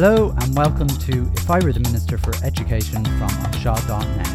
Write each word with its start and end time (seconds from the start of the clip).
Hello 0.00 0.32
and 0.38 0.56
welcome 0.56 0.86
to 0.86 1.28
If 1.34 1.50
I 1.50 1.58
Were 1.58 1.72
the 1.72 1.80
Minister 1.80 2.18
for 2.18 2.32
Education 2.44 3.04
from 3.04 3.52
Shaw.net. 3.54 4.28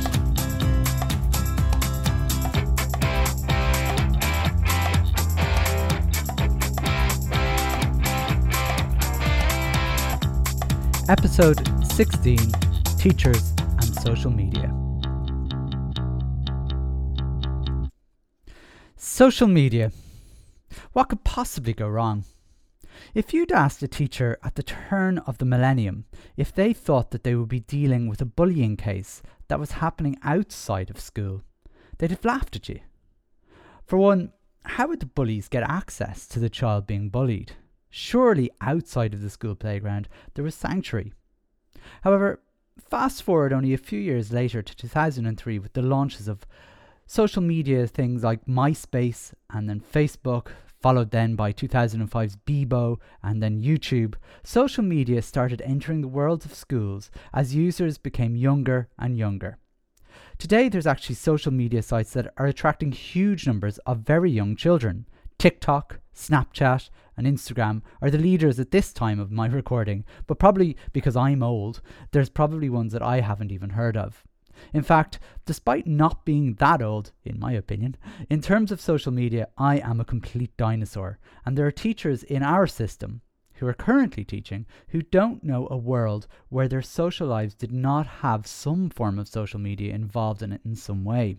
Episode 11.07 11.85
16 11.93 12.37
Teachers 12.97 13.53
and 13.77 13.85
Social 14.01 14.31
Media. 14.31 14.69
Social 18.97 19.47
media. 19.47 19.93
What 20.91 21.07
could 21.07 21.23
possibly 21.23 21.71
go 21.71 21.87
wrong? 21.87 22.25
If 23.13 23.31
you'd 23.31 23.51
asked 23.51 23.83
a 23.83 23.87
teacher 23.87 24.39
at 24.43 24.55
the 24.55 24.63
turn 24.63 25.19
of 25.19 25.37
the 25.37 25.45
millennium 25.45 26.05
if 26.35 26.51
they 26.51 26.73
thought 26.73 27.11
that 27.11 27.23
they 27.23 27.35
would 27.35 27.49
be 27.49 27.59
dealing 27.59 28.07
with 28.07 28.21
a 28.21 28.25
bullying 28.25 28.75
case 28.75 29.21
that 29.49 29.59
was 29.59 29.73
happening 29.73 30.17
outside 30.23 30.89
of 30.89 30.99
school, 30.99 31.43
they'd 31.99 32.09
have 32.09 32.25
laughed 32.25 32.55
at 32.55 32.69
you. 32.69 32.79
For 33.85 33.97
one, 33.97 34.33
how 34.65 34.87
would 34.87 34.99
the 34.99 35.05
bullies 35.05 35.47
get 35.47 35.61
access 35.61 36.25
to 36.29 36.39
the 36.39 36.49
child 36.49 36.87
being 36.87 37.09
bullied? 37.09 37.51
Surely 37.91 38.49
outside 38.61 39.13
of 39.13 39.21
the 39.21 39.29
school 39.29 39.53
playground 39.53 40.09
there 40.33 40.43
was 40.43 40.55
sanctuary. 40.55 41.13
However, 42.01 42.39
fast 42.79 43.21
forward 43.21 43.53
only 43.53 43.75
a 43.75 43.77
few 43.77 43.99
years 43.99 44.31
later 44.31 44.63
to 44.63 44.75
2003 44.75 45.59
with 45.59 45.73
the 45.73 45.83
launches 45.83 46.27
of 46.27 46.47
social 47.05 47.43
media 47.43 47.85
things 47.85 48.23
like 48.23 48.45
MySpace 48.45 49.33
and 49.51 49.69
then 49.69 49.81
Facebook, 49.81 50.47
followed 50.83 51.11
then 51.11 51.33
by 51.35 51.53
2005's 51.53 52.35
Bebo 52.45 52.97
and 53.23 53.41
then 53.41 53.61
YouTube, 53.61 54.15
social 54.43 54.83
media 54.83 55.21
started 55.21 55.61
entering 55.61 56.01
the 56.01 56.09
worlds 56.09 56.43
of 56.43 56.53
schools 56.53 57.09
as 57.33 57.55
users 57.55 57.97
became 57.97 58.35
younger 58.35 58.89
and 58.99 59.17
younger. 59.17 59.57
Today, 60.37 60.67
there's 60.67 60.85
actually 60.85 61.15
social 61.15 61.53
media 61.53 61.81
sites 61.81 62.11
that 62.11 62.33
are 62.35 62.47
attracting 62.47 62.91
huge 62.91 63.47
numbers 63.47 63.77
of 63.85 63.99
very 63.99 64.29
young 64.29 64.57
children. 64.57 65.07
TikTok, 65.39 65.99
Snapchat, 66.13 66.89
and 67.15 67.25
Instagram 67.25 67.81
are 68.01 68.11
the 68.11 68.17
leaders 68.17 68.59
at 68.59 68.71
this 68.71 68.91
time 68.91 69.21
of 69.21 69.31
my 69.31 69.47
recording, 69.61 70.03
but 70.27 70.37
probably 70.37 70.75
because 70.91 71.15
I'm 71.15 71.41
old, 71.41 71.81
there's 72.11 72.29
probably 72.29 72.69
ones 72.69 72.91
that 72.91 73.01
I 73.01 73.21
haven't 73.21 73.53
even 73.53 73.71
heard 73.71 73.95
of. 73.95 74.25
In 74.73 74.83
fact, 74.83 75.19
despite 75.45 75.87
not 75.87 76.25
being 76.25 76.53
that 76.55 76.81
old, 76.81 77.11
in 77.23 77.39
my 77.39 77.53
opinion, 77.53 77.97
in 78.29 78.41
terms 78.41 78.71
of 78.71 78.81
social 78.81 79.11
media, 79.11 79.47
I 79.57 79.79
am 79.79 79.99
a 79.99 80.05
complete 80.05 80.55
dinosaur. 80.57 81.19
And 81.45 81.57
there 81.57 81.65
are 81.65 81.71
teachers 81.71 82.23
in 82.23 82.43
our 82.43 82.67
system 82.67 83.21
who 83.55 83.67
are 83.67 83.73
currently 83.73 84.23
teaching 84.23 84.65
who 84.89 85.01
don't 85.01 85.43
know 85.43 85.67
a 85.69 85.77
world 85.77 86.27
where 86.49 86.67
their 86.67 86.81
social 86.81 87.27
lives 87.27 87.55
did 87.55 87.71
not 87.71 88.07
have 88.07 88.47
some 88.47 88.89
form 88.89 89.19
of 89.19 89.27
social 89.27 89.59
media 89.59 89.93
involved 89.93 90.41
in 90.41 90.51
it 90.51 90.61
in 90.65 90.75
some 90.75 91.03
way. 91.03 91.37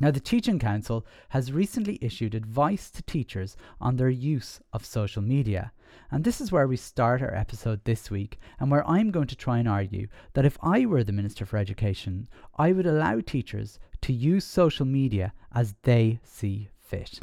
Now, 0.00 0.12
the 0.12 0.20
Teaching 0.20 0.60
Council 0.60 1.04
has 1.30 1.50
recently 1.50 1.98
issued 2.00 2.34
advice 2.34 2.88
to 2.92 3.02
teachers 3.02 3.56
on 3.80 3.96
their 3.96 4.08
use 4.08 4.60
of 4.72 4.84
social 4.84 5.22
media. 5.22 5.72
And 6.12 6.22
this 6.22 6.40
is 6.40 6.52
where 6.52 6.68
we 6.68 6.76
start 6.76 7.20
our 7.20 7.34
episode 7.34 7.84
this 7.84 8.08
week, 8.08 8.38
and 8.60 8.70
where 8.70 8.88
I'm 8.88 9.10
going 9.10 9.26
to 9.26 9.36
try 9.36 9.58
and 9.58 9.68
argue 9.68 10.06
that 10.34 10.44
if 10.44 10.56
I 10.62 10.86
were 10.86 11.02
the 11.02 11.12
Minister 11.12 11.44
for 11.44 11.56
Education, 11.56 12.28
I 12.56 12.70
would 12.70 12.86
allow 12.86 13.20
teachers 13.20 13.80
to 14.02 14.12
use 14.12 14.44
social 14.44 14.86
media 14.86 15.32
as 15.52 15.74
they 15.82 16.20
see 16.22 16.68
fit. 16.78 17.18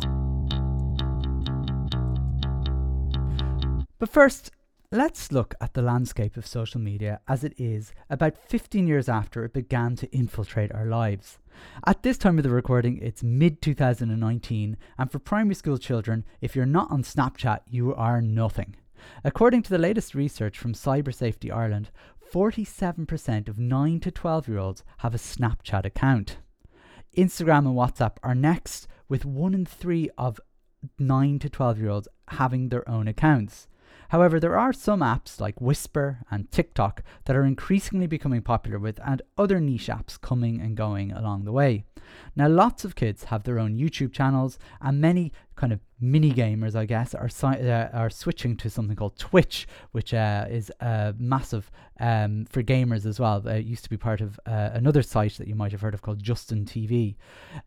But 3.98 4.10
first, 4.10 4.52
Let's 4.96 5.30
look 5.30 5.56
at 5.60 5.74
the 5.74 5.82
landscape 5.82 6.38
of 6.38 6.48
social 6.48 6.80
media 6.80 7.20
as 7.28 7.44
it 7.44 7.54
is 7.58 7.92
about 8.10 8.38
15 8.38 8.88
years 8.88 9.10
after 9.10 9.44
it 9.44 9.52
began 9.52 9.98
to 9.98 10.10
infiltrate 10.16 10.72
our 10.72 10.86
lives. 10.86 11.38
At 11.86 12.02
this 12.02 12.18
time 12.18 12.38
of 12.38 12.46
the 12.46 12.50
recording, 12.50 13.00
it's 13.00 13.22
mid 13.22 13.62
2019, 13.62 14.78
and 14.98 15.12
for 15.12 15.20
primary 15.20 15.56
school 15.56 15.78
children, 15.78 16.24
if 16.40 16.56
you're 16.56 16.66
not 16.66 16.92
on 16.92 17.04
Snapchat, 17.04 17.60
you 17.70 17.94
are 17.94 18.22
nothing. 18.22 18.78
According 19.26 19.64
to 19.64 19.70
the 19.70 19.78
latest 19.78 20.16
research 20.16 20.58
from 20.58 20.72
Cyber 20.72 21.14
Safety 21.14 21.52
Ireland, 21.52 21.92
47% 22.34 23.50
of 23.50 23.60
9 23.60 24.00
to 24.00 24.12
12 24.12 24.48
year 24.48 24.60
olds 24.60 24.86
have 25.00 25.14
a 25.14 25.18
Snapchat 25.18 25.84
account. 25.84 26.38
Instagram 27.18 27.68
and 27.68 27.76
WhatsApp 27.76 28.16
are 28.24 28.34
next, 28.34 28.88
with 29.10 29.26
1 29.26 29.54
in 29.54 29.66
3 29.66 30.10
of 30.18 30.40
9 30.98 31.40
to 31.40 31.50
12 31.50 31.80
year 31.80 31.90
olds 31.90 32.08
having 32.30 32.70
their 32.70 32.88
own 32.90 33.10
accounts. 33.10 33.68
However, 34.10 34.40
there 34.40 34.58
are 34.58 34.74
some 34.74 35.00
apps 35.00 35.40
like 35.40 35.60
Whisper 35.62 36.20
and 36.30 36.52
TikTok 36.52 37.04
that 37.26 37.36
are 37.36 37.46
increasingly 37.46 38.08
becoming 38.08 38.42
popular 38.42 38.80
with, 38.80 39.00
and 39.06 39.22
other 39.38 39.60
niche 39.60 39.88
apps 39.88 40.20
coming 40.20 40.60
and 40.62 40.78
going 40.78 41.12
along 41.12 41.46
the 41.46 41.52
way. 41.52 41.86
Now, 42.36 42.48
lots 42.48 42.86
of 42.86 42.96
kids 42.96 43.26
have 43.26 43.44
their 43.44 43.60
own 43.60 43.78
YouTube 43.78 44.14
channels, 44.14 44.60
and 44.82 45.02
many 45.02 45.32
kind 45.56 45.74
of 45.74 45.80
mini 46.00 46.32
gamers, 46.32 46.76
I 46.76 46.86
guess, 46.86 47.14
are 47.14 47.30
si- 47.30 47.70
uh, 47.70 47.90
are 47.94 48.10
switching 48.10 48.58
to 48.58 48.70
something 48.70 48.96
called 48.96 49.18
Twitch, 49.18 49.68
which 49.92 50.14
uh, 50.14 50.46
is 50.50 50.72
uh, 50.82 51.14
massive 51.18 51.72
um, 52.00 52.46
for 52.50 52.62
gamers 52.62 53.06
as 53.06 53.20
well. 53.20 53.46
It 53.48 53.66
used 53.66 53.84
to 53.86 53.90
be 53.90 53.98
part 53.98 54.22
of 54.22 54.40
uh, 54.46 54.72
another 54.74 55.02
site 55.02 55.34
that 55.34 55.48
you 55.48 55.56
might 55.56 55.72
have 55.72 55.82
heard 55.82 55.94
of 55.94 56.02
called 56.02 56.22
Justin 56.22 56.66
TV. 56.66 57.16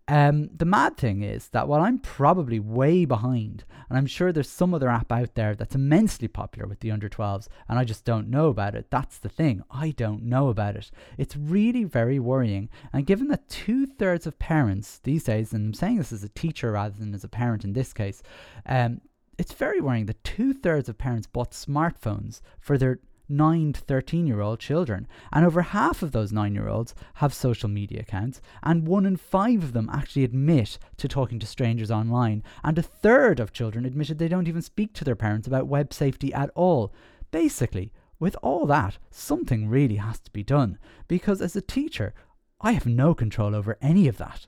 Um, 0.07 0.51
the 0.55 0.65
mad 0.65 0.97
thing 0.97 1.23
is 1.23 1.49
that 1.49 1.69
while 1.69 1.81
I'm 1.81 1.99
probably 1.99 2.61
way 2.61 3.05
behind, 3.05 3.65
and 3.89 3.97
I'm 3.97 4.07
sure 4.07 4.33
there's 4.33 4.51
some 4.51 4.75
other 4.75 4.89
app 4.89 5.11
out 5.11 5.35
there 5.35 5.55
that's 5.55 5.75
immensely 5.75 6.29
popular 6.29 6.69
with 6.69 6.81
the 6.81 6.91
under 6.91 7.09
12s, 7.09 7.49
and 7.69 7.79
I 7.79 7.85
just 7.85 8.05
don't 8.05 8.29
know 8.29 8.49
about 8.49 8.75
it. 8.75 8.91
That's 8.91 9.19
the 9.19 9.29
thing. 9.29 9.63
I 9.71 9.91
don't 9.91 10.25
know 10.25 10.49
about 10.49 10.77
it. 10.77 10.91
It's 11.17 11.37
really 11.37 11.85
very 11.85 12.19
worrying. 12.19 12.69
And 12.93 13.07
given 13.07 13.29
that 13.29 13.49
two 13.49 13.87
thirds 13.87 14.27
of 14.27 14.39
parents 14.39 15.01
these 15.03 15.25
days, 15.25 15.53
and 15.53 15.69
I'm 15.69 15.75
saying 15.75 15.97
this 15.97 16.13
as 16.13 16.25
a 16.25 16.29
teacher 16.29 16.73
rather 16.73 16.99
than 16.99 17.15
as 17.15 17.25
a 17.25 17.29
parent 17.29 17.65
in 17.65 17.73
this 17.73 17.93
case, 17.93 18.18
um, 18.67 19.01
it's 19.39 19.53
very 19.53 19.81
worrying 19.81 20.07
that 20.07 20.25
two 20.25 20.53
thirds 20.53 20.89
of 20.89 20.99
parents 20.99 21.27
bought 21.27 21.53
smartphones 21.53 22.41
for 22.59 22.77
their 22.77 22.99
9 23.29 23.75
to 23.75 23.81
13 23.81 24.27
year 24.27 24.41
old 24.41 24.59
children, 24.59 25.07
and 25.33 25.45
over 25.45 25.61
half 25.63 26.03
of 26.03 26.13
those 26.13 26.33
9 26.33 26.55
year 26.55 26.69
olds 26.69 26.95
have 27.15 27.35
social 27.35 27.69
media 27.69 28.01
accounts, 28.01 28.41
and 28.63 28.87
one 28.87 29.05
in 29.05 29.17
five 29.17 29.63
of 29.63 29.73
them 29.75 29.91
actually 29.93 30.25
admit 30.25 30.79
to 30.97 31.07
talking 31.07 31.39
to 31.39 31.47
strangers 31.47 31.91
online, 31.91 32.43
and 32.65 32.79
a 32.79 32.83
third 32.83 33.39
of 33.39 33.53
children 33.53 33.85
admitted 33.85 34.19
they 34.19 34.29
don't 34.29 34.49
even 34.49 34.63
speak 34.63 34.95
to 34.95 35.05
their 35.05 35.17
parents 35.17 35.47
about 35.47 35.69
web 35.69 35.93
safety 35.93 36.33
at 36.33 36.51
all. 36.55 36.93
Basically, 37.31 37.93
with 38.19 38.37
all 38.43 38.67
that, 38.67 38.99
something 39.11 39.69
really 39.69 39.97
has 39.97 40.19
to 40.21 40.31
be 40.31 40.43
done, 40.43 40.79
because 41.07 41.43
as 41.43 41.55
a 41.55 41.61
teacher, 41.61 42.15
I 42.61 42.73
have 42.73 42.87
no 42.87 43.15
control 43.15 43.55
over 43.55 43.77
any 43.81 44.09
of 44.09 44.17
that 44.17 44.47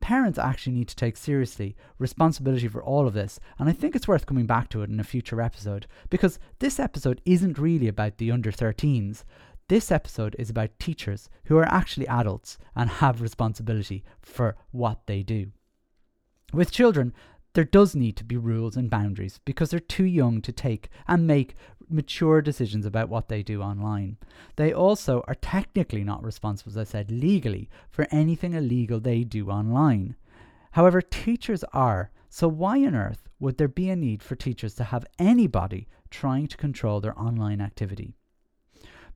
parents 0.00 0.38
actually 0.38 0.74
need 0.74 0.88
to 0.88 0.96
take 0.96 1.16
seriously 1.16 1.76
responsibility 1.98 2.68
for 2.68 2.82
all 2.82 3.06
of 3.06 3.14
this. 3.14 3.40
And 3.58 3.68
I 3.68 3.72
think 3.72 3.94
it's 3.94 4.08
worth 4.08 4.26
coming 4.26 4.46
back 4.46 4.68
to 4.70 4.82
it 4.82 4.90
in 4.90 5.00
a 5.00 5.04
future 5.04 5.40
episode 5.40 5.86
because 6.10 6.38
this 6.58 6.78
episode 6.78 7.20
isn't 7.24 7.58
really 7.58 7.88
about 7.88 8.18
the 8.18 8.30
under 8.30 8.52
13s. 8.52 9.24
This 9.68 9.92
episode 9.92 10.34
is 10.38 10.48
about 10.48 10.78
teachers 10.78 11.28
who 11.44 11.56
are 11.58 11.68
actually 11.68 12.08
adults 12.08 12.58
and 12.74 12.88
have 12.88 13.20
responsibility 13.20 14.04
for 14.22 14.56
what 14.70 15.06
they 15.06 15.22
do. 15.22 15.48
With 16.52 16.70
children, 16.72 17.12
there 17.54 17.64
does 17.64 17.94
need 17.94 18.16
to 18.16 18.24
be 18.24 18.36
rules 18.36 18.76
and 18.76 18.88
boundaries 18.88 19.40
because 19.44 19.70
they're 19.70 19.80
too 19.80 20.04
young 20.04 20.40
to 20.42 20.52
take 20.52 20.88
and 21.06 21.26
make 21.26 21.56
mature 21.90 22.40
decisions 22.42 22.86
about 22.86 23.08
what 23.08 23.28
they 23.28 23.42
do 23.42 23.62
online. 23.62 24.16
They 24.56 24.72
also 24.72 25.22
are 25.26 25.34
technically 25.34 26.04
not 26.04 26.24
responsible, 26.24 26.70
as 26.70 26.76
I 26.76 26.84
said, 26.84 27.10
legally 27.10 27.68
for 27.90 28.06
anything 28.10 28.54
illegal 28.54 29.00
they 29.00 29.24
do 29.24 29.50
online. 29.50 30.16
However, 30.72 31.00
teachers 31.00 31.64
are, 31.72 32.10
so 32.28 32.48
why 32.48 32.84
on 32.84 32.94
earth 32.94 33.28
would 33.40 33.58
there 33.58 33.68
be 33.68 33.90
a 33.90 33.96
need 33.96 34.22
for 34.22 34.36
teachers 34.36 34.74
to 34.74 34.84
have 34.84 35.06
anybody 35.18 35.88
trying 36.10 36.46
to 36.48 36.56
control 36.56 37.00
their 37.00 37.18
online 37.18 37.60
activity? 37.60 38.14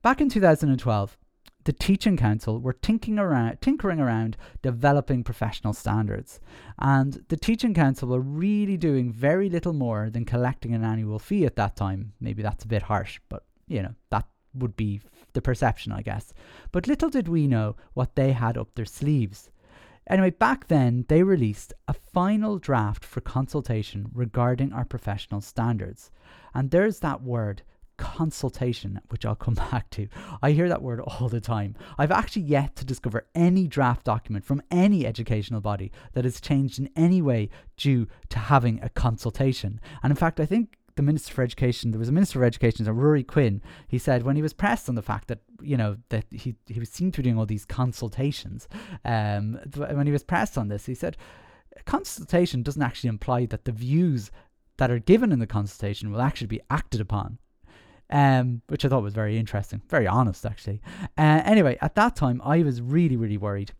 Back 0.01 0.19
in 0.19 0.29
2012, 0.29 1.17
the 1.65 1.73
Teaching 1.73 2.17
Council 2.17 2.59
were 2.59 2.73
tinkering 2.73 3.19
around, 3.19 3.61
tinkering 3.61 3.99
around 3.99 4.37
developing 4.61 5.23
professional 5.23 5.73
standards. 5.73 6.39
And 6.79 7.23
the 7.29 7.37
Teaching 7.37 7.73
Council 7.73 8.09
were 8.09 8.19
really 8.19 8.77
doing 8.77 9.11
very 9.11 9.49
little 9.49 9.73
more 9.73 10.09
than 10.09 10.25
collecting 10.25 10.73
an 10.73 10.83
annual 10.83 11.19
fee 11.19 11.45
at 11.45 11.55
that 11.55 11.75
time. 11.75 12.13
Maybe 12.19 12.43
that's 12.43 12.65
a 12.65 12.67
bit 12.67 12.83
harsh, 12.83 13.19
but 13.29 13.45
you 13.67 13.81
know, 13.81 13.95
that 14.09 14.27
would 14.53 14.75
be 14.75 15.01
the 15.33 15.41
perception, 15.41 15.91
I 15.91 16.01
guess. 16.01 16.33
But 16.71 16.87
little 16.87 17.09
did 17.09 17.27
we 17.27 17.47
know 17.47 17.75
what 17.93 18.15
they 18.15 18.33
had 18.33 18.57
up 18.57 18.75
their 18.75 18.85
sleeves. 18.85 19.49
Anyway, 20.07 20.31
back 20.31 20.67
then 20.67 21.05
they 21.07 21.23
released 21.23 21.73
a 21.87 21.93
final 21.93 22.57
draft 22.59 23.05
for 23.05 23.21
consultation 23.21 24.09
regarding 24.13 24.73
our 24.73 24.85
professional 24.85 25.39
standards. 25.39 26.11
And 26.53 26.71
there's 26.71 26.99
that 26.99 27.23
word 27.23 27.63
consultation, 27.97 28.99
which 29.09 29.25
I'll 29.25 29.35
come 29.35 29.53
back 29.71 29.89
to. 29.91 30.07
I 30.41 30.51
hear 30.51 30.69
that 30.69 30.81
word 30.81 30.99
all 30.99 31.29
the 31.29 31.41
time. 31.41 31.75
I've 31.97 32.11
actually 32.11 32.43
yet 32.43 32.75
to 32.77 32.85
discover 32.85 33.27
any 33.35 33.67
draft 33.67 34.03
document 34.05 34.45
from 34.45 34.61
any 34.71 35.05
educational 35.05 35.61
body 35.61 35.91
that 36.13 36.25
has 36.25 36.41
changed 36.41 36.79
in 36.79 36.89
any 36.95 37.21
way 37.21 37.49
due 37.77 38.07
to 38.29 38.39
having 38.39 38.81
a 38.81 38.89
consultation. 38.89 39.79
And 40.01 40.11
in 40.11 40.17
fact, 40.17 40.39
I 40.39 40.45
think 40.45 40.77
the 40.95 41.03
Minister 41.03 41.33
for 41.33 41.43
Education, 41.43 41.91
there 41.91 41.99
was 41.99 42.09
a 42.09 42.13
Minister 42.13 42.39
for 42.39 42.45
Education, 42.45 42.85
Ruairi 42.85 43.25
Quinn, 43.25 43.61
he 43.87 43.97
said 43.97 44.23
when 44.23 44.35
he 44.35 44.41
was 44.41 44.53
pressed 44.53 44.89
on 44.89 44.95
the 44.95 45.01
fact 45.01 45.27
that, 45.27 45.39
you 45.61 45.77
know, 45.77 45.97
that 46.09 46.25
he, 46.31 46.55
he 46.67 46.79
was 46.79 46.89
seen 46.89 47.11
to 47.11 47.17
be 47.17 47.23
doing 47.23 47.37
all 47.37 47.45
these 47.45 47.65
consultations, 47.65 48.67
um, 49.05 49.59
when 49.75 50.05
he 50.05 50.13
was 50.13 50.23
pressed 50.23 50.57
on 50.57 50.67
this, 50.67 50.85
he 50.85 50.93
said, 50.93 51.17
consultation 51.85 52.61
doesn't 52.61 52.81
actually 52.81 53.09
imply 53.09 53.45
that 53.47 53.65
the 53.65 53.71
views 53.71 54.31
that 54.77 54.91
are 54.91 54.99
given 54.99 55.31
in 55.31 55.39
the 55.39 55.47
consultation 55.47 56.11
will 56.11 56.21
actually 56.21 56.47
be 56.47 56.61
acted 56.69 57.01
upon. 57.01 57.37
Um, 58.13 58.61
which 58.67 58.85
I 58.85 58.89
thought 58.89 59.01
was 59.01 59.15
very 59.15 59.39
interesting, 59.39 59.81
very 59.89 60.05
honest 60.05 60.45
actually. 60.45 60.81
Uh, 61.17 61.41
anyway, 61.43 61.77
at 61.81 61.95
that 61.95 62.15
time, 62.15 62.41
I 62.45 62.61
was 62.61 62.79
really, 62.79 63.17
really 63.17 63.37
worried 63.37 63.71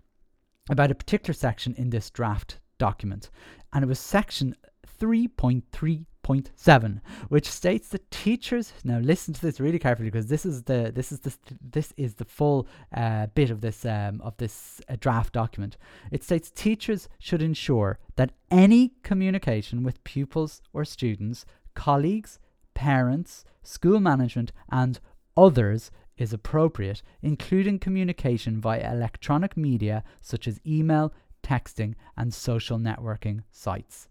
about 0.70 0.90
a 0.90 0.96
particular 0.96 1.34
section 1.34 1.76
in 1.78 1.92
this 1.92 2.10
draft 2.10 2.60
document, 2.80 3.30
and 3.72 3.84
it 3.84 3.88
was 3.88 4.00
section 4.00 4.56
3.3 5.00 6.06
Point 6.24 6.52
seven, 6.56 7.02
which 7.28 7.52
states 7.52 7.90
that 7.90 8.10
teachers 8.10 8.72
now 8.86 9.00
listen 9.00 9.34
to 9.34 9.42
this 9.42 9.60
really 9.60 9.78
carefully 9.78 10.10
because 10.10 10.28
this 10.28 10.46
is 10.46 10.64
the 10.64 10.90
this 10.96 11.12
is 11.12 11.20
the 11.20 11.36
this 11.60 11.94
is 11.98 12.14
the 12.16 12.24
full 12.24 12.66
uh, 12.96 13.28
bit 13.36 13.50
of 13.50 13.60
this 13.60 13.84
um, 13.84 14.22
of 14.22 14.38
this 14.38 14.80
uh, 14.88 14.96
draft 15.02 15.34
document. 15.34 15.76
It 16.12 16.24
states 16.24 16.50
teachers 16.50 17.10
should 17.20 17.42
ensure 17.42 18.00
that 18.16 18.32
any 18.50 18.94
communication 19.04 19.84
with 19.84 20.02
pupils 20.06 20.62
or 20.72 20.86
students, 20.86 21.46
colleagues, 21.76 22.40
parents, 22.74 23.46
school 23.64 24.00
management, 24.00 24.52
and 24.70 25.00
others 25.36 25.92
is 26.18 26.34
appropriate, 26.34 27.02
including 27.22 27.80
communication 27.80 28.60
via 28.62 28.92
electronic 28.92 29.58
media 29.58 30.04
such 30.22 30.48
as 30.48 30.60
email, 30.66 31.14
texting, 31.42 31.96
and 32.16 32.34
social 32.34 32.78
networking 32.78 33.44
sites. 33.52 34.08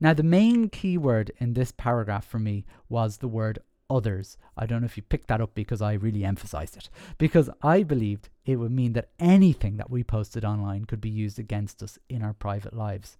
Now, 0.00 0.14
the 0.14 0.22
main 0.22 0.68
keyword 0.68 1.32
in 1.38 1.54
this 1.54 1.72
paragraph 1.72 2.24
for 2.24 2.38
me 2.38 2.64
was 2.88 3.16
the 3.16 3.28
word 3.28 3.58
others. 3.90 4.36
I 4.56 4.66
don't 4.66 4.80
know 4.80 4.86
if 4.86 4.96
you 4.96 5.02
picked 5.02 5.28
that 5.28 5.40
up 5.40 5.54
because 5.54 5.82
I 5.82 5.94
really 5.94 6.24
emphasized 6.24 6.76
it. 6.76 6.88
Because 7.16 7.50
I 7.62 7.82
believed 7.82 8.28
it 8.44 8.56
would 8.56 8.70
mean 8.70 8.92
that 8.92 9.10
anything 9.18 9.76
that 9.78 9.90
we 9.90 10.04
posted 10.04 10.44
online 10.44 10.84
could 10.84 11.00
be 11.00 11.10
used 11.10 11.38
against 11.38 11.82
us 11.82 11.98
in 12.08 12.22
our 12.22 12.32
private 12.32 12.74
lives. 12.74 13.18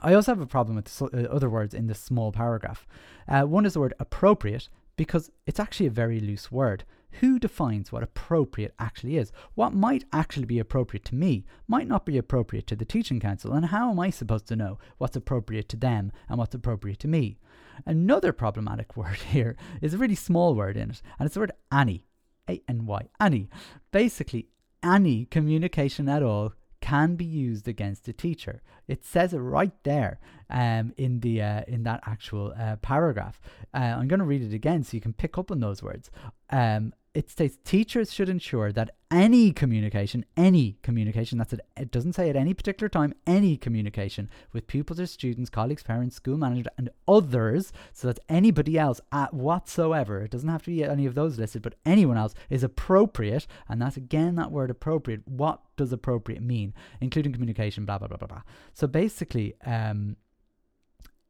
I 0.00 0.14
also 0.14 0.32
have 0.32 0.40
a 0.40 0.46
problem 0.46 0.76
with 0.76 1.02
uh, 1.02 1.28
other 1.28 1.48
words 1.48 1.74
in 1.74 1.86
this 1.86 2.00
small 2.00 2.32
paragraph. 2.32 2.86
Uh, 3.28 3.42
one 3.42 3.66
is 3.66 3.74
the 3.74 3.80
word 3.80 3.94
appropriate 4.00 4.68
because 4.96 5.30
it's 5.46 5.60
actually 5.60 5.86
a 5.86 5.90
very 5.90 6.20
loose 6.20 6.50
word. 6.50 6.84
Who 7.20 7.38
defines 7.38 7.92
what 7.92 8.02
appropriate 8.02 8.74
actually 8.78 9.18
is? 9.18 9.32
What 9.54 9.74
might 9.74 10.04
actually 10.12 10.46
be 10.46 10.58
appropriate 10.58 11.04
to 11.06 11.14
me 11.14 11.44
might 11.68 11.86
not 11.86 12.06
be 12.06 12.16
appropriate 12.16 12.66
to 12.68 12.76
the 12.76 12.86
teaching 12.86 13.20
council, 13.20 13.52
and 13.52 13.66
how 13.66 13.90
am 13.90 14.00
I 14.00 14.10
supposed 14.10 14.46
to 14.48 14.56
know 14.56 14.78
what's 14.98 15.16
appropriate 15.16 15.68
to 15.70 15.76
them 15.76 16.10
and 16.28 16.38
what's 16.38 16.54
appropriate 16.54 16.98
to 17.00 17.08
me? 17.08 17.38
Another 17.84 18.32
problematic 18.32 18.96
word 18.96 19.16
here 19.16 19.56
is 19.80 19.94
a 19.94 19.98
really 19.98 20.14
small 20.14 20.54
word 20.54 20.76
in 20.76 20.90
it, 20.90 21.02
and 21.18 21.26
it's 21.26 21.34
the 21.34 21.40
word 21.40 21.52
any. 21.70 22.04
A 22.48 22.60
N 22.68 22.86
Y. 22.86 23.08
Any. 23.20 23.48
Basically, 23.92 24.48
any 24.82 25.26
communication 25.26 26.08
at 26.08 26.22
all 26.22 26.54
can 26.92 27.16
be 27.16 27.24
used 27.24 27.66
against 27.68 28.06
a 28.06 28.12
teacher. 28.12 28.60
It 28.86 29.02
says 29.02 29.32
it 29.32 29.38
right 29.38 29.72
there 29.82 30.20
um, 30.50 30.92
in 30.98 31.20
the 31.20 31.40
uh, 31.40 31.62
in 31.66 31.84
that 31.84 32.00
actual 32.04 32.52
uh, 32.64 32.76
paragraph. 32.76 33.40
Uh, 33.72 33.94
I'm 33.98 34.08
going 34.08 34.20
to 34.20 34.26
read 34.26 34.42
it 34.42 34.52
again 34.52 34.84
so 34.84 34.94
you 34.98 35.00
can 35.00 35.14
pick 35.14 35.38
up 35.38 35.50
on 35.50 35.60
those 35.60 35.82
words. 35.82 36.10
Um, 36.50 36.92
it 37.14 37.30
states 37.30 37.58
teachers 37.64 38.12
should 38.12 38.28
ensure 38.28 38.72
that 38.72 38.94
any 39.10 39.52
communication, 39.52 40.24
any 40.36 40.78
communication, 40.82 41.36
that's 41.36 41.52
it, 41.52 41.60
it 41.76 41.90
doesn't 41.90 42.14
say 42.14 42.30
at 42.30 42.36
any 42.36 42.54
particular 42.54 42.88
time, 42.88 43.12
any 43.26 43.58
communication 43.58 44.30
with 44.52 44.66
pupils 44.66 44.98
or 44.98 45.06
students, 45.06 45.50
colleagues, 45.50 45.82
parents, 45.82 46.16
school 46.16 46.38
manager, 46.38 46.70
and 46.78 46.88
others, 47.06 47.72
so 47.92 48.06
that 48.08 48.20
anybody 48.28 48.78
else 48.78 49.00
at 49.12 49.34
whatsoever, 49.34 50.22
it 50.22 50.30
doesn't 50.30 50.48
have 50.48 50.62
to 50.62 50.70
be 50.70 50.82
any 50.82 51.04
of 51.04 51.14
those 51.14 51.38
listed, 51.38 51.60
but 51.60 51.74
anyone 51.84 52.16
else 52.16 52.34
is 52.48 52.62
appropriate. 52.62 53.46
And 53.68 53.82
that's 53.82 53.98
again 53.98 54.36
that 54.36 54.50
word 54.50 54.70
appropriate. 54.70 55.28
What 55.28 55.60
does 55.76 55.92
appropriate 55.92 56.42
mean? 56.42 56.72
Including 57.02 57.32
communication, 57.32 57.84
blah, 57.84 57.98
blah, 57.98 58.08
blah, 58.08 58.16
blah, 58.16 58.28
blah. 58.28 58.42
So 58.72 58.86
basically, 58.86 59.54
um, 59.66 60.16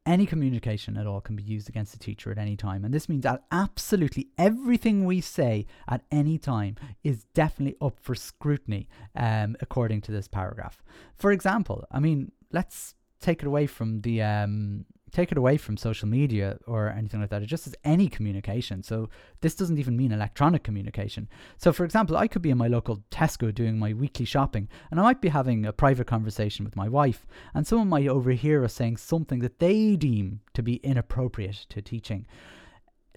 any 0.05 0.25
communication 0.25 0.97
at 0.97 1.07
all 1.07 1.21
can 1.21 1.35
be 1.35 1.43
used 1.43 1.69
against 1.69 1.93
the 1.93 1.99
teacher 1.99 2.31
at 2.31 2.37
any 2.37 2.55
time. 2.57 2.83
And 2.83 2.93
this 2.93 3.07
means 3.07 3.23
that 3.23 3.43
absolutely 3.51 4.27
everything 4.37 5.05
we 5.05 5.21
say 5.21 5.65
at 5.87 6.01
any 6.11 6.37
time 6.37 6.75
is 7.03 7.25
definitely 7.33 7.77
up 7.81 7.99
for 7.99 8.15
scrutiny, 8.15 8.87
um, 9.15 9.55
according 9.61 10.01
to 10.01 10.11
this 10.11 10.27
paragraph. 10.27 10.83
For 11.15 11.31
example, 11.31 11.85
I 11.91 11.99
mean, 11.99 12.31
let's 12.51 12.95
take 13.21 13.41
it 13.41 13.47
away 13.47 13.67
from 13.67 14.01
the 14.01 14.21
um, 14.21 14.85
take 15.13 15.31
it 15.31 15.37
away 15.37 15.57
from 15.57 15.77
social 15.77 16.07
media 16.07 16.57
or 16.65 16.89
anything 16.89 17.21
like 17.21 17.29
that. 17.29 17.43
It 17.43 17.45
just 17.45 17.67
is 17.67 17.75
any 17.83 18.09
communication. 18.09 18.81
So 18.81 19.09
this 19.41 19.55
doesn't 19.55 19.77
even 19.77 19.95
mean 19.95 20.11
electronic 20.11 20.63
communication. 20.63 21.29
So 21.57 21.71
for 21.71 21.85
example, 21.85 22.17
I 22.17 22.27
could 22.27 22.41
be 22.41 22.49
in 22.49 22.57
my 22.57 22.67
local 22.67 23.03
Tesco 23.11 23.53
doing 23.53 23.77
my 23.77 23.93
weekly 23.93 24.25
shopping 24.25 24.67
and 24.89 24.99
I 24.99 25.03
might 25.03 25.21
be 25.21 25.29
having 25.29 25.65
a 25.65 25.71
private 25.71 26.07
conversation 26.07 26.65
with 26.65 26.75
my 26.75 26.89
wife 26.89 27.25
and 27.53 27.65
someone 27.65 27.89
might 27.89 28.07
overhear 28.07 28.65
us 28.65 28.73
saying 28.73 28.97
something 28.97 29.39
that 29.39 29.59
they 29.59 29.95
deem 29.95 30.41
to 30.55 30.63
be 30.63 30.77
inappropriate 30.77 31.67
to 31.69 31.81
teaching. 31.81 32.25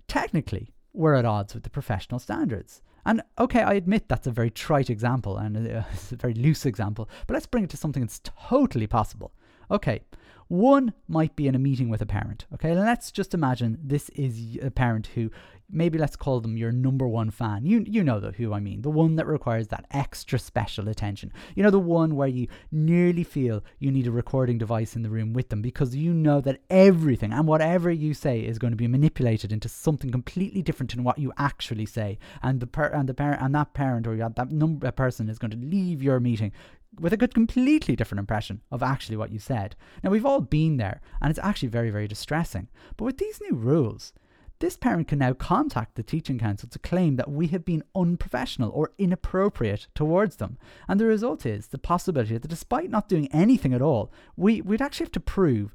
Technically, 0.07 0.75
we're 0.93 1.15
at 1.15 1.25
odds 1.25 1.55
with 1.55 1.63
the 1.63 1.71
professional 1.71 2.21
standards. 2.21 2.83
And 3.07 3.23
okay, 3.39 3.63
I 3.63 3.75
admit 3.75 4.09
that's 4.09 4.27
a 4.27 4.33
very 4.33 4.51
trite 4.51 4.91
example 4.91 5.39
and 5.39 5.57
uh, 5.57 5.83
it's 5.93 6.13
a 6.13 6.17
very 6.17 6.35
loose 6.35 6.67
example, 6.67 7.09
but 7.27 7.35
let's 7.35 7.47
bring 7.47 7.65
it 7.65 7.71
to 7.71 7.77
something 7.79 8.03
that's 8.03 8.21
totally 8.23 8.87
possible. 8.87 9.33
Okay, 9.71 10.01
one 10.49 10.93
might 11.09 11.35
be 11.37 11.49
in 11.49 11.55
a 11.55 11.59
meeting 11.59 11.89
with 11.89 12.03
a 12.03 12.07
parent. 12.07 12.47
Okay, 12.55 12.75
let's 12.75 13.11
just 13.11 13.35
imagine 13.35 13.79
this 13.83 14.09
is 14.11 14.59
a 14.63 14.71
parent 14.71 15.09
who 15.09 15.31
maybe 15.71 15.99
let's 15.99 16.17
call 16.17 16.41
them 16.41 16.57
your 16.57 16.73
number 16.73 17.07
one 17.07 17.31
fan. 17.31 17.67
You 17.67 17.85
you 17.87 18.05
know 18.05 18.21
the, 18.21 18.33
who 18.33 18.53
I 18.53 18.61
mean, 18.61 18.83
the 18.83 18.91
one 18.91 19.17
that 19.17 19.27
requires 19.27 19.69
that 19.69 19.87
extra 19.91 20.39
special 20.39 20.89
attention. 20.89 21.33
You 21.55 21.63
know 21.63 21.71
the 21.71 21.79
one 21.79 22.17
where 22.17 22.29
you 22.29 22.49
nearly 22.71 23.25
feel 23.25 23.65
you 23.79 23.91
need 23.91 24.07
a 24.07 24.13
recording 24.13 24.59
device 24.59 24.97
in 24.97 25.03
the 25.03 25.11
room 25.11 25.33
with 25.33 25.49
them 25.49 25.63
because 25.63 25.95
you 25.95 26.13
know 26.13 26.41
that 26.43 26.61
everything 26.71 27.33
and 27.33 27.47
whatever 27.47 27.91
you 27.91 28.15
say 28.15 28.41
is 28.41 28.59
going 28.59 28.73
to 28.73 28.77
be 28.77 28.89
manipulated 28.89 29.53
into 29.53 29.69
something 29.69 30.11
completely 30.11 30.63
different 30.63 30.95
than 30.95 31.05
what 31.05 31.19
you 31.19 31.33
actually 31.39 31.87
say, 31.87 32.19
and 32.43 32.61
the 32.61 32.67
per- 32.67 32.87
and 32.87 33.09
the 33.09 33.15
parent 33.15 33.43
and 33.43 33.55
that 33.55 33.75
parent 33.75 34.07
or 34.07 34.17
that 34.17 34.51
number 34.51 34.91
person 34.93 35.29
is 35.29 35.39
going 35.39 35.51
to 35.51 35.57
leave 35.57 36.03
your 36.03 36.21
meeting 36.21 36.53
with 36.99 37.13
a 37.13 37.17
good, 37.17 37.35
completely 37.35 37.97
different 37.97 38.21
impression 38.21 38.63
of 38.71 38.83
actually 38.83 39.17
what 39.17 39.31
you 39.31 39.39
said. 39.39 39.77
Now, 40.03 40.11
we've 40.11 40.27
all 40.27 40.41
been 40.41 40.77
there, 40.77 41.01
and 41.21 41.31
it's 41.31 41.41
actually 41.43 41.69
very, 41.69 41.91
very 41.91 42.09
distressing. 42.09 42.69
But 42.97 43.05
with 43.05 43.19
these 43.19 43.41
new 43.41 43.57
rules, 43.57 44.13
this 44.59 44.77
parent 44.77 45.09
can 45.09 45.19
now 45.19 45.35
contact 45.35 45.97
the 45.97 46.03
teaching 46.03 46.39
council 46.39 46.69
to 46.71 46.79
claim 46.79 47.17
that 47.17 47.31
we 47.31 47.49
have 47.49 47.65
been 47.65 47.83
unprofessional 47.95 48.71
or 48.71 48.93
inappropriate 48.97 49.89
towards 49.95 50.37
them. 50.37 50.57
And 50.89 50.99
the 50.99 51.07
result 51.07 51.45
is 51.45 51.67
the 51.67 51.79
possibility 51.79 52.39
that 52.39 52.49
despite 52.49 52.91
not 52.91 53.09
doing 53.09 53.29
anything 53.33 53.75
at 53.75 53.83
all, 53.83 54.13
we, 54.37 54.63
we'd 54.63 54.81
actually 54.81 55.05
have 55.05 55.13
to 55.13 55.21
prove 55.21 55.75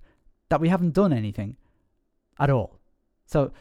that 0.49 0.59
we 0.59 0.69
haven't 0.69 0.93
done 0.93 1.13
anything 1.13 1.57
at 2.39 2.49
all. 2.49 2.79
So 3.25 3.51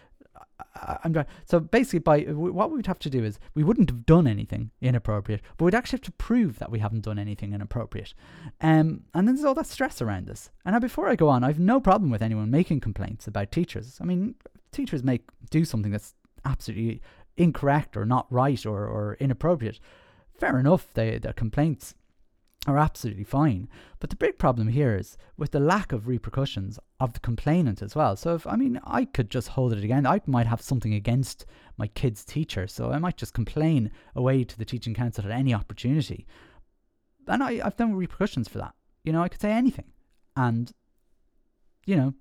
I'm 1.03 1.13
trying. 1.13 1.27
So 1.45 1.61
basically, 1.61 1.99
by 2.01 2.21
what 2.23 2.71
we'd 2.71 2.87
have 2.87 2.99
to 3.01 3.11
do 3.11 3.25
is 3.25 3.39
we 3.55 3.65
wouldn't 3.65 3.91
have 3.91 4.07
done 4.07 4.27
anything 4.27 4.71
inappropriate, 4.81 5.43
but 5.57 5.65
we'd 5.65 5.75
actually 5.75 5.99
have 5.99 6.07
to 6.07 6.13
prove 6.13 6.59
that 6.59 6.71
we 6.71 6.79
haven't 6.79 7.03
done 7.03 7.19
anything 7.19 7.53
inappropriate. 7.53 8.15
Um, 8.61 9.05
and 9.15 9.27
then 9.27 9.35
there's 9.35 9.45
all 9.45 9.55
that 9.55 9.67
stress 9.67 10.01
around 10.01 10.27
this. 10.27 10.51
And 10.65 10.73
now, 10.75 10.81
before 10.81 11.09
I 11.09 11.17
go 11.17 11.29
on, 11.29 11.45
I've 11.45 11.59
no 11.59 11.81
problem 11.81 12.11
with 12.11 12.23
anyone 12.23 12.51
making 12.51 12.81
complaints 12.81 13.27
about 13.27 13.53
teachers. 13.53 13.99
I 14.01 14.05
mean, 14.05 14.35
teachers 14.73 15.03
make 15.03 15.23
do 15.51 15.65
something 15.65 15.93
that's 15.93 16.15
absolutely 16.45 17.03
incorrect 17.37 17.97
or 17.97 18.05
not 18.05 18.27
right 18.31 18.65
or, 18.67 18.87
or 18.87 19.17
inappropriate. 19.21 19.81
Fair 20.39 20.59
enough, 20.59 20.93
they, 20.95 21.19
their 21.19 21.33
complaints 21.33 21.95
are 22.67 22.79
absolutely 22.79 23.25
fine. 23.25 23.69
But 24.01 24.11
the 24.11 24.17
big 24.17 24.39
problem 24.39 24.69
here 24.69 24.95
is 24.95 25.17
with 25.37 25.53
the 25.53 25.61
lack 25.61 25.93
of 25.93 26.07
repercussions 26.07 26.79
of 26.99 27.15
the 27.15 27.21
complainant 27.21 27.81
as 27.81 27.97
well. 27.97 28.17
So 28.17 28.35
if 28.35 28.47
I 28.47 28.57
mean 28.57 28.81
I 28.85 29.07
could 29.07 29.31
just 29.31 29.49
hold 29.49 29.73
it 29.73 29.83
again, 29.83 30.07
I 30.07 30.21
might 30.27 30.47
have 30.47 30.61
something 30.61 30.93
against 30.93 31.47
my 31.79 31.87
kid's 31.87 32.25
teacher, 32.25 32.67
so 32.67 32.93
I 32.93 32.99
might 32.99 33.17
just 33.17 33.33
complain 33.33 33.91
away 34.15 34.45
to 34.45 34.59
the 34.59 34.67
teaching 34.67 34.95
council 34.95 35.25
at 35.25 35.31
any 35.31 35.55
opportunity. 35.55 36.27
And 37.27 37.43
I, 37.43 37.61
I've 37.65 37.77
done 37.77 37.95
repercussions 37.95 38.49
for 38.49 38.59
that. 38.59 38.75
You 39.05 39.13
know, 39.13 39.23
I 39.23 39.29
could 39.29 39.41
say 39.41 39.53
anything. 39.53 39.93
And 40.37 40.71
you 41.87 41.97
know, 41.97 42.15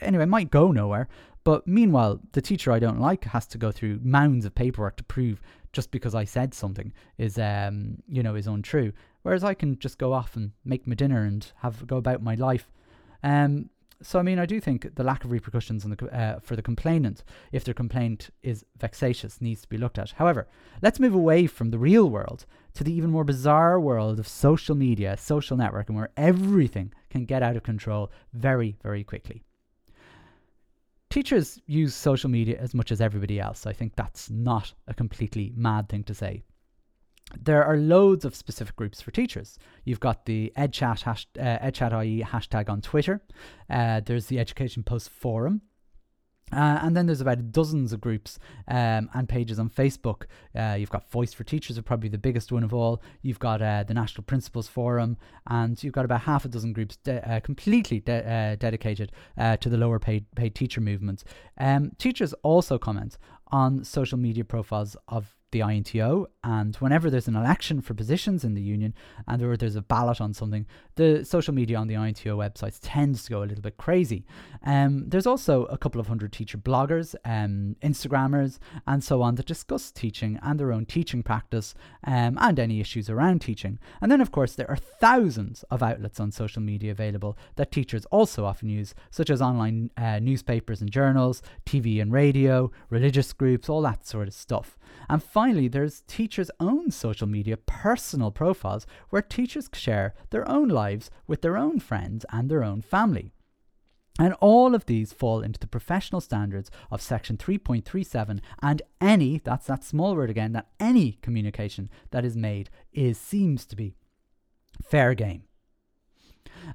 anyway, 0.00 0.24
it 0.24 0.28
might 0.28 0.50
go 0.50 0.72
nowhere. 0.72 1.08
But 1.44 1.66
meanwhile, 1.66 2.20
the 2.32 2.42
teacher 2.42 2.72
I 2.72 2.80
don't 2.80 2.98
like 2.98 3.24
has 3.24 3.46
to 3.48 3.58
go 3.58 3.70
through 3.70 4.00
mounds 4.02 4.44
of 4.44 4.54
paperwork 4.54 4.96
to 4.96 5.04
prove 5.04 5.40
just 5.72 5.90
because 5.90 6.14
I 6.14 6.24
said 6.24 6.54
something 6.54 6.92
is 7.18 7.38
um 7.38 7.98
you 8.08 8.22
know 8.22 8.34
is 8.34 8.46
untrue. 8.46 8.92
Whereas 9.22 9.44
I 9.44 9.54
can 9.54 9.78
just 9.78 9.98
go 9.98 10.12
off 10.12 10.36
and 10.36 10.52
make 10.64 10.86
my 10.86 10.94
dinner 10.94 11.22
and 11.24 11.46
have 11.58 11.86
go 11.86 11.98
about 11.98 12.22
my 12.22 12.34
life. 12.34 12.70
Um, 13.22 13.70
so 14.02 14.18
I 14.18 14.22
mean, 14.22 14.38
I 14.38 14.46
do 14.46 14.60
think 14.60 14.94
the 14.94 15.04
lack 15.04 15.24
of 15.24 15.30
repercussions 15.30 15.84
the, 15.84 16.06
uh, 16.14 16.38
for 16.40 16.54
the 16.54 16.62
complainant, 16.62 17.24
if 17.52 17.64
their 17.64 17.74
complaint 17.74 18.30
is 18.42 18.64
vexatious, 18.78 19.40
needs 19.40 19.62
to 19.62 19.68
be 19.68 19.78
looked 19.78 19.98
at. 19.98 20.10
However, 20.12 20.46
let's 20.82 21.00
move 21.00 21.14
away 21.14 21.46
from 21.46 21.70
the 21.70 21.78
real 21.78 22.10
world 22.10 22.44
to 22.74 22.84
the 22.84 22.92
even 22.92 23.10
more 23.10 23.24
bizarre 23.24 23.80
world 23.80 24.18
of 24.18 24.28
social 24.28 24.74
media, 24.74 25.16
social 25.16 25.56
networking, 25.56 25.94
where 25.94 26.10
everything 26.16 26.92
can 27.16 27.24
get 27.26 27.42
out 27.42 27.56
of 27.56 27.62
control 27.62 28.10
very, 28.32 28.76
very 28.82 29.04
quickly. 29.04 29.42
teachers 31.10 31.58
use 31.66 31.94
social 31.94 32.28
media 32.28 32.58
as 32.60 32.74
much 32.74 32.92
as 32.92 33.00
everybody 33.00 33.40
else. 33.40 33.66
I 33.66 33.72
think 33.72 33.96
that's 33.96 34.28
not 34.30 34.74
a 34.86 34.94
completely 34.94 35.52
mad 35.56 35.88
thing 35.88 36.04
to 36.04 36.14
say. 36.14 36.42
There 37.42 37.64
are 37.64 37.76
loads 37.76 38.24
of 38.24 38.36
specific 38.36 38.76
groups 38.76 39.00
for 39.00 39.10
teachers. 39.10 39.58
You've 39.84 40.00
got 40.08 40.26
the 40.26 40.52
EdChat, 40.56 41.00
hash, 41.02 41.26
uh, 41.38 41.58
hashtag 42.32 42.68
on 42.68 42.80
Twitter. 42.80 43.20
Uh, 43.68 44.00
there's 44.04 44.26
the 44.26 44.38
Education 44.38 44.82
Post 44.82 45.08
Forum, 45.10 45.62
uh, 46.52 46.78
and 46.82 46.96
then 46.96 47.06
there's 47.06 47.20
about 47.20 47.50
dozens 47.50 47.92
of 47.92 48.00
groups 48.00 48.38
um, 48.68 49.10
and 49.14 49.28
pages 49.28 49.58
on 49.58 49.68
Facebook. 49.68 50.26
Uh, 50.54 50.76
you've 50.78 50.90
got 50.90 51.10
Voice 51.10 51.32
for 51.32 51.42
Teachers, 51.42 51.76
are 51.76 51.82
probably 51.82 52.08
the 52.08 52.18
biggest 52.18 52.52
one 52.52 52.62
of 52.62 52.72
all. 52.72 53.02
You've 53.22 53.40
got 53.40 53.60
uh, 53.60 53.82
the 53.82 53.94
National 53.94 54.22
Principals 54.22 54.68
Forum, 54.68 55.16
and 55.48 55.82
you've 55.82 55.92
got 55.92 56.04
about 56.04 56.20
half 56.22 56.44
a 56.44 56.48
dozen 56.48 56.72
groups 56.72 56.96
de- 56.98 57.28
uh, 57.28 57.40
completely 57.40 57.98
de- 58.00 58.24
uh, 58.30 58.56
dedicated 58.56 59.10
uh, 59.36 59.56
to 59.56 59.68
the 59.68 59.76
lower 59.76 59.98
paid 59.98 60.24
paid 60.36 60.54
teacher 60.54 60.80
movement. 60.80 61.24
Um, 61.58 61.92
teachers 61.98 62.32
also 62.42 62.78
comment 62.78 63.18
on 63.48 63.82
social 63.84 64.18
media 64.18 64.44
profiles 64.44 64.96
of 65.08 65.34
the 65.56 65.66
INTO, 65.66 66.26
and 66.44 66.76
whenever 66.76 67.08
there's 67.08 67.28
an 67.28 67.36
election 67.36 67.80
for 67.80 67.94
positions 67.94 68.44
in 68.44 68.54
the 68.54 68.60
union 68.60 68.94
and 69.26 69.40
there's 69.40 69.76
a 69.76 69.82
ballot 69.82 70.20
on 70.20 70.34
something, 70.34 70.66
the 70.96 71.24
social 71.24 71.54
media 71.54 71.78
on 71.78 71.86
the 71.86 71.94
INTO 71.94 72.36
websites 72.36 72.78
tends 72.82 73.24
to 73.24 73.30
go 73.30 73.42
a 73.42 73.46
little 73.46 73.62
bit 73.62 73.76
crazy. 73.76 74.26
Um, 74.64 75.08
there's 75.08 75.26
also 75.26 75.64
a 75.66 75.78
couple 75.78 76.00
of 76.00 76.08
hundred 76.08 76.32
teacher 76.32 76.58
bloggers, 76.58 77.14
um, 77.24 77.76
Instagrammers, 77.82 78.58
and 78.86 79.02
so 79.02 79.22
on 79.22 79.36
that 79.36 79.46
discuss 79.46 79.90
teaching 79.90 80.38
and 80.42 80.60
their 80.60 80.72
own 80.72 80.84
teaching 80.84 81.22
practice 81.22 81.74
um, 82.04 82.36
and 82.40 82.58
any 82.58 82.80
issues 82.80 83.08
around 83.08 83.40
teaching. 83.40 83.78
And 84.02 84.12
then, 84.12 84.20
of 84.20 84.30
course, 84.30 84.54
there 84.54 84.70
are 84.70 84.76
thousands 84.76 85.64
of 85.70 85.82
outlets 85.82 86.20
on 86.20 86.32
social 86.32 86.62
media 86.62 86.90
available 86.92 87.38
that 87.56 87.72
teachers 87.72 88.04
also 88.06 88.44
often 88.44 88.68
use, 88.68 88.94
such 89.10 89.30
as 89.30 89.40
online 89.40 89.90
uh, 89.96 90.18
newspapers 90.18 90.80
and 90.80 90.90
journals, 90.90 91.42
TV 91.64 92.00
and 92.00 92.12
radio, 92.12 92.70
religious 92.90 93.32
groups, 93.32 93.68
all 93.68 93.82
that 93.82 94.06
sort 94.06 94.28
of 94.28 94.34
stuff. 94.34 94.76
And 95.08 95.22
finally, 95.22 95.45
there's 95.52 96.02
teachers' 96.02 96.50
own 96.60 96.90
social 96.90 97.26
media 97.26 97.56
personal 97.56 98.30
profiles 98.30 98.86
where 99.10 99.22
teachers 99.22 99.68
share 99.72 100.14
their 100.30 100.48
own 100.48 100.68
lives 100.68 101.10
with 101.26 101.42
their 101.42 101.56
own 101.56 101.80
friends 101.80 102.24
and 102.30 102.50
their 102.50 102.64
own 102.64 102.82
family. 102.82 103.32
And 104.18 104.34
all 104.34 104.74
of 104.74 104.86
these 104.86 105.12
fall 105.12 105.42
into 105.42 105.60
the 105.60 105.66
professional 105.66 106.20
standards 106.20 106.70
of 106.90 107.02
section 107.02 107.36
3.37 107.36 108.40
and 108.62 108.82
any, 109.00 109.38
that's 109.44 109.66
that 109.66 109.84
small 109.84 110.16
word 110.16 110.30
again, 110.30 110.52
that 110.52 110.68
any 110.80 111.18
communication 111.22 111.90
that 112.10 112.24
is 112.24 112.36
made 112.36 112.70
is 112.92 113.18
seems 113.18 113.66
to 113.66 113.76
be 113.76 113.94
fair 114.82 115.14
game. 115.14 115.44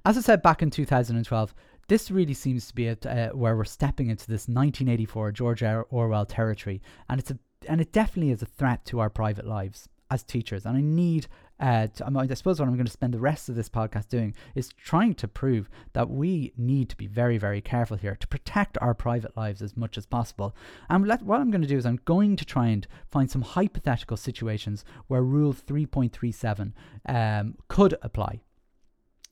As 0.06 0.18
I 0.18 0.22
said 0.22 0.42
back 0.42 0.62
in 0.62 0.70
2012, 0.70 1.56
this 1.88 2.12
really 2.12 2.34
seems 2.34 2.68
to 2.68 2.76
be 2.76 2.88
a, 2.88 2.98
uh, 3.06 3.30
where 3.36 3.58
we're 3.58 3.66
stepping 3.66 4.10
into 4.10 4.28
this 4.28 4.48
1984 4.48 5.32
George 5.34 5.64
Orwell 5.64 6.26
territory, 6.26 6.82
and 7.10 7.20
it's 7.20 7.32
a 7.32 7.40
and 7.68 7.82
it 7.82 7.92
definitely 7.92 8.32
is 8.32 8.42
a 8.42 8.46
threat 8.46 8.86
to 8.86 9.00
our 9.00 9.10
private 9.10 9.46
lives 9.46 9.88
as 10.10 10.24
teachers. 10.24 10.66
And 10.66 10.78
I 10.78 10.82
need, 10.82 11.28
uh, 11.60 11.88
to, 11.88 12.12
I 12.16 12.34
suppose 12.34 12.60
what 12.60 12.68
I'm 12.68 12.76
going 12.76 12.86
to 12.86 12.92
spend 12.92 13.14
the 13.14 13.20
rest 13.20 13.50
of 13.50 13.56
this 13.56 13.70
podcast 13.70 14.10
doing 14.10 14.36
is 14.56 14.70
trying 14.70 15.16
to 15.16 15.28
prove 15.28 15.70
that 15.94 16.10
we 16.10 16.54
need 16.58 16.90
to 16.90 16.98
be 16.98 17.08
very, 17.08 17.38
very 17.38 17.62
careful 17.62 17.98
here 17.98 18.16
to 18.16 18.28
protect 18.28 18.78
our 18.82 18.94
private 18.94 19.38
lives 19.38 19.62
as 19.62 19.78
much 19.78 19.98
as 19.98 20.06
possible. 20.06 20.56
And 20.90 21.08
let, 21.08 21.24
what 21.24 21.40
I'm 21.40 21.50
going 21.50 21.62
to 21.62 21.68
do 21.68 21.78
is 21.78 21.86
I'm 21.86 22.02
going 22.06 22.36
to 22.36 22.46
try 22.46 22.68
and 22.68 22.86
find 23.08 23.32
some 23.32 23.42
hypothetical 23.42 24.18
situations 24.18 24.84
where 25.08 25.24
Rule 25.24 25.54
3.37 25.54 26.74
um, 27.08 27.56
could 27.70 27.96
apply. 28.02 28.42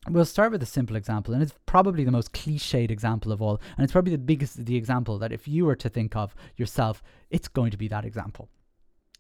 We'll 0.08 0.26
start 0.26 0.52
with 0.52 0.64
a 0.64 0.68
simple 0.68 0.96
example, 0.96 1.34
and 1.34 1.44
it's 1.44 1.54
probably 1.66 2.06
the 2.06 2.12
most 2.12 2.32
cliched 2.32 2.90
example 2.90 3.34
of 3.34 3.42
all, 3.42 3.60
and 3.76 3.84
it's 3.84 3.92
probably 3.92 4.14
the 4.14 4.18
biggest 4.18 4.66
the 4.66 4.78
example 4.78 5.20
that 5.20 5.34
if 5.34 5.48
you 5.48 5.66
were 5.66 5.76
to 5.76 5.90
think 5.90 6.16
of 6.16 6.34
yourself, 6.56 7.04
it's 7.30 7.50
going 7.50 7.70
to 7.72 7.78
be 7.78 7.90
that 7.90 8.06
example. 8.06 8.50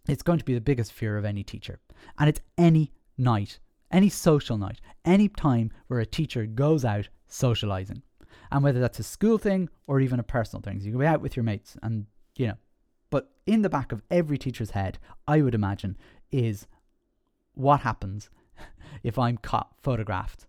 It's 0.07 0.23
going 0.23 0.39
to 0.39 0.45
be 0.45 0.53
the 0.53 0.61
biggest 0.61 0.93
fear 0.93 1.17
of 1.17 1.25
any 1.25 1.43
teacher, 1.43 1.79
and 2.17 2.29
it's 2.29 2.39
any 2.57 2.93
night, 3.17 3.59
any 3.91 4.07
social 4.07 4.57
night, 4.57 4.79
any 5.03 5.27
time 5.27 5.71
where 5.87 5.99
a 5.99 6.05
teacher 6.05 6.45
goes 6.45 6.85
out 6.85 7.09
socializing, 7.27 8.01
and 8.49 8.63
whether 8.63 8.79
that's 8.79 8.99
a 8.99 9.03
school 9.03 9.37
thing 9.37 9.67
or 9.85 9.99
even 9.99 10.19
a 10.19 10.23
personal 10.23 10.61
thing, 10.61 10.79
so 10.79 10.85
you 10.85 10.91
can 10.93 11.01
be 11.01 11.05
out 11.05 11.21
with 11.21 11.35
your 11.35 11.43
mates, 11.43 11.75
and 11.83 12.05
you 12.37 12.47
know, 12.47 12.57
but 13.09 13.29
in 13.45 13.63
the 13.63 13.69
back 13.69 13.91
of 13.91 14.01
every 14.09 14.37
teacher's 14.37 14.71
head, 14.71 14.97
I 15.27 15.41
would 15.41 15.55
imagine, 15.55 15.97
is 16.31 16.67
what 17.53 17.81
happens 17.81 18.29
if 19.03 19.19
I'm 19.19 19.37
caught 19.37 19.75
photographed 19.81 20.47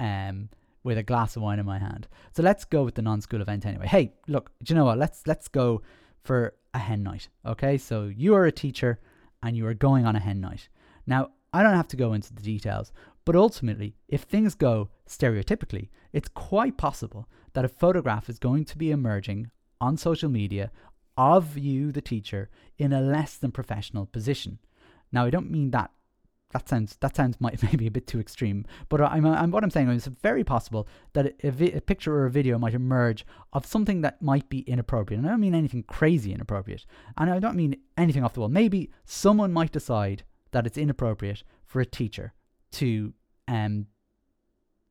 um, 0.00 0.48
with 0.82 0.98
a 0.98 1.02
glass 1.02 1.36
of 1.36 1.42
wine 1.42 1.58
in 1.58 1.66
my 1.66 1.78
hand. 1.78 2.06
So 2.34 2.42
let's 2.42 2.64
go 2.64 2.84
with 2.84 2.94
the 2.94 3.02
non-school 3.02 3.40
event 3.40 3.66
anyway. 3.66 3.86
Hey, 3.86 4.12
look, 4.28 4.50
do 4.62 4.72
you 4.72 4.78
know 4.78 4.84
what? 4.84 4.98
Let's 4.98 5.26
let's 5.26 5.48
go 5.48 5.82
for 6.22 6.54
a 6.74 6.78
hen 6.78 7.02
night. 7.02 7.28
Okay, 7.44 7.78
so 7.78 8.04
you 8.06 8.34
are 8.34 8.46
a 8.46 8.52
teacher 8.52 9.00
and 9.42 9.56
you 9.56 9.66
are 9.66 9.74
going 9.74 10.06
on 10.06 10.16
a 10.16 10.20
hen 10.20 10.40
night. 10.40 10.68
Now, 11.06 11.30
I 11.52 11.62
don't 11.62 11.74
have 11.74 11.88
to 11.88 11.96
go 11.96 12.12
into 12.12 12.34
the 12.34 12.42
details, 12.42 12.92
but 13.24 13.36
ultimately, 13.36 13.96
if 14.08 14.22
things 14.22 14.54
go 14.54 14.90
stereotypically, 15.08 15.88
it's 16.12 16.28
quite 16.28 16.76
possible 16.76 17.28
that 17.54 17.64
a 17.64 17.68
photograph 17.68 18.28
is 18.28 18.38
going 18.38 18.64
to 18.66 18.78
be 18.78 18.90
emerging 18.90 19.50
on 19.80 19.96
social 19.96 20.28
media 20.28 20.70
of 21.16 21.56
you, 21.56 21.92
the 21.92 22.00
teacher, 22.02 22.50
in 22.76 22.92
a 22.92 23.00
less 23.00 23.36
than 23.36 23.50
professional 23.50 24.06
position. 24.06 24.58
Now, 25.12 25.24
I 25.24 25.30
don't 25.30 25.50
mean 25.50 25.70
that 25.70 25.90
that 26.52 26.68
sounds 26.68 26.96
that 27.00 27.16
sounds 27.16 27.40
might 27.40 27.62
maybe 27.70 27.86
a 27.86 27.90
bit 27.90 28.06
too 28.06 28.20
extreme, 28.20 28.64
but 28.88 29.00
I'm, 29.00 29.26
I'm 29.26 29.50
what 29.50 29.64
I'm 29.64 29.70
saying 29.70 29.88
is 29.90 30.06
it's 30.06 30.16
very 30.22 30.44
possible 30.44 30.86
that 31.12 31.34
a, 31.42 31.50
vi- 31.50 31.72
a, 31.72 31.80
picture 31.80 32.14
or 32.14 32.26
a 32.26 32.30
video 32.30 32.58
might 32.58 32.74
emerge 32.74 33.26
of 33.52 33.66
something 33.66 34.00
that 34.02 34.22
might 34.22 34.48
be 34.48 34.60
inappropriate. 34.60 35.18
And 35.18 35.26
I 35.26 35.32
don't 35.32 35.40
mean 35.40 35.54
anything 35.54 35.82
crazy 35.82 36.32
inappropriate, 36.32 36.86
and 37.18 37.30
I 37.30 37.38
don't 37.40 37.56
mean 37.56 37.76
anything 37.96 38.24
off 38.24 38.34
the 38.34 38.40
wall. 38.40 38.48
Maybe 38.48 38.90
someone 39.04 39.52
might 39.52 39.72
decide 39.72 40.24
that 40.52 40.66
it's 40.66 40.78
inappropriate 40.78 41.42
for 41.64 41.80
a 41.80 41.86
teacher 41.86 42.32
to, 42.72 43.12
um, 43.48 43.86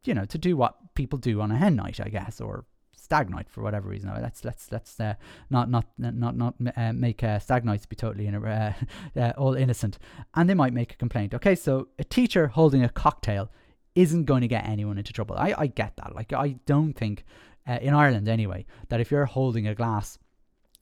you 0.03 0.13
know, 0.13 0.25
to 0.25 0.37
do 0.37 0.57
what 0.57 0.75
people 0.93 1.17
do 1.17 1.41
on 1.41 1.51
a 1.51 1.57
hen 1.57 1.75
night, 1.75 1.99
I 1.99 2.09
guess, 2.09 2.41
or 2.41 2.65
stag 3.05 3.29
night 3.29 3.47
for 3.49 3.61
whatever 3.61 3.87
reason. 3.87 4.11
Let's 4.21 4.43
let's 4.43 4.71
let's 4.71 4.99
uh, 4.99 5.13
not 5.49 5.69
not 5.69 5.85
not 5.97 6.35
not 6.35 6.55
uh, 6.75 6.91
make 6.91 7.23
uh, 7.23 7.39
stag 7.39 7.63
be 7.63 7.95
totally 7.95 8.27
in, 8.27 8.35
uh, 8.35 8.73
uh, 9.15 9.31
all 9.37 9.53
innocent, 9.53 9.97
and 10.33 10.49
they 10.49 10.55
might 10.55 10.73
make 10.73 10.93
a 10.93 10.97
complaint. 10.97 11.33
Okay, 11.33 11.55
so 11.55 11.87
a 11.99 12.03
teacher 12.03 12.47
holding 12.47 12.83
a 12.83 12.89
cocktail 12.89 13.49
isn't 13.93 14.25
going 14.25 14.41
to 14.41 14.47
get 14.47 14.65
anyone 14.65 14.97
into 14.97 15.13
trouble. 15.13 15.35
I 15.37 15.53
I 15.57 15.67
get 15.67 15.95
that. 15.97 16.15
Like 16.15 16.33
I 16.33 16.57
don't 16.65 16.93
think 16.93 17.23
uh, 17.67 17.77
in 17.81 17.93
Ireland 17.93 18.27
anyway 18.27 18.65
that 18.89 18.99
if 18.99 19.11
you're 19.11 19.25
holding 19.25 19.67
a 19.67 19.75
glass 19.75 20.17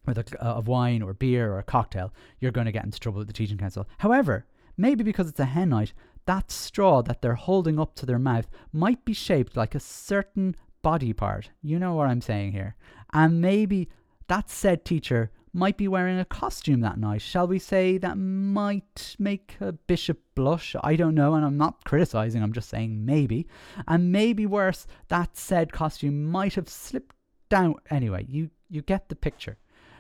with 0.06 0.18
a, 0.18 0.44
of 0.44 0.68
wine 0.68 1.02
or 1.02 1.14
beer 1.14 1.54
or 1.54 1.60
a 1.60 1.64
cocktail, 1.64 2.14
you're 2.40 2.52
going 2.52 2.66
to 2.66 2.72
get 2.72 2.86
into 2.86 3.00
trouble 3.00 3.20
with 3.20 3.28
the 3.28 3.34
teaching 3.34 3.58
council. 3.58 3.88
However, 3.98 4.46
maybe 4.78 5.04
because 5.04 5.28
it's 5.28 5.40
a 5.40 5.46
hen 5.46 5.70
night, 5.70 5.94
that 6.26 6.52
straw 6.52 7.02
that 7.02 7.22
they're 7.22 7.36
holding 7.36 7.80
up 7.80 7.96
to 7.96 8.06
their 8.06 8.20
mouth 8.20 8.48
might 8.72 9.04
be 9.04 9.14
shaped 9.14 9.58
like 9.58 9.76
a 9.76 9.80
certain 9.80 10.56
body 10.84 11.14
part. 11.14 11.50
You 11.64 11.80
know 11.80 11.96
what 11.96 12.08
I'm 12.08 12.22
saying 12.22 12.52
here. 12.52 12.76
And 13.12 13.42
maybe 13.42 13.90
that 14.28 14.50
said 14.50 14.86
teacher 14.86 15.32
might 15.54 15.78
be 15.78 15.88
wearing 15.88 16.20
a 16.20 16.26
costume 16.26 16.82
that 16.82 16.98
night. 16.98 17.22
Shall 17.22 17.48
we 17.48 17.60
say 17.60 17.98
that 18.00 18.18
might 18.18 19.16
make 19.20 19.56
a 19.62 19.72
bishop 19.72 20.20
blush? 20.36 20.76
I 20.84 20.96
don't 20.96 21.14
know, 21.16 21.36
and 21.36 21.46
I'm 21.46 21.58
not 21.58 21.86
criticizing, 21.86 22.42
I'm 22.42 22.54
just 22.54 22.70
saying 22.70 23.06
maybe. 23.06 23.48
And 23.88 24.12
maybe 24.12 24.46
worse, 24.46 24.88
that 25.10 25.38
said 25.38 25.72
costume 25.72 26.26
might 26.26 26.56
have 26.56 26.70
slipped 26.70 27.16
down. 27.50 27.76
Anyway, 27.92 28.26
you, 28.28 28.50
you 28.70 28.82
get 28.82 29.10
the 29.10 29.16
picture. 29.16 29.58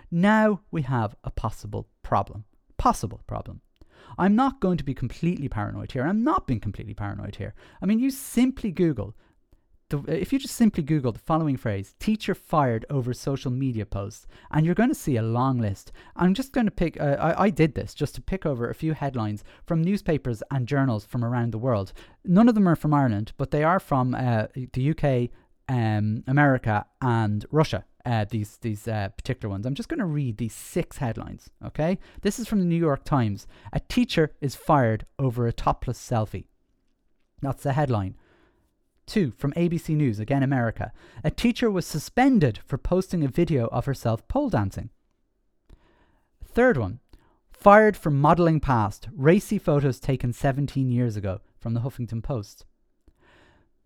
Now 0.10 0.62
we 0.72 0.82
have 0.84 1.16
a 1.24 1.32
possible 1.32 1.88
problem. 2.02 2.46
Possible 2.78 3.22
problem. 3.28 3.62
I'm 4.18 4.36
not 4.36 4.60
going 4.60 4.78
to 4.78 4.84
be 4.84 4.94
completely 4.94 5.50
paranoid 5.50 5.92
here. 5.92 6.04
I'm 6.04 6.24
not 6.24 6.48
being 6.48 6.60
completely 6.60 6.94
paranoid 6.94 7.36
here. 7.36 7.54
I 7.82 7.86
mean, 7.86 8.00
you 8.00 8.10
simply 8.10 8.72
Google 8.72 9.16
the, 9.90 10.04
if 10.08 10.34
you 10.34 10.40
just 10.40 10.56
simply 10.56 10.84
Google 10.84 11.12
the 11.12 11.20
following 11.20 11.58
phrase, 11.58 11.94
teacher 12.00 12.34
fired 12.34 12.86
over 12.90 13.14
social 13.14 13.52
media 13.52 13.86
posts, 13.86 14.28
and 14.52 14.66
you're 14.66 14.76
going 14.76 14.90
to 14.90 14.96
see 14.96 15.18
a 15.18 15.22
long 15.22 15.60
list. 15.60 15.92
I'm 16.16 16.34
just 16.34 16.52
going 16.52 16.66
to 16.66 16.72
pick, 16.72 17.00
uh, 17.00 17.18
I, 17.20 17.44
I 17.46 17.50
did 17.50 17.76
this 17.76 17.94
just 17.94 18.16
to 18.16 18.22
pick 18.22 18.46
over 18.46 18.70
a 18.70 18.76
few 18.76 18.94
headlines 18.94 19.44
from 19.66 19.82
newspapers 19.82 20.42
and 20.52 20.68
journals 20.68 21.06
from 21.06 21.24
around 21.24 21.52
the 21.52 21.58
world. 21.58 21.94
None 22.26 22.50
of 22.50 22.56
them 22.56 22.68
are 22.68 22.76
from 22.76 22.94
Ireland, 22.94 23.34
but 23.38 23.52
they 23.52 23.64
are 23.64 23.80
from 23.80 24.16
uh, 24.16 24.48
the 24.74 24.92
UK, 24.92 25.30
um, 25.70 26.24
America, 26.28 26.86
and 27.02 27.46
Russia. 27.52 27.86
Uh, 28.06 28.26
these 28.30 28.58
these 28.58 28.86
uh, 28.86 29.08
particular 29.16 29.50
ones. 29.50 29.66
I'm 29.66 29.76
just 29.76 29.88
going 29.88 30.00
to 30.00 30.06
read 30.06 30.36
these 30.36 30.54
six 30.54 30.98
headlines. 30.98 31.50
Okay, 31.66 31.98
this 32.22 32.38
is 32.38 32.50
from 32.50 32.60
the 32.60 32.66
New 32.66 32.76
York 32.76 33.06
Times. 33.06 33.48
A 33.72 33.80
teacher 33.80 34.36
is 34.42 34.56
fired 34.56 35.06
over 35.18 35.48
a 35.48 35.54
topless 35.54 35.98
selfie. 35.98 36.48
That's 37.42 37.64
the 37.64 37.74
headline. 37.74 38.16
Two, 39.06 39.32
from 39.38 39.52
ABC 39.54 39.96
News, 39.96 40.20
again 40.20 40.44
America. 40.44 40.92
A 41.24 41.32
teacher 41.32 41.70
was 41.70 41.86
suspended 41.86 42.60
for 42.66 42.78
posting 42.78 43.24
a 43.24 43.28
video 43.28 43.68
of 43.68 43.86
herself 43.86 44.28
pole 44.28 44.50
dancing. 44.50 44.90
Third 46.44 46.78
one, 46.78 47.00
fired 47.52 47.98
for 47.98 48.12
modelling 48.12 48.60
past, 48.60 49.08
racy 49.16 49.58
photos 49.58 50.00
taken 50.00 50.32
17 50.34 50.90
years 50.90 51.16
ago, 51.18 51.42
from 51.60 51.74
the 51.74 51.82
Huffington 51.82 52.24
Post. 52.24 52.66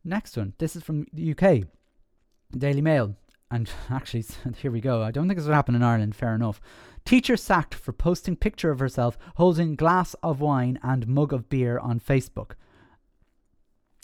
Next 0.04 0.38
one, 0.38 0.54
this 0.58 0.76
is 0.76 0.84
from 0.84 1.06
the 1.14 1.32
UK, 1.32 1.68
Daily 2.52 2.82
Mail. 2.82 3.16
and 3.50 3.70
actually, 3.90 4.26
here 4.58 4.72
we 4.72 4.82
go. 4.82 5.02
I 5.02 5.12
don't 5.12 5.28
think 5.28 5.38
this 5.38 5.48
would 5.48 5.56
happen 5.56 5.76
in 5.76 5.84
Ireland, 5.84 6.16
fair 6.16 6.36
enough. 6.36 6.62
Teacher 7.06 7.38
sacked 7.38 7.74
for 7.74 7.94
posting 7.94 8.36
picture 8.36 8.70
of 8.70 8.80
herself 8.80 9.18
holding 9.36 9.76
glass 9.76 10.14
of 10.22 10.42
wine 10.42 10.78
and 10.84 11.08
mug 11.08 11.34
of 11.34 11.50
beer 11.50 11.80
on 11.80 12.00
Facebook. 12.00 12.52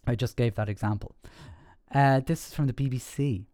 I 0.05 0.15
just 0.15 0.35
gave 0.35 0.55
that 0.55 0.69
example. 0.69 1.15
Uh, 1.93 2.21
this 2.21 2.47
is 2.47 2.53
from 2.53 2.67
the 2.67 2.73
BBC. 2.73 3.45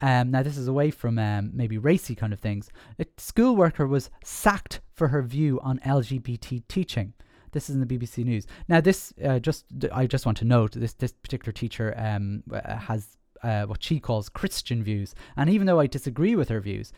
Um, 0.00 0.30
now, 0.30 0.42
this 0.42 0.56
is 0.56 0.68
away 0.68 0.90
from 0.90 1.18
um, 1.18 1.50
maybe 1.52 1.76
racy 1.76 2.14
kind 2.14 2.32
of 2.32 2.40
things. 2.40 2.70
A 2.98 3.06
school 3.18 3.54
worker 3.56 3.86
was 3.86 4.10
sacked 4.24 4.80
for 4.94 5.08
her 5.08 5.22
view 5.22 5.60
on 5.62 5.78
LGBT 5.80 6.62
teaching. 6.68 7.12
This 7.52 7.68
is 7.68 7.74
in 7.74 7.86
the 7.86 7.98
BBC 7.98 8.24
News. 8.24 8.46
Now, 8.68 8.80
this 8.80 9.12
uh, 9.22 9.38
just 9.40 9.66
I 9.92 10.06
just 10.06 10.24
want 10.24 10.38
to 10.38 10.44
note 10.44 10.72
this 10.72 10.94
this 10.94 11.12
particular 11.12 11.52
teacher 11.52 11.94
um, 11.98 12.44
uh, 12.52 12.76
has 12.76 13.16
uh, 13.42 13.64
what 13.64 13.82
she 13.82 13.98
calls 13.98 14.28
Christian 14.28 14.84
views, 14.84 15.14
and 15.36 15.50
even 15.50 15.66
though 15.66 15.80
I 15.80 15.86
disagree 15.86 16.36
with 16.36 16.48
her 16.48 16.60
views, 16.60 16.92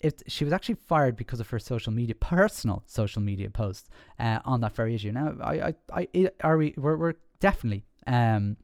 it, 0.00 0.22
she 0.26 0.44
was 0.44 0.52
actually 0.52 0.76
fired 0.76 1.16
because 1.16 1.40
of 1.40 1.50
her 1.50 1.58
social 1.58 1.92
media, 1.92 2.14
personal 2.14 2.82
social 2.86 3.20
media 3.20 3.50
posts 3.50 3.88
uh, 4.18 4.38
on 4.44 4.60
that 4.62 4.74
very 4.74 4.94
issue. 4.94 5.12
Now, 5.12 5.34
I, 5.42 5.74
I, 5.92 6.08
I 6.14 6.30
are 6.42 6.56
we? 6.56 6.74
We're, 6.76 6.96
we're 6.96 7.14
definitely 7.40 7.84
um, 8.08 8.56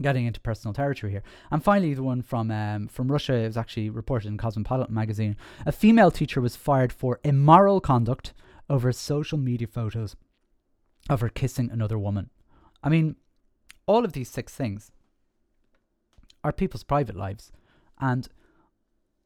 getting 0.00 0.26
into 0.26 0.40
personal 0.40 0.74
territory 0.74 1.12
here. 1.12 1.22
And 1.50 1.62
finally, 1.62 1.94
the 1.94 2.02
one 2.02 2.22
from 2.22 2.50
um, 2.50 2.88
from 2.88 3.10
Russia 3.10 3.34
is 3.34 3.56
actually 3.56 3.88
reported 3.88 4.28
in 4.28 4.36
Cosmopolitan 4.36 4.94
magazine. 4.94 5.36
A 5.64 5.72
female 5.72 6.10
teacher 6.10 6.40
was 6.40 6.56
fired 6.56 6.92
for 6.92 7.20
immoral 7.24 7.80
conduct 7.80 8.34
over 8.68 8.92
social 8.92 9.38
media 9.38 9.66
photos 9.66 10.16
of 11.08 11.20
her 11.20 11.28
kissing 11.28 11.70
another 11.70 11.98
woman. 11.98 12.30
I 12.82 12.88
mean, 12.88 13.16
all 13.86 14.04
of 14.04 14.12
these 14.12 14.28
six 14.28 14.54
things 14.54 14.92
are 16.44 16.52
people's 16.52 16.84
private 16.84 17.16
lives, 17.16 17.52
and 17.98 18.28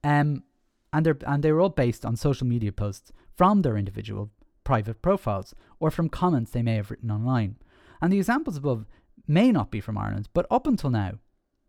um, 0.05 0.45
and 0.93 1.07
they're 1.07 1.19
and 1.27 1.43
they're 1.43 1.61
all 1.61 1.71
based 1.71 2.05
on 2.05 2.17
social 2.17 2.47
media 2.47 2.73
posts 2.73 3.13
from 3.35 3.63
their 3.63 3.77
individual 3.77 4.31
private 4.65 5.01
profiles 5.01 5.55
or 5.79 5.91
from 5.91 6.09
comments 6.09 6.51
they 6.51 6.63
may 6.63 6.75
have 6.75 6.91
written 6.91 7.11
online. 7.11 7.57
And 8.03 8.13
the 8.13 8.19
examples 8.19 8.57
above 8.57 8.85
may 9.29 9.53
not 9.53 9.71
be 9.71 9.81
from 9.81 9.99
Ireland, 9.99 10.29
but 10.33 10.47
up 10.51 10.67
until 10.67 10.91
now, 10.91 11.19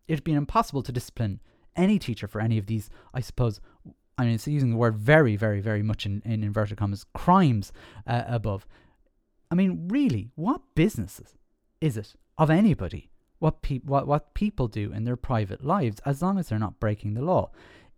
it 0.07 0.15
had 0.15 0.23
been 0.23 0.37
impossible 0.37 0.83
to 0.83 0.91
discipline 0.91 1.41
any 1.75 1.99
teacher 1.99 2.27
for 2.27 2.41
any 2.41 2.57
of 2.57 2.65
these, 2.65 2.89
I 3.13 3.19
suppose, 3.21 3.59
I 4.17 4.25
mean, 4.25 4.33
it's 4.33 4.47
using 4.47 4.71
the 4.71 4.77
word 4.77 4.97
very, 4.97 5.35
very, 5.35 5.61
very 5.61 5.83
much 5.83 6.05
in, 6.05 6.21
in 6.25 6.43
inverted 6.43 6.77
commas, 6.77 7.05
crimes 7.13 7.71
uh, 8.07 8.23
above. 8.27 8.65
I 9.51 9.55
mean, 9.55 9.87
really, 9.87 10.31
what 10.35 10.61
business 10.75 11.21
is 11.79 11.97
it 11.97 12.15
of 12.37 12.49
anybody 12.49 13.11
what, 13.39 13.61
pe- 13.61 13.79
what, 13.79 14.07
what 14.07 14.33
people 14.33 14.67
do 14.67 14.91
in 14.91 15.03
their 15.03 15.15
private 15.15 15.63
lives 15.63 16.01
as 16.05 16.21
long 16.21 16.39
as 16.39 16.49
they're 16.49 16.57
not 16.57 16.79
breaking 16.79 17.13
the 17.13 17.21
law? 17.21 17.51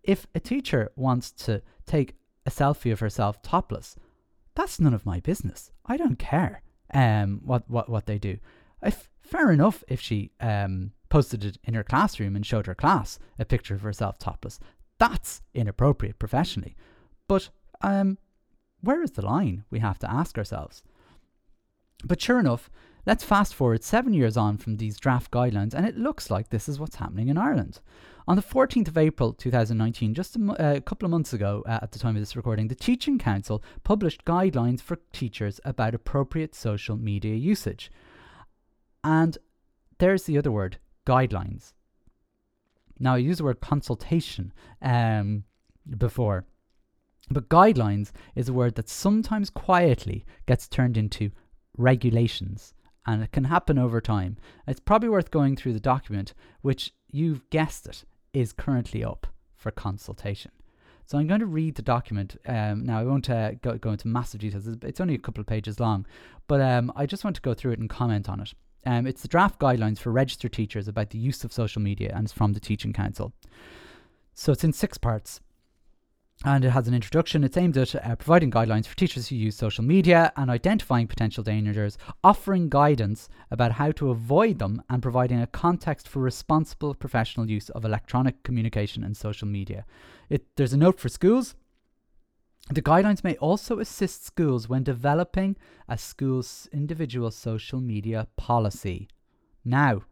If 0.03 0.27
a 0.35 0.39
teacher 0.39 0.91
wants 0.95 1.31
to 1.31 1.61
take 1.85 2.15
a 2.45 2.51
selfie 2.51 2.91
of 2.91 2.99
herself 2.99 3.41
topless, 3.41 3.95
that's 4.55 4.79
none 4.79 4.93
of 4.93 5.05
my 5.05 5.19
business. 5.21 5.71
I 5.85 5.95
don't 5.95 6.19
care 6.19 6.61
um, 6.93 7.41
what, 7.45 7.69
what, 7.69 7.89
what 7.89 8.05
they 8.05 8.17
do. 8.17 8.37
If 8.81 9.09
fair 9.21 9.51
enough 9.51 9.83
if 9.87 10.01
she 10.01 10.31
um, 10.39 10.91
posted 11.09 11.43
it 11.45 11.57
in 11.63 11.73
her 11.73 11.83
classroom 11.83 12.35
and 12.35 12.45
showed 12.45 12.67
her 12.67 12.75
class 12.75 13.19
a 13.37 13.45
picture 13.45 13.75
of 13.75 13.81
herself 13.81 14.17
topless. 14.19 14.59
That's 14.97 15.41
inappropriate 15.53 16.19
professionally. 16.19 16.75
But 17.27 17.49
um, 17.81 18.17
where 18.81 19.01
is 19.01 19.11
the 19.11 19.25
line? 19.25 19.63
We 19.69 19.79
have 19.79 19.99
to 19.99 20.11
ask 20.11 20.37
ourselves. 20.37 20.83
But 22.03 22.21
sure 22.21 22.39
enough, 22.39 22.69
let's 23.05 23.23
fast 23.23 23.53
forward 23.53 23.83
seven 23.83 24.13
years 24.13 24.37
on 24.37 24.57
from 24.57 24.77
these 24.77 24.99
draft 24.99 25.31
guidelines, 25.31 25.73
and 25.73 25.85
it 25.85 25.97
looks 25.97 26.29
like 26.31 26.49
this 26.49 26.69
is 26.69 26.79
what's 26.79 26.95
happening 26.95 27.27
in 27.27 27.37
Ireland. 27.37 27.81
On 28.27 28.35
the 28.35 28.43
14th 28.43 28.87
of 28.87 28.97
April 28.97 29.33
2019, 29.33 30.13
just 30.13 30.35
a, 30.35 30.39
uh, 30.39 30.75
a 30.75 30.81
couple 30.81 31.05
of 31.05 31.11
months 31.11 31.33
ago 31.33 31.63
uh, 31.65 31.79
at 31.81 31.91
the 31.91 31.99
time 31.99 32.15
of 32.15 32.21
this 32.21 32.35
recording, 32.35 32.67
the 32.67 32.75
Teaching 32.75 33.17
Council 33.17 33.63
published 33.83 34.23
guidelines 34.23 34.81
for 34.81 34.99
teachers 35.11 35.59
about 35.65 35.95
appropriate 35.95 36.55
social 36.55 36.95
media 36.95 37.35
usage. 37.35 37.91
And 39.03 39.37
there's 39.97 40.23
the 40.23 40.37
other 40.37 40.51
word 40.51 40.77
guidelines. 41.05 41.73
Now, 42.99 43.13
I 43.13 43.17
used 43.17 43.39
the 43.39 43.45
word 43.45 43.61
consultation 43.61 44.51
um, 44.81 45.45
before, 45.97 46.45
but 47.29 47.49
guidelines 47.49 48.11
is 48.35 48.49
a 48.49 48.53
word 48.53 48.75
that 48.75 48.89
sometimes 48.89 49.49
quietly 49.49 50.25
gets 50.45 50.67
turned 50.67 50.97
into 50.97 51.31
regulations, 51.77 52.73
and 53.05 53.23
it 53.23 53.31
can 53.31 53.45
happen 53.45 53.77
over 53.77 54.01
time. 54.01 54.37
It's 54.67 54.81
probably 54.81 55.09
worth 55.09 55.31
going 55.31 55.55
through 55.55 55.73
the 55.73 55.79
document, 55.79 56.33
which 56.61 56.93
you've 57.09 57.49
guessed 57.49 57.87
it, 57.87 58.03
is 58.33 58.51
currently 58.51 59.03
up 59.03 59.27
for 59.55 59.71
consultation. 59.71 60.51
So 61.05 61.17
I'm 61.17 61.25
going 61.25 61.39
to 61.39 61.47
read 61.47 61.75
the 61.75 61.81
document. 61.81 62.35
Um, 62.45 62.85
now 62.85 62.99
I 62.99 63.03
won't 63.03 63.29
uh, 63.29 63.53
go, 63.53 63.77
go, 63.77 63.91
into 63.91 64.07
massive 64.07 64.41
details. 64.41 64.67
It's 64.83 65.01
only 65.01 65.15
a 65.15 65.19
couple 65.19 65.41
of 65.41 65.47
pages 65.47 65.79
long, 65.79 66.05
but 66.47 66.61
um, 66.61 66.91
I 66.95 67.05
just 67.07 67.23
want 67.23 67.35
to 67.37 67.41
go 67.41 67.55
through 67.55 67.71
it 67.71 67.79
and 67.79 67.89
comment 67.89 68.29
on 68.29 68.41
it. 68.41 68.53
Um, 68.85 69.05
it's 69.07 69.21
the 69.21 69.27
draft 69.27 69.59
guidelines 69.59 69.99
for 69.99 70.11
registered 70.11 70.53
teachers 70.53 70.87
about 70.87 71.09
the 71.09 71.17
use 71.17 71.43
of 71.43 71.53
social 71.53 71.81
media, 71.81 72.13
and 72.15 72.25
it's 72.25 72.33
from 72.33 72.53
the 72.53 72.59
Teaching 72.59 72.93
Council. 72.93 73.33
So 74.33 74.51
it's 74.51 74.63
in 74.63 74.73
six 74.73 74.97
parts. 74.97 75.41
And 76.45 76.63
it 76.63 76.69
has 76.69 76.87
an 76.87 76.93
introduction. 76.93 77.43
It's 77.43 77.57
aimed 77.57 77.77
at 77.77 77.93
uh, 77.93 78.15
providing 78.15 78.49
guidelines 78.49 78.87
for 78.87 78.95
teachers 78.95 79.27
who 79.27 79.35
use 79.35 79.57
social 79.57 79.83
media 79.83 80.31
and 80.37 80.49
identifying 80.49 81.05
potential 81.05 81.43
dangers, 81.43 81.97
offering 82.23 82.69
guidance 82.69 83.27
about 83.51 83.73
how 83.73 83.91
to 83.91 84.11
avoid 84.11 84.59
them, 84.59 84.81
and 84.89 85.01
providing 85.01 85.41
a 85.41 85.47
context 85.47 86.07
for 86.07 86.19
responsible 86.19 86.93
professional 86.93 87.49
use 87.49 87.67
of 87.71 87.83
electronic 87.83 88.41
communication 88.43 89.03
and 89.03 89.17
social 89.17 89.49
media. 89.49 89.85
It, 90.29 90.45
there's 90.55 90.71
a 90.71 90.77
note 90.77 90.97
for 90.97 91.09
schools 91.09 91.55
the 92.71 92.81
guidelines 92.81 93.23
may 93.23 93.35
also 93.37 93.79
assist 93.79 94.25
schools 94.25 94.69
when 94.69 94.83
developing 94.83 95.55
a 95.87 95.97
school's 95.97 96.67
individual 96.71 97.31
social 97.31 97.81
media 97.81 98.27
policy. 98.37 99.07
Now, 99.65 100.03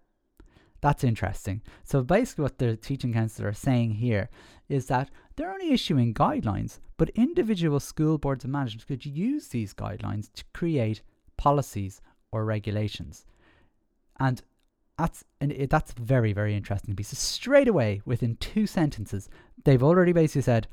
that's 0.81 1.03
interesting. 1.03 1.61
So 1.83 2.01
basically, 2.01 2.43
what 2.43 2.57
the 2.57 2.75
teaching 2.75 3.13
council 3.13 3.45
are 3.45 3.53
saying 3.53 3.91
here 3.93 4.29
is 4.69 4.87
that 4.87 5.09
they're 5.35 5.51
only 5.51 5.71
issuing 5.71 6.13
guidelines, 6.13 6.79
but 6.97 7.09
individual 7.09 7.79
school 7.79 8.17
boards 8.17 8.43
of 8.43 8.49
management 8.49 8.87
could 8.87 9.05
use 9.05 9.47
these 9.49 9.73
guidelines 9.73 10.31
to 10.33 10.43
create 10.53 11.01
policies 11.37 12.01
or 12.31 12.45
regulations. 12.45 13.25
And 14.19 14.41
that's 14.97 15.23
and 15.39 15.51
it, 15.51 15.69
that's 15.69 15.93
very 15.93 16.33
very 16.33 16.55
interesting 16.55 16.95
because 16.95 17.19
straight 17.19 17.67
away 17.67 18.01
within 18.05 18.35
two 18.37 18.65
sentences 18.65 19.29
they've 19.63 19.83
already 19.83 20.11
basically 20.11 20.41
said 20.41 20.67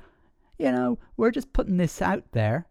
you 0.59 0.71
know, 0.71 0.99
we're 1.17 1.31
just 1.31 1.53
putting 1.53 1.77
this 1.77 2.01
out 2.03 2.25
there, 2.33 2.67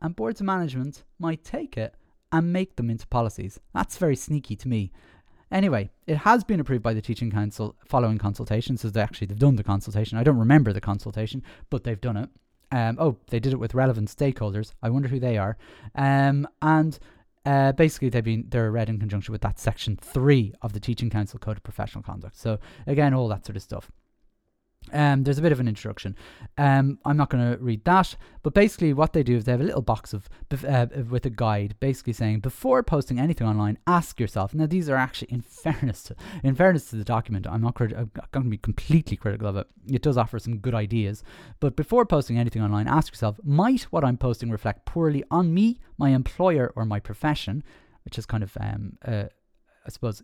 and 0.00 0.16
boards 0.16 0.40
of 0.40 0.46
management 0.46 1.04
might 1.18 1.44
take 1.44 1.76
it 1.76 1.94
and 2.32 2.52
make 2.52 2.76
them 2.76 2.90
into 2.90 3.06
policies. 3.06 3.60
That's 3.72 3.96
very 3.96 4.16
sneaky 4.16 4.56
to 4.56 4.68
me. 4.68 4.90
Anyway, 5.50 5.90
it 6.06 6.16
has 6.16 6.42
been 6.42 6.58
approved 6.58 6.82
by 6.82 6.94
the 6.94 7.00
Teaching 7.00 7.30
Council 7.30 7.76
following 7.86 8.18
consultation. 8.18 8.76
So 8.76 8.88
they 8.90 9.00
actually 9.00 9.28
they've 9.28 9.38
done 9.38 9.56
the 9.56 9.62
consultation. 9.62 10.18
I 10.18 10.24
don't 10.24 10.38
remember 10.38 10.72
the 10.72 10.80
consultation, 10.80 11.42
but 11.70 11.84
they've 11.84 12.00
done 12.00 12.16
it. 12.16 12.28
Um, 12.72 12.96
oh, 12.98 13.18
they 13.28 13.38
did 13.38 13.52
it 13.52 13.60
with 13.60 13.74
relevant 13.74 14.08
stakeholders. 14.08 14.72
I 14.82 14.90
wonder 14.90 15.08
who 15.08 15.20
they 15.20 15.38
are. 15.38 15.56
Um, 15.94 16.48
and 16.60 16.98
uh, 17.46 17.70
basically, 17.72 18.08
they've 18.08 18.24
been 18.24 18.46
they're 18.48 18.72
read 18.72 18.88
in 18.88 18.98
conjunction 18.98 19.30
with 19.30 19.42
that 19.42 19.60
section 19.60 19.96
three 19.96 20.54
of 20.60 20.72
the 20.72 20.80
Teaching 20.80 21.10
Council 21.10 21.38
Code 21.38 21.58
of 21.58 21.62
Professional 21.62 22.02
Conduct. 22.02 22.36
So 22.36 22.58
again, 22.86 23.14
all 23.14 23.28
that 23.28 23.46
sort 23.46 23.56
of 23.56 23.62
stuff. 23.62 23.92
Um, 24.94 25.24
there's 25.24 25.38
a 25.38 25.42
bit 25.42 25.50
of 25.50 25.58
an 25.58 25.66
introduction. 25.66 26.16
Um, 26.56 27.00
I'm 27.04 27.16
not 27.16 27.28
going 27.28 27.52
to 27.52 27.62
read 27.62 27.84
that, 27.84 28.14
but 28.44 28.54
basically, 28.54 28.92
what 28.92 29.12
they 29.12 29.24
do 29.24 29.36
is 29.36 29.44
they 29.44 29.52
have 29.52 29.60
a 29.60 29.64
little 29.64 29.82
box 29.82 30.14
of 30.14 30.28
uh, 30.66 30.86
with 31.10 31.26
a 31.26 31.30
guide, 31.30 31.74
basically 31.80 32.12
saying 32.12 32.40
before 32.40 32.82
posting 32.84 33.18
anything 33.18 33.46
online, 33.46 33.76
ask 33.88 34.20
yourself. 34.20 34.54
Now, 34.54 34.66
these 34.66 34.88
are 34.88 34.96
actually, 34.96 35.32
in 35.32 35.40
fairness 35.64 36.04
to 36.04 36.16
in 36.44 36.54
fairness 36.54 36.88
to 36.90 36.96
the 36.96 37.04
document, 37.04 37.46
I'm 37.48 37.60
not 37.60 37.74
going 37.74 38.08
to 38.32 38.40
be 38.40 38.56
completely 38.56 39.16
critical 39.16 39.48
of 39.48 39.56
it. 39.56 39.66
It 39.90 40.02
does 40.02 40.16
offer 40.16 40.38
some 40.38 40.58
good 40.58 40.74
ideas, 40.74 41.24
but 41.58 41.74
before 41.74 42.06
posting 42.06 42.38
anything 42.38 42.62
online, 42.62 42.86
ask 42.86 43.12
yourself: 43.12 43.40
Might 43.42 43.82
what 43.84 44.04
I'm 44.04 44.16
posting 44.16 44.50
reflect 44.50 44.86
poorly 44.86 45.24
on 45.28 45.52
me, 45.52 45.80
my 45.98 46.10
employer, 46.10 46.72
or 46.76 46.84
my 46.84 47.00
profession? 47.00 47.64
Which 48.04 48.18
is 48.18 48.26
kind 48.26 48.42
of, 48.42 48.56
um, 48.60 48.98
uh, 49.04 49.24
I 49.86 49.88
suppose, 49.88 50.22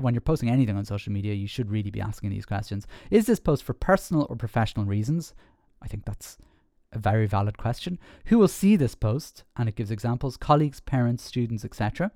when 0.00 0.14
you're 0.14 0.20
posting 0.20 0.50
anything 0.50 0.76
on 0.76 0.84
social 0.84 1.12
media, 1.12 1.34
you 1.34 1.46
should 1.46 1.70
really 1.70 1.90
be 1.90 2.00
asking 2.00 2.30
these 2.30 2.46
questions. 2.46 2.86
Is 3.10 3.26
this 3.26 3.40
post 3.40 3.64
for 3.64 3.74
personal 3.74 4.26
or 4.28 4.36
professional 4.36 4.86
reasons? 4.86 5.34
I 5.82 5.88
think 5.88 6.04
that's 6.04 6.38
a 6.92 6.98
very 6.98 7.26
valid 7.26 7.58
question. 7.58 7.98
Who 8.26 8.38
will 8.38 8.48
see 8.48 8.76
this 8.76 8.94
post? 8.94 9.44
And 9.56 9.68
it 9.68 9.76
gives 9.76 9.90
examples 9.90 10.36
colleagues, 10.36 10.80
parents, 10.80 11.24
students, 11.24 11.64
etc. 11.64 12.10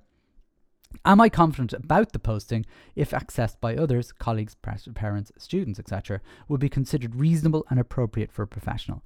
Am 1.05 1.19
I 1.19 1.29
confident 1.29 1.73
about 1.73 2.13
the 2.13 2.19
posting 2.19 2.65
if 2.95 3.11
accessed 3.11 3.59
by 3.59 3.75
others, 3.75 4.11
colleagues, 4.11 4.55
parents, 4.55 5.31
students, 5.37 5.79
etc., 5.79 6.21
would 6.47 6.59
be 6.59 6.69
considered 6.69 7.15
reasonable 7.15 7.65
and 7.69 7.79
appropriate 7.79 8.31
for 8.31 8.43
a 8.43 8.47
professional? 8.47 9.03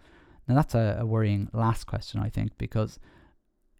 Now 0.47 0.55
that's 0.55 0.75
a, 0.75 0.97
a 0.99 1.05
worrying 1.05 1.49
last 1.53 1.85
question, 1.85 2.19
I 2.19 2.29
think, 2.29 2.57
because 2.57 2.99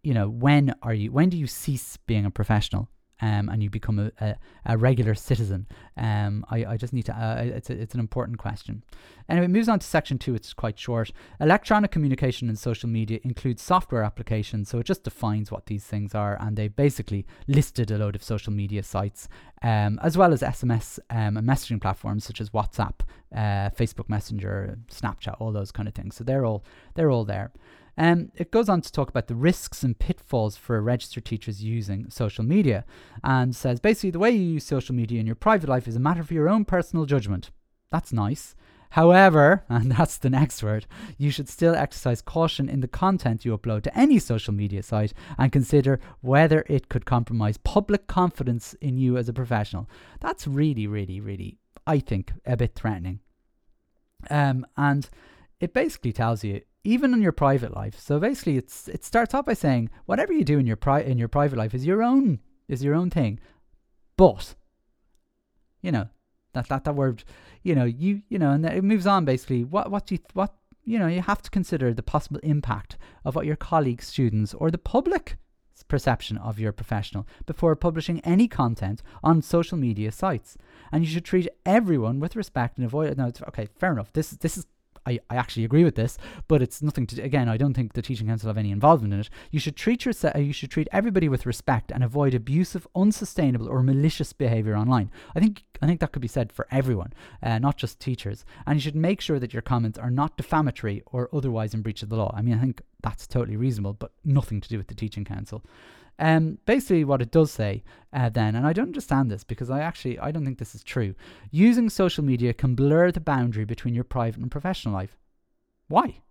you 0.03 0.13
know 0.13 0.29
when 0.29 0.73
are 0.83 0.93
you 0.93 1.11
when 1.11 1.29
do 1.29 1.37
you 1.37 1.47
cease 1.47 1.97
being 1.97 2.25
a 2.25 2.31
professional 2.31 2.89
um, 3.21 3.49
and 3.49 3.63
you 3.63 3.69
become 3.69 3.99
a, 3.99 4.11
a, 4.19 4.35
a 4.65 4.77
regular 4.77 5.15
citizen? 5.15 5.67
Um, 5.97 6.45
I, 6.49 6.65
I 6.65 6.77
just 6.77 6.93
need 6.93 7.05
to, 7.05 7.13
uh, 7.13 7.41
it's, 7.43 7.69
a, 7.69 7.73
it's 7.73 7.93
an 7.93 7.99
important 7.99 8.37
question. 8.37 8.83
Anyway, 9.29 9.45
it 9.45 9.49
moves 9.49 9.67
on 9.67 9.79
to 9.79 9.85
section 9.85 10.17
two, 10.17 10.35
it's 10.35 10.53
quite 10.53 10.79
short. 10.79 11.11
Electronic 11.39 11.91
communication 11.91 12.47
and 12.47 12.57
social 12.57 12.89
media 12.89 13.19
includes 13.23 13.61
software 13.61 14.03
applications, 14.03 14.69
so 14.69 14.79
it 14.79 14.85
just 14.85 15.03
defines 15.03 15.51
what 15.51 15.65
these 15.65 15.83
things 15.83 16.15
are, 16.15 16.37
and 16.39 16.55
they 16.55 16.67
basically 16.67 17.25
listed 17.47 17.91
a 17.91 17.97
load 17.97 18.15
of 18.15 18.23
social 18.23 18.53
media 18.53 18.83
sites, 18.83 19.27
um, 19.61 19.99
as 20.01 20.17
well 20.17 20.33
as 20.33 20.41
SMS 20.41 20.99
um, 21.09 21.37
and 21.37 21.47
messaging 21.47 21.81
platforms 21.81 22.23
such 22.23 22.39
as 22.39 22.51
WhatsApp, 22.51 23.01
uh, 23.35 23.69
Facebook 23.71 24.07
Messenger, 24.07 24.77
Snapchat, 24.89 25.35
all 25.39 25.51
those 25.51 25.71
kind 25.71 25.87
of 25.87 25.93
things. 25.93 26.15
So 26.15 26.23
they're 26.23 26.45
all 26.45 26.63
they're 26.95 27.11
all 27.11 27.25
there. 27.25 27.51
Um, 27.97 28.31
it 28.35 28.51
goes 28.51 28.69
on 28.69 28.81
to 28.81 28.91
talk 28.91 29.09
about 29.09 29.27
the 29.27 29.35
risks 29.35 29.83
and 29.83 29.97
pitfalls 29.97 30.55
for 30.55 30.81
registered 30.81 31.25
teachers 31.25 31.63
using 31.63 32.09
social 32.09 32.43
media 32.43 32.85
and 33.23 33.55
says 33.55 33.79
basically 33.79 34.11
the 34.11 34.19
way 34.19 34.31
you 34.31 34.53
use 34.53 34.63
social 34.63 34.93
media 34.93 35.19
in 35.19 35.25
your 35.25 35.35
private 35.35 35.69
life 35.69 35.87
is 35.87 35.95
a 35.95 35.99
matter 35.99 36.23
for 36.23 36.33
your 36.33 36.49
own 36.49 36.63
personal 36.63 37.05
judgment. 37.05 37.49
That's 37.91 38.13
nice. 38.13 38.55
However, 38.91 39.65
and 39.69 39.91
that's 39.91 40.17
the 40.17 40.29
next 40.29 40.61
word, 40.61 40.85
you 41.17 41.31
should 41.31 41.49
still 41.49 41.75
exercise 41.75 42.21
caution 42.21 42.69
in 42.69 42.81
the 42.81 42.87
content 42.87 43.45
you 43.45 43.57
upload 43.57 43.83
to 43.83 43.97
any 43.97 44.19
social 44.19 44.53
media 44.53 44.83
site 44.83 45.13
and 45.37 45.51
consider 45.51 45.99
whether 46.21 46.63
it 46.67 46.89
could 46.89 47.05
compromise 47.05 47.57
public 47.57 48.07
confidence 48.07 48.73
in 48.75 48.97
you 48.97 49.17
as 49.17 49.27
a 49.27 49.33
professional. 49.33 49.89
That's 50.19 50.47
really, 50.47 50.87
really, 50.87 51.19
really, 51.19 51.57
I 51.85 51.99
think, 51.99 52.33
a 52.45 52.55
bit 52.55 52.75
threatening. 52.75 53.19
Um, 54.29 54.65
and 54.77 55.09
it 55.59 55.73
basically 55.73 56.13
tells 56.13 56.43
you 56.43 56.61
even 56.83 57.13
in 57.13 57.21
your 57.21 57.31
private 57.31 57.75
life. 57.75 57.99
So 57.99 58.19
basically, 58.19 58.57
it's 58.57 58.87
it 58.87 59.03
starts 59.03 59.33
off 59.33 59.45
by 59.45 59.53
saying 59.53 59.89
whatever 60.05 60.33
you 60.33 60.43
do 60.43 60.59
in 60.59 60.67
your 60.67 60.77
pri- 60.77 61.01
in 61.01 61.17
your 61.17 61.27
private 61.27 61.57
life 61.57 61.73
is 61.73 61.85
your 61.85 62.01
own 62.03 62.39
is 62.67 62.83
your 62.83 62.95
own 62.95 63.09
thing, 63.09 63.39
but 64.15 64.55
you 65.81 65.91
know 65.91 66.07
that 66.53 66.69
that 66.69 66.83
that 66.85 66.95
word, 66.95 67.23
you 67.63 67.75
know 67.75 67.85
you 67.85 68.21
you 68.29 68.39
know, 68.39 68.51
and 68.51 68.65
it 68.65 68.83
moves 68.83 69.07
on 69.07 69.25
basically. 69.25 69.63
What 69.63 69.91
what 69.91 70.11
you 70.11 70.19
what 70.33 70.55
you 70.83 70.97
know 70.99 71.07
you 71.07 71.21
have 71.21 71.41
to 71.41 71.49
consider 71.49 71.93
the 71.93 72.03
possible 72.03 72.39
impact 72.43 72.97
of 73.25 73.35
what 73.35 73.45
your 73.45 73.55
colleagues, 73.55 74.07
students, 74.07 74.53
or 74.53 74.71
the 74.71 74.77
public 74.77 75.37
perception 75.87 76.37
of 76.37 76.59
your 76.59 76.71
professional 76.71 77.27
before 77.45 77.75
publishing 77.75 78.19
any 78.21 78.47
content 78.47 79.01
on 79.23 79.41
social 79.41 79.77
media 79.77 80.11
sites. 80.11 80.57
And 80.91 81.03
you 81.03 81.09
should 81.09 81.25
treat 81.25 81.47
everyone 81.65 82.19
with 82.19 82.35
respect 82.35 82.77
and 82.77 82.85
avoid. 82.85 83.17
No, 83.17 83.31
okay, 83.47 83.67
fair 83.77 83.91
enough. 83.91 84.13
This 84.13 84.31
this 84.31 84.57
is 84.57 84.65
I, 85.07 85.19
I 85.29 85.35
actually 85.37 85.63
agree 85.63 85.83
with 85.83 85.95
this, 85.95 86.17
but 86.47 86.61
it's 86.61 86.81
nothing 86.81 87.07
to 87.07 87.21
again. 87.21 87.47
I 87.47 87.57
don't 87.57 87.73
think 87.73 87.93
the 87.93 88.01
teaching 88.01 88.27
council 88.27 88.49
have 88.49 88.57
any 88.57 88.71
involvement 88.71 89.13
in 89.13 89.21
it. 89.21 89.29
You 89.51 89.59
should 89.59 89.75
treat 89.75 90.05
your 90.05 90.13
you 90.35 90.53
should 90.53 90.71
treat 90.71 90.87
everybody 90.91 91.29
with 91.29 91.45
respect 91.45 91.91
and 91.91 92.03
avoid 92.03 92.33
abusive, 92.33 92.87
unsustainable, 92.95 93.69
or 93.69 93.81
malicious 93.81 94.33
behaviour 94.33 94.75
online. 94.75 95.09
I 95.35 95.39
think 95.39 95.63
I 95.81 95.87
think 95.87 95.99
that 95.99 96.11
could 96.11 96.21
be 96.21 96.27
said 96.27 96.51
for 96.51 96.67
everyone, 96.71 97.13
uh, 97.41 97.59
not 97.59 97.77
just 97.77 97.99
teachers. 97.99 98.45
And 98.65 98.75
you 98.75 98.81
should 98.81 98.95
make 98.95 99.21
sure 99.21 99.39
that 99.39 99.53
your 99.53 99.61
comments 99.61 99.97
are 99.97 100.11
not 100.11 100.37
defamatory 100.37 101.03
or 101.05 101.29
otherwise 101.31 101.73
in 101.73 101.81
breach 101.81 102.03
of 102.03 102.09
the 102.09 102.17
law. 102.17 102.33
I 102.35 102.41
mean, 102.41 102.55
I 102.55 102.59
think 102.59 102.81
that's 103.01 103.27
totally 103.27 103.57
reasonable, 103.57 103.93
but 103.93 104.11
nothing 104.25 104.59
to 104.61 104.69
do 104.69 104.77
with 104.77 104.87
the 104.87 104.95
teaching 104.95 105.23
council. 105.23 105.63
Um, 106.19 106.57
basically, 106.65 107.03
what 107.03 107.21
it 107.21 107.31
does 107.31 107.51
say 107.51 107.83
uh, 108.11 108.29
then, 108.29 108.55
and 108.55 108.65
I 108.65 108.73
don't 108.73 108.87
understand 108.87 109.29
this 109.29 109.43
because 109.43 109.69
I 109.69 109.81
actually 109.81 110.17
I 110.19 110.31
don't 110.31 110.45
think 110.45 110.57
this 110.57 110.75
is 110.75 110.83
true. 110.83 111.13
Using 111.51 111.89
social 111.89 112.23
media 112.23 112.53
can 112.53 112.75
blur 112.75 113.11
the 113.11 113.19
boundary 113.19 113.65
between 113.65 113.93
your 113.93 114.03
private 114.03 114.41
and 114.41 114.51
professional 114.51 114.93
life. 114.93 115.17
Why? 115.87 116.21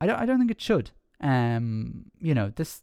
I 0.00 0.06
don't. 0.06 0.18
I 0.18 0.26
don't 0.26 0.38
think 0.38 0.50
it 0.50 0.60
should. 0.60 0.92
Um, 1.20 2.06
you 2.18 2.34
know 2.34 2.52
this. 2.54 2.82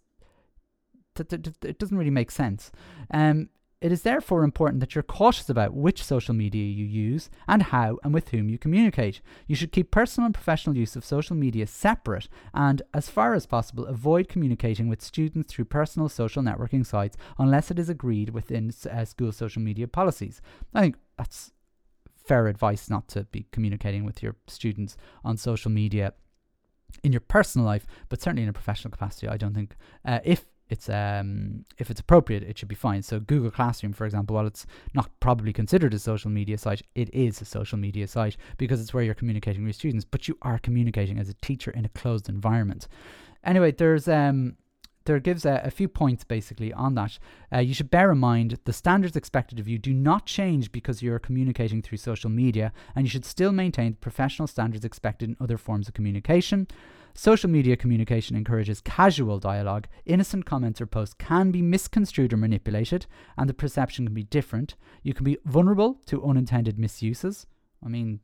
Th- 1.16 1.30
th- 1.30 1.44
th- 1.44 1.56
it 1.64 1.80
doesn't 1.80 1.98
really 1.98 2.10
make 2.12 2.32
sense. 2.32 2.72
Um, 3.12 3.50
it 3.86 3.92
is 3.92 4.02
therefore 4.02 4.44
important 4.44 4.80
that 4.80 4.96
you're 4.96 5.04
cautious 5.04 5.48
about 5.48 5.76
which 5.76 6.04
social 6.04 6.34
media 6.34 6.66
you 6.66 6.86
use 6.86 7.30
and 7.48 7.62
how 7.62 8.00
and 8.04 8.16
with 8.16 8.30
whom 8.30 8.50
you 8.50 8.58
communicate. 8.58 9.22
You 9.46 9.56
should 9.56 9.72
keep 9.72 9.92
personal 9.92 10.26
and 10.26 10.34
professional 10.34 10.76
use 10.76 10.96
of 10.96 11.06
social 11.06 11.36
media 11.36 11.68
separate 11.68 12.28
and, 12.52 12.82
as 12.96 13.12
far 13.12 13.36
as 13.36 13.46
possible, 13.46 13.86
avoid 13.86 14.28
communicating 14.28 14.90
with 14.90 15.04
students 15.04 15.54
through 15.54 15.66
personal 15.66 16.10
social 16.10 16.42
networking 16.42 16.84
sites 16.84 17.16
unless 17.38 17.70
it 17.70 17.78
is 17.78 17.88
agreed 17.88 18.32
within 18.32 18.74
uh, 18.92 19.06
school 19.06 19.32
social 19.32 19.62
media 19.62 19.88
policies. 19.88 20.42
I 20.74 20.82
think 20.82 20.96
that's 21.16 21.52
fair 22.16 22.48
advice 22.48 22.90
not 22.90 23.08
to 23.10 23.26
be 23.26 23.46
communicating 23.52 24.04
with 24.04 24.24
your 24.24 24.36
students 24.48 24.98
on 25.24 25.38
social 25.38 25.70
media 25.70 26.14
in 27.04 27.12
your 27.12 27.22
personal 27.22 27.68
life, 27.68 27.86
but 28.10 28.20
certainly 28.20 28.42
in 28.42 28.50
a 28.50 28.54
professional 28.54 28.92
capacity. 28.92 29.28
I 29.28 29.38
don't 29.38 29.54
think 29.54 29.76
uh, 30.04 30.22
if 30.24 30.46
it's 30.70 30.90
um, 30.90 31.66
if 31.78 31.92
it's 31.92 32.00
appropriate, 32.00 32.44
it 32.44 32.58
should 32.58 32.68
be 32.68 32.76
fine. 32.76 33.02
So 33.04 33.20
Google 33.20 33.52
Classroom, 33.52 33.94
for 33.94 34.06
example, 34.06 34.36
while 34.36 34.48
it's 34.48 34.66
not 34.94 35.12
probably 35.20 35.54
considered 35.54 35.94
a 35.94 36.00
social 36.00 36.32
media 36.32 36.58
site, 36.58 36.82
it 36.96 37.14
is 37.14 37.42
a 37.42 37.46
social 37.46 37.78
media 37.78 38.08
site 38.08 38.36
because 38.58 38.82
it's 38.82 38.94
where 38.94 39.04
you're 39.04 39.14
communicating 39.14 39.64
with 39.64 39.76
students, 39.76 40.06
but 40.06 40.28
you 40.28 40.38
are 40.42 40.58
communicating 40.58 41.20
as 41.20 41.30
a 41.30 41.36
teacher 41.36 41.72
in 41.72 41.86
a 41.86 41.90
closed 41.90 42.30
environment. 42.30 42.88
Anyway, 43.44 43.72
there's 43.72 44.08
um, 44.08 44.58
there 45.06 45.20
gives 45.20 45.46
a, 45.46 45.62
a, 45.64 45.70
few 45.70 45.88
points 45.88 46.24
basically 46.24 46.74
on 46.74 46.96
that. 46.96 47.20
Uh, 47.54 47.60
you 47.60 47.74
should 47.74 47.92
bear 47.92 48.12
in 48.12 48.18
mind 48.18 48.58
the 48.66 48.74
standards 48.74 49.16
expected 49.16 49.60
of 49.60 49.68
you 49.68 49.78
do 49.78 49.94
not 49.94 50.26
change 50.26 50.72
because 50.72 51.04
you're 51.04 51.20
communicating 51.20 51.82
through 51.82 52.00
social 52.00 52.30
media, 52.30 52.74
and 52.96 53.06
you 53.06 53.10
should 53.10 53.26
still 53.26 53.52
maintain 53.52 53.92
the 53.92 53.98
professional 53.98 54.48
standards 54.48 54.84
expected 54.84 55.30
in 55.30 55.38
other 55.40 55.58
forms 55.58 55.88
of 55.88 55.94
communication. 55.94 56.68
Social 57.18 57.50
media 57.50 57.78
communication 57.78 58.36
encourages 58.36 58.82
casual 58.82 59.40
dialogue. 59.40 59.88
Innocent 60.06 60.46
comments 60.46 60.82
or 60.82 60.86
posts 60.86 61.16
can 61.18 61.50
be 61.50 61.62
misconstrued 61.62 62.34
or 62.34 62.38
manipulated, 62.38 63.06
and 63.38 63.48
the 63.48 63.54
perception 63.54 64.06
can 64.06 64.14
be 64.14 64.24
different. 64.24 64.76
You 65.02 65.14
can 65.14 65.24
be 65.24 65.38
vulnerable 65.46 66.02
to 66.08 66.26
unintended 66.26 66.78
misuses. 66.78 67.48
I 67.84 67.88
mean, 67.88 68.20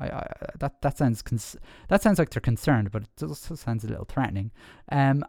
I, 0.00 0.06
I, 0.06 0.26
that 0.58 0.82
that 0.82 0.98
sounds 0.98 1.22
cons- 1.22 1.56
that 1.88 2.02
sounds 2.02 2.18
like 2.18 2.30
they're 2.30 2.40
concerned, 2.40 2.90
but 2.90 3.04
it 3.04 3.22
also 3.22 3.54
sounds 3.54 3.84
a 3.84 3.88
little 3.88 4.04
threatening. 4.04 4.50
Um, 4.90 5.24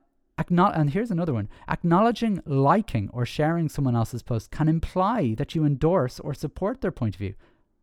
and 0.50 0.90
here's 0.90 1.12
another 1.12 1.34
one: 1.34 1.50
acknowledging, 1.70 2.42
liking, 2.44 3.08
or 3.14 3.24
sharing 3.24 3.70
someone 3.70 3.96
else's 3.96 4.24
post 4.24 4.50
can 4.50 4.68
imply 4.68 5.36
that 5.36 5.54
you 5.54 5.64
endorse 5.64 6.20
or 6.20 6.34
support 6.34 6.82
their 6.82 6.92
point 6.92 7.14
of 7.14 7.20
view. 7.20 7.36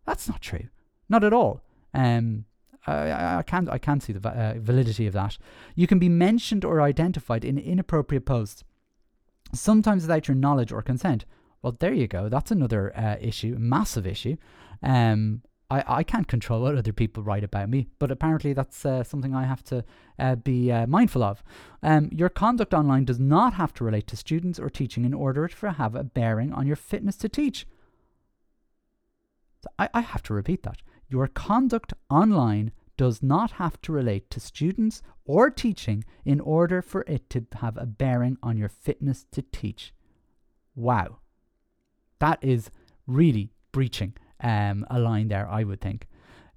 That's 0.05 0.29
not 0.29 0.41
true, 0.41 0.67
not 1.09 1.23
at 1.23 1.33
all. 1.33 1.63
Um, 1.95 2.47
I, 2.87 3.39
I 3.39 3.43
can't 3.43 3.69
I 3.69 3.79
can't 3.79 4.03
see 4.03 4.13
the 4.13 4.29
uh, 4.29 4.55
validity 4.59 5.07
of 5.07 5.13
that. 5.15 5.39
You 5.75 5.87
can 5.87 5.99
be 5.99 6.09
mentioned 6.09 6.65
or 6.65 6.81
identified 6.81 7.45
in 7.45 7.59
inappropriate 7.59 8.25
posts, 8.25 8.65
sometimes 9.53 10.03
without 10.05 10.29
your 10.29 10.35
knowledge 10.35 10.73
or 10.73 10.83
consent. 10.83 11.25
Well, 11.63 11.77
there 11.79 11.93
you 11.93 12.07
go. 12.07 12.29
That's 12.29 12.51
another 12.51 12.97
uh, 12.97 13.17
issue, 13.21 13.57
massive 13.59 14.07
issue. 14.07 14.37
Um, 14.83 15.43
I, 15.71 15.85
I 15.87 16.03
can't 16.03 16.27
control 16.27 16.63
what 16.63 16.77
other 16.77 16.93
people 16.93 17.23
write 17.23 17.45
about 17.45 17.69
me, 17.69 17.87
but 17.99 18.11
apparently 18.11 18.53
that's 18.53 18.85
uh, 18.85 19.05
something 19.05 19.35
I 19.35 19.45
have 19.45 19.63
to 19.65 19.85
uh, 20.19 20.35
be 20.35 20.73
uh, 20.73 20.87
mindful 20.87 21.23
of. 21.23 21.43
Um, 21.83 22.09
your 22.13 22.29
conduct 22.29 22.75
online 22.75 23.05
does 23.05 23.21
not 23.21 23.55
have 23.55 23.73
to 23.75 23.85
relate 23.85 24.07
to 24.09 24.17
students 24.17 24.59
or 24.59 24.69
teaching 24.69 25.05
in 25.05 25.15
order 25.15 25.47
to 25.47 25.71
have 25.71 25.95
a 25.95 26.03
bearing 26.03 26.53
on 26.53 26.67
your 26.67 26.77
fitness 26.77 27.17
to 27.19 27.29
teach. 27.29 27.67
So 29.63 29.69
I, 29.79 29.89
I 29.95 30.01
have 30.01 30.23
to 30.25 30.35
repeat 30.35 30.63
that. 30.65 30.79
Your 31.11 31.27
conduct 31.27 31.93
online 32.09 32.71
does 32.97 33.23
not 33.23 33.53
have 33.53 33.81
to 33.83 33.93
relate 33.93 34.31
to 34.31 34.39
students 34.39 35.03
or 35.25 35.51
teaching 35.51 36.05
in 36.25 36.39
order 36.39 36.81
for 36.81 37.05
it 37.09 37.29
to 37.31 37.47
have 37.61 37.77
a 37.77 37.87
bearing 37.87 38.37
on 38.43 38.57
your 38.57 38.69
fitness 38.69 39.27
to 39.33 39.43
teach. 39.43 39.93
Wow. 40.77 41.19
That 42.21 42.39
is 42.43 42.71
really 43.07 43.51
breaching 43.73 44.15
um, 44.41 44.87
a 44.89 45.01
line 45.01 45.29
there, 45.29 45.49
I 45.49 45.65
would 45.65 45.81
think. 45.81 46.07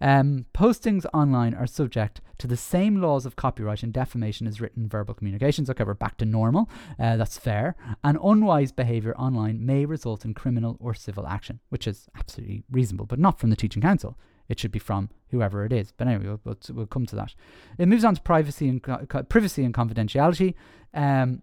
Um, 0.01 0.45
postings 0.53 1.05
online 1.13 1.53
are 1.53 1.65
subject 1.65 2.19
to 2.39 2.45
the 2.45 2.57
same 2.57 3.01
laws 3.01 3.25
of 3.25 3.37
copyright 3.37 3.83
and 3.83 3.93
defamation 3.93 4.45
as 4.47 4.59
written 4.59 4.87
verbal 4.87 5.13
communications. 5.13 5.69
Okay, 5.69 5.85
we're 5.85 5.93
back 5.93 6.17
to 6.17 6.25
normal. 6.25 6.69
Uh, 6.99 7.15
that's 7.15 7.37
fair. 7.37 7.75
And 8.03 8.17
unwise 8.21 8.73
behaviour 8.73 9.15
online 9.15 9.65
may 9.65 9.85
result 9.85 10.25
in 10.25 10.33
criminal 10.33 10.75
or 10.79 10.93
civil 10.93 11.25
action, 11.25 11.61
which 11.69 11.87
is 11.87 12.07
absolutely 12.17 12.63
reasonable, 12.69 13.05
but 13.05 13.17
not 13.17 13.39
from 13.39 13.49
the 13.49 13.55
Teaching 13.55 13.81
Council. 13.81 14.17
It 14.53 14.59
should 14.59 14.71
be 14.71 14.77
from 14.77 15.09
whoever 15.31 15.65
it 15.65 15.73
is. 15.73 15.91
But 15.97 16.07
anyway, 16.07 16.37
we'll, 16.43 16.57
we'll, 16.71 16.85
come 16.85 17.07
to 17.07 17.15
that. 17.15 17.33
It 17.79 17.87
moves 17.87 18.05
on 18.05 18.13
to 18.13 18.21
privacy 18.21 18.69
and 18.69 18.83
co- 18.83 19.23
privacy 19.23 19.63
and 19.63 19.73
confidentiality. 19.73 20.53
Um, 20.93 21.41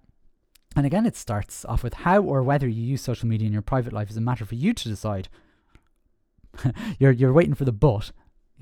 and 0.76 0.86
again, 0.86 1.06
it 1.06 1.16
starts 1.16 1.64
off 1.64 1.82
with 1.82 1.94
how 1.94 2.22
or 2.22 2.44
whether 2.44 2.68
you 2.68 2.84
use 2.84 3.02
social 3.02 3.28
media 3.28 3.48
in 3.48 3.52
your 3.52 3.62
private 3.62 3.92
life 3.92 4.10
is 4.10 4.16
a 4.16 4.20
matter 4.20 4.44
for 4.44 4.54
you 4.54 4.72
to 4.72 4.88
decide. 4.88 5.28
you're 7.00 7.10
you're 7.10 7.32
waiting 7.32 7.54
for 7.54 7.64
the 7.64 7.72
but, 7.72 8.12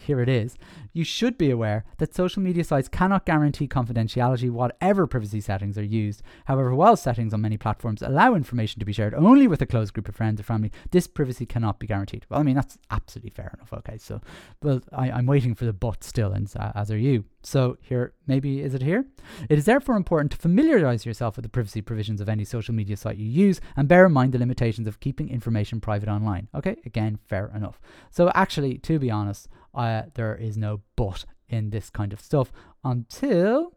here 0.00 0.20
it 0.20 0.28
is. 0.28 0.56
You 0.92 1.04
should 1.04 1.38
be 1.38 1.50
aware 1.50 1.84
that 1.98 2.14
social 2.14 2.42
media 2.42 2.64
sites 2.64 2.88
cannot 2.88 3.26
guarantee 3.26 3.68
confidentiality 3.68 4.50
whatever 4.50 5.06
privacy 5.06 5.40
settings 5.40 5.78
are 5.78 5.84
used. 5.84 6.22
However, 6.46 6.74
while 6.74 6.96
settings 6.96 7.34
on 7.34 7.40
many 7.40 7.56
platforms 7.56 8.02
allow 8.02 8.34
information 8.34 8.80
to 8.80 8.86
be 8.86 8.92
shared 8.92 9.14
only 9.14 9.46
with 9.46 9.62
a 9.62 9.66
close 9.66 9.90
group 9.90 10.08
of 10.08 10.16
friends 10.16 10.40
or 10.40 10.44
family, 10.44 10.72
this 10.90 11.06
privacy 11.06 11.46
cannot 11.46 11.78
be 11.78 11.86
guaranteed. 11.86 12.26
Well, 12.28 12.40
I 12.40 12.42
mean, 12.42 12.56
that's 12.56 12.78
absolutely 12.90 13.30
fair 13.30 13.52
enough. 13.54 13.72
Okay, 13.72 13.98
so, 13.98 14.20
well, 14.62 14.80
I, 14.92 15.18
am 15.18 15.26
waiting 15.26 15.54
for 15.54 15.64
the 15.64 15.72
but 15.72 16.02
still, 16.02 16.32
and 16.32 16.50
uh, 16.58 16.72
as 16.74 16.90
are 16.90 16.98
you. 16.98 17.24
So 17.42 17.78
here, 17.80 18.14
maybe 18.26 18.60
is 18.60 18.74
it 18.74 18.82
here? 18.82 19.04
It 19.48 19.58
is 19.58 19.64
therefore 19.64 19.96
important 19.96 20.32
to 20.32 20.38
familiarize 20.38 21.06
yourself 21.06 21.36
with 21.36 21.44
the 21.44 21.48
privacy 21.48 21.80
provisions 21.80 22.20
of 22.20 22.28
any 22.28 22.44
social 22.44 22.74
media 22.74 22.96
site 22.96 23.16
you 23.16 23.28
use 23.28 23.60
and 23.76 23.88
bear 23.88 24.06
in 24.06 24.12
mind 24.12 24.32
the 24.32 24.38
limitations 24.38 24.88
of 24.88 25.00
keeping 25.00 25.28
information 25.28 25.80
private 25.80 26.08
online. 26.08 26.48
Okay, 26.54 26.76
again, 26.84 27.18
fair 27.26 27.50
enough. 27.54 27.80
So 28.10 28.30
actually, 28.34 28.78
to 28.78 28.98
be 28.98 29.10
honest, 29.10 29.48
uh, 29.74 30.02
there 30.14 30.34
is 30.34 30.56
no 30.56 30.80
but 30.96 31.24
in 31.48 31.70
this 31.70 31.90
kind 31.90 32.12
of 32.12 32.20
stuff 32.20 32.52
until 32.84 33.72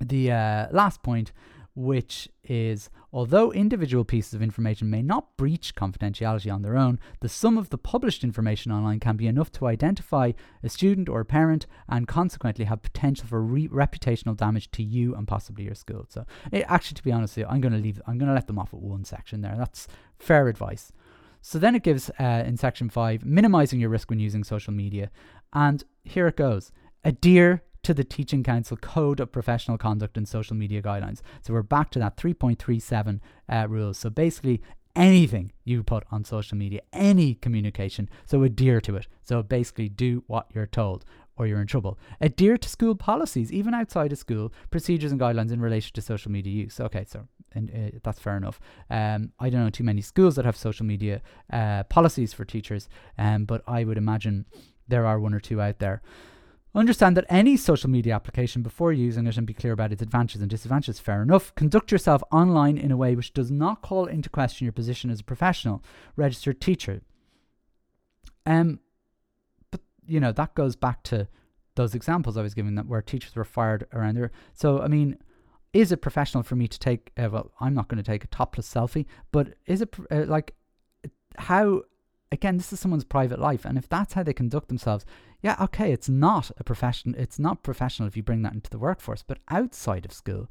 the 0.00 0.32
uh, 0.32 0.66
last 0.70 1.02
point, 1.02 1.32
which 1.74 2.28
is 2.44 2.90
although 3.12 3.52
individual 3.52 4.04
pieces 4.04 4.34
of 4.34 4.42
information 4.42 4.90
may 4.90 5.02
not 5.02 5.36
breach 5.36 5.74
confidentiality 5.74 6.52
on 6.52 6.62
their 6.62 6.76
own, 6.76 6.98
the 7.20 7.28
sum 7.28 7.56
of 7.56 7.70
the 7.70 7.78
published 7.78 8.24
information 8.24 8.72
online 8.72 9.00
can 9.00 9.16
be 9.16 9.26
enough 9.26 9.52
to 9.52 9.66
identify 9.66 10.32
a 10.62 10.68
student 10.68 11.08
or 11.08 11.20
a 11.20 11.24
parent 11.24 11.66
and 11.88 12.08
consequently 12.08 12.64
have 12.64 12.82
potential 12.82 13.26
for 13.26 13.40
re- 13.40 13.68
reputational 13.68 14.36
damage 14.36 14.70
to 14.72 14.82
you 14.82 15.14
and 15.14 15.28
possibly 15.28 15.64
your 15.64 15.74
school. 15.74 16.06
So, 16.08 16.24
it, 16.52 16.64
actually, 16.68 16.96
to 16.96 17.04
be 17.04 17.12
honest 17.12 17.36
you, 17.36 17.46
I'm 17.48 17.60
going 17.60 17.74
to 17.74 17.78
leave, 17.78 18.00
I'm 18.06 18.18
going 18.18 18.28
to 18.28 18.34
let 18.34 18.46
them 18.46 18.58
off 18.58 18.74
at 18.74 18.80
one 18.80 19.04
section 19.04 19.40
there. 19.40 19.54
That's 19.56 19.86
fair 20.18 20.48
advice. 20.48 20.92
So 21.40 21.58
then 21.58 21.74
it 21.74 21.82
gives 21.82 22.10
uh, 22.18 22.42
in 22.46 22.56
section 22.56 22.90
five, 22.90 23.24
minimizing 23.24 23.80
your 23.80 23.90
risk 23.90 24.10
when 24.10 24.18
using 24.18 24.44
social 24.44 24.72
media. 24.72 25.10
And 25.52 25.84
here 26.04 26.26
it 26.26 26.36
goes 26.36 26.72
adhere 27.04 27.62
to 27.88 27.94
the 27.94 28.04
Teaching 28.04 28.42
Council 28.42 28.76
Code 28.76 29.18
of 29.18 29.32
Professional 29.32 29.78
Conduct 29.78 30.18
and 30.18 30.28
Social 30.28 30.54
Media 30.54 30.82
Guidelines. 30.82 31.22
So 31.40 31.54
we're 31.54 31.62
back 31.62 31.90
to 31.92 31.98
that 31.98 32.18
3.37 32.18 33.20
uh, 33.48 33.66
rules. 33.66 33.96
So 33.96 34.10
basically, 34.10 34.60
anything 34.94 35.52
you 35.64 35.82
put 35.82 36.04
on 36.10 36.22
social 36.22 36.58
media, 36.58 36.82
any 36.92 37.36
communication, 37.36 38.10
so 38.26 38.42
adhere 38.42 38.82
to 38.82 38.96
it. 38.96 39.06
So 39.24 39.42
basically, 39.42 39.88
do 39.88 40.22
what 40.26 40.48
you're 40.54 40.66
told 40.66 41.06
or 41.38 41.46
you're 41.46 41.62
in 41.62 41.66
trouble. 41.66 41.98
Adhere 42.20 42.58
to 42.58 42.68
school 42.68 42.94
policies, 42.94 43.50
even 43.50 43.72
outside 43.72 44.12
of 44.12 44.18
school, 44.18 44.52
procedures 44.70 45.10
and 45.10 45.18
guidelines 45.18 45.50
in 45.50 45.62
relation 45.62 45.94
to 45.94 46.02
social 46.02 46.30
media 46.30 46.52
use. 46.52 46.78
Okay, 46.78 47.06
so 47.08 47.26
and, 47.52 47.70
uh, 47.70 47.98
that's 48.02 48.20
fair 48.20 48.36
enough. 48.36 48.60
Um, 48.90 49.32
I 49.40 49.48
don't 49.48 49.64
know 49.64 49.70
too 49.70 49.82
many 49.82 50.02
schools 50.02 50.36
that 50.36 50.44
have 50.44 50.58
social 50.58 50.84
media 50.84 51.22
uh, 51.50 51.84
policies 51.84 52.34
for 52.34 52.44
teachers, 52.44 52.86
um, 53.16 53.46
but 53.46 53.62
I 53.66 53.84
would 53.84 53.96
imagine 53.96 54.44
there 54.88 55.06
are 55.06 55.18
one 55.18 55.32
or 55.32 55.40
two 55.40 55.58
out 55.62 55.78
there. 55.78 56.02
Understand 56.78 57.16
that 57.16 57.26
any 57.28 57.56
social 57.56 57.90
media 57.90 58.14
application 58.14 58.62
before 58.62 58.92
using 58.92 59.26
it 59.26 59.36
and 59.36 59.44
be 59.44 59.52
clear 59.52 59.72
about 59.72 59.90
its 59.90 60.00
advantages 60.00 60.40
and 60.40 60.48
disadvantages. 60.48 61.00
Fair 61.00 61.22
enough. 61.22 61.52
Conduct 61.56 61.90
yourself 61.90 62.22
online 62.30 62.78
in 62.78 62.92
a 62.92 62.96
way 62.96 63.16
which 63.16 63.32
does 63.32 63.50
not 63.50 63.82
call 63.82 64.06
into 64.06 64.30
question 64.30 64.64
your 64.64 64.72
position 64.72 65.10
as 65.10 65.18
a 65.18 65.24
professional 65.24 65.82
registered 66.14 66.60
teacher. 66.60 67.02
Um, 68.46 68.78
but 69.72 69.80
you 70.06 70.20
know 70.20 70.30
that 70.30 70.54
goes 70.54 70.76
back 70.76 71.02
to 71.04 71.26
those 71.74 71.96
examples 71.96 72.36
I 72.36 72.42
was 72.42 72.54
giving 72.54 72.76
that 72.76 72.86
where 72.86 73.02
teachers 73.02 73.34
were 73.34 73.44
fired 73.44 73.88
around 73.92 74.16
there. 74.16 74.30
So 74.52 74.80
I 74.80 74.86
mean, 74.86 75.18
is 75.72 75.90
it 75.90 76.00
professional 76.00 76.44
for 76.44 76.54
me 76.54 76.68
to 76.68 76.78
take? 76.78 77.10
Uh, 77.18 77.28
well, 77.28 77.50
I'm 77.60 77.74
not 77.74 77.88
going 77.88 78.02
to 78.02 78.08
take 78.08 78.22
a 78.22 78.28
topless 78.28 78.72
selfie, 78.72 79.06
but 79.32 79.54
is 79.66 79.82
it 79.82 79.96
uh, 80.12 80.26
like 80.26 80.54
how? 81.38 81.82
Again, 82.30 82.56
this 82.56 82.72
is 82.72 82.78
someone's 82.78 83.04
private 83.04 83.40
life, 83.40 83.64
and 83.64 83.76
if 83.78 83.88
that's 83.88 84.12
how 84.12 84.22
they 84.22 84.34
conduct 84.34 84.68
themselves, 84.68 85.06
yeah, 85.40 85.56
okay, 85.60 85.92
it's 85.92 86.08
not 86.08 86.50
a 86.58 86.64
profession. 86.64 87.14
It's 87.16 87.38
not 87.38 87.62
professional 87.62 88.08
if 88.08 88.16
you 88.16 88.22
bring 88.22 88.42
that 88.42 88.54
into 88.54 88.70
the 88.70 88.78
workforce, 88.78 89.22
but 89.22 89.38
outside 89.48 90.04
of 90.04 90.12
school, 90.12 90.48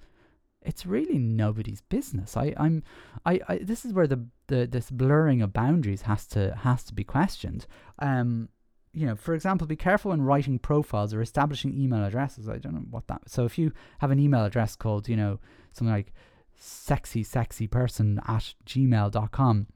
it's 0.61 0.85
really 0.85 1.17
nobody's 1.17 1.81
business. 1.81 2.37
I, 2.37 2.53
I'm, 2.57 2.83
I, 3.25 3.41
I 3.47 3.57
this 3.59 3.85
is 3.85 3.93
where 3.93 4.07
the, 4.07 4.25
the 4.47 4.65
this 4.65 4.89
blurring 4.89 5.41
of 5.41 5.53
boundaries 5.53 6.03
has 6.03 6.25
to 6.27 6.55
has 6.55 6.83
to 6.85 6.93
be 6.93 7.03
questioned. 7.03 7.67
Um, 7.99 8.49
you 8.93 9.05
know, 9.05 9.15
for 9.15 9.35
example, 9.35 9.67
be 9.67 9.75
careful 9.75 10.09
when 10.09 10.21
writing 10.21 10.57
profiles 10.57 11.13
or 11.13 11.21
establishing 11.21 11.73
email 11.73 12.03
addresses. 12.03 12.49
I 12.49 12.57
don't 12.57 12.73
know 12.73 12.85
what 12.89 13.07
that. 13.07 13.29
So 13.29 13.45
if 13.45 13.57
you 13.57 13.73
have 13.99 14.11
an 14.11 14.19
email 14.19 14.43
address 14.45 14.75
called, 14.75 15.07
you 15.07 15.15
know, 15.15 15.39
something 15.73 15.93
like 15.93 16.13
sexy 16.59 17.23
sexy 17.23 17.67
person 17.67 18.19
at 18.27 18.55
gmail.com 18.65 19.67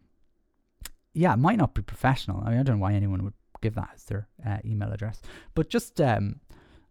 yeah 1.13 1.33
it 1.33 1.37
might 1.37 1.57
not 1.57 1.73
be 1.73 1.81
professional 1.81 2.41
I, 2.43 2.49
mean, 2.49 2.59
I 2.59 2.63
don't 2.63 2.77
know 2.77 2.81
why 2.81 2.93
anyone 2.93 3.23
would 3.23 3.33
give 3.61 3.75
that 3.75 3.91
as 3.95 4.03
their 4.05 4.27
uh, 4.45 4.57
email 4.65 4.91
address. 4.91 5.21
But 5.55 5.69
just 5.69 5.99
um, 6.01 6.39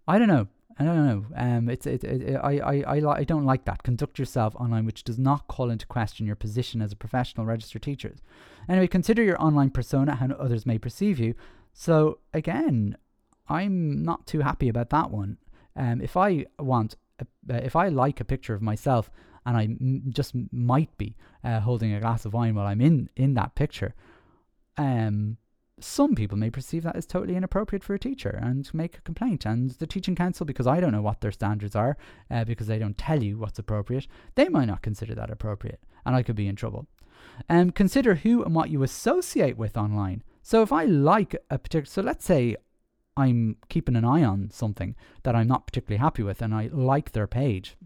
I 0.08 0.18
don't 0.18 0.28
know. 0.28 0.48
I 0.78 0.84
don't 0.84 1.06
know. 1.06 1.24
Um, 1.36 1.68
it's 1.68 1.86
it, 1.86 2.04
it, 2.04 2.22
it 2.22 2.36
I 2.36 2.58
I 2.58 2.84
I, 2.86 2.98
li- 3.00 3.16
I 3.18 3.24
don't 3.24 3.44
like 3.44 3.64
that. 3.66 3.82
Conduct 3.82 4.18
yourself 4.18 4.54
online, 4.56 4.86
which 4.86 5.04
does 5.04 5.18
not 5.18 5.46
call 5.48 5.70
into 5.70 5.86
question 5.86 6.26
your 6.26 6.36
position 6.36 6.80
as 6.80 6.92
a 6.92 6.96
professional 6.96 7.46
registered 7.46 7.82
teacher. 7.82 8.14
Anyway, 8.68 8.86
consider 8.86 9.22
your 9.22 9.40
online 9.42 9.70
persona, 9.70 10.14
how 10.14 10.26
others 10.38 10.64
may 10.64 10.78
perceive 10.78 11.18
you. 11.18 11.34
So 11.72 12.18
again, 12.32 12.96
I'm 13.48 14.02
not 14.02 14.26
too 14.26 14.40
happy 14.40 14.68
about 14.68 14.90
that 14.90 15.10
one. 15.10 15.36
Um, 15.76 16.00
if 16.00 16.16
I 16.16 16.46
want, 16.58 16.96
a, 17.18 17.26
uh, 17.52 17.58
if 17.58 17.76
I 17.76 17.88
like 17.88 18.20
a 18.20 18.24
picture 18.24 18.54
of 18.54 18.62
myself, 18.62 19.10
and 19.46 19.56
I 19.56 19.64
m- 19.64 20.02
just 20.08 20.34
might 20.52 20.96
be 20.98 21.16
uh, 21.44 21.60
holding 21.60 21.92
a 21.92 22.00
glass 22.00 22.24
of 22.24 22.32
wine 22.32 22.54
while 22.54 22.66
I'm 22.66 22.80
in 22.80 23.08
in 23.16 23.34
that 23.34 23.54
picture, 23.54 23.94
um, 24.76 25.36
some 25.82 26.14
people 26.14 26.38
may 26.38 26.50
perceive 26.50 26.82
that 26.82 26.96
as 26.96 27.06
totally 27.06 27.36
inappropriate 27.36 27.84
for 27.84 27.94
a 27.94 27.98
teacher 27.98 28.30
and 28.30 28.72
make 28.74 28.96
a 28.96 29.02
complaint. 29.02 29.46
And 29.46 29.70
the 29.70 29.86
teaching 29.86 30.14
council, 30.14 30.46
because 30.46 30.66
I 30.66 30.80
don't 30.80 30.92
know 30.92 31.02
what 31.02 31.20
their 31.20 31.32
standards 31.32 31.76
are, 31.76 31.96
uh, 32.30 32.44
because 32.44 32.66
they 32.66 32.78
don't 32.78 32.98
tell 32.98 33.22
you 33.22 33.38
what's 33.38 33.58
appropriate, 33.58 34.06
they 34.34 34.48
might 34.48 34.66
not 34.66 34.82
consider 34.82 35.14
that 35.14 35.30
appropriate, 35.30 35.80
and 36.04 36.16
I 36.16 36.22
could 36.22 36.36
be 36.36 36.48
in 36.48 36.56
trouble. 36.56 36.86
Um, 37.48 37.70
consider 37.70 38.16
who 38.16 38.42
and 38.44 38.54
what 38.54 38.70
you 38.70 38.82
associate 38.82 39.56
with 39.56 39.76
online. 39.76 40.22
So 40.42 40.62
if 40.62 40.72
I 40.72 40.84
like 40.84 41.34
a 41.50 41.58
particular, 41.58 41.86
so 41.86 42.02
let's 42.02 42.24
say 42.24 42.56
I'm 43.16 43.56
keeping 43.68 43.96
an 43.96 44.04
eye 44.04 44.24
on 44.24 44.50
something 44.50 44.94
that 45.22 45.34
I'm 45.34 45.48
not 45.48 45.66
particularly 45.66 46.00
happy 46.00 46.22
with, 46.22 46.42
and 46.42 46.54
I 46.54 46.68
like 46.72 47.12
their 47.12 47.26
page, 47.26 47.76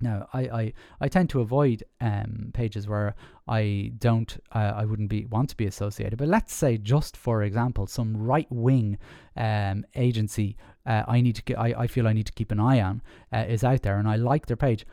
now, 0.00 0.28
I, 0.32 0.40
I, 0.40 0.72
I 1.00 1.08
tend 1.08 1.30
to 1.30 1.40
avoid 1.40 1.84
um, 2.00 2.50
pages 2.54 2.88
where 2.88 3.14
I 3.46 3.92
don't, 3.98 4.36
uh, 4.52 4.72
I 4.76 4.84
wouldn't 4.84 5.10
be 5.10 5.26
want 5.26 5.50
to 5.50 5.56
be 5.56 5.66
associated. 5.66 6.18
But 6.18 6.28
let's 6.28 6.54
say, 6.54 6.78
just 6.78 7.16
for 7.16 7.42
example, 7.42 7.86
some 7.86 8.16
right 8.16 8.50
wing 8.50 8.98
um, 9.36 9.84
agency 9.94 10.56
uh, 10.86 11.04
I 11.06 11.20
need 11.20 11.36
to, 11.36 11.54
I, 11.54 11.82
I 11.82 11.86
feel 11.86 12.08
I 12.08 12.12
need 12.12 12.26
to 12.26 12.32
keep 12.32 12.50
an 12.50 12.60
eye 12.60 12.80
on 12.80 13.02
uh, 13.32 13.44
is 13.48 13.64
out 13.64 13.82
there, 13.82 13.98
and 13.98 14.08
I 14.08 14.16
like 14.16 14.46
their 14.46 14.56
page. 14.56 14.86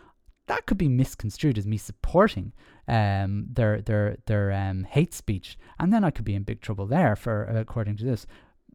That 0.48 0.66
could 0.66 0.78
be 0.78 0.88
misconstrued 0.88 1.58
as 1.58 1.68
me 1.68 1.78
supporting 1.78 2.54
um, 2.88 3.48
their 3.52 3.82
their 3.82 4.18
their 4.28 4.52
um, 4.52 4.84
hate 4.84 5.14
speech, 5.14 5.58
and 5.80 5.92
then 5.92 6.04
I 6.04 6.12
could 6.12 6.26
be 6.26 6.36
in 6.36 6.44
big 6.44 6.62
trouble 6.62 6.88
there 6.88 7.16
for 7.16 7.44
according 7.46 7.98
to 7.98 8.06
this 8.06 8.28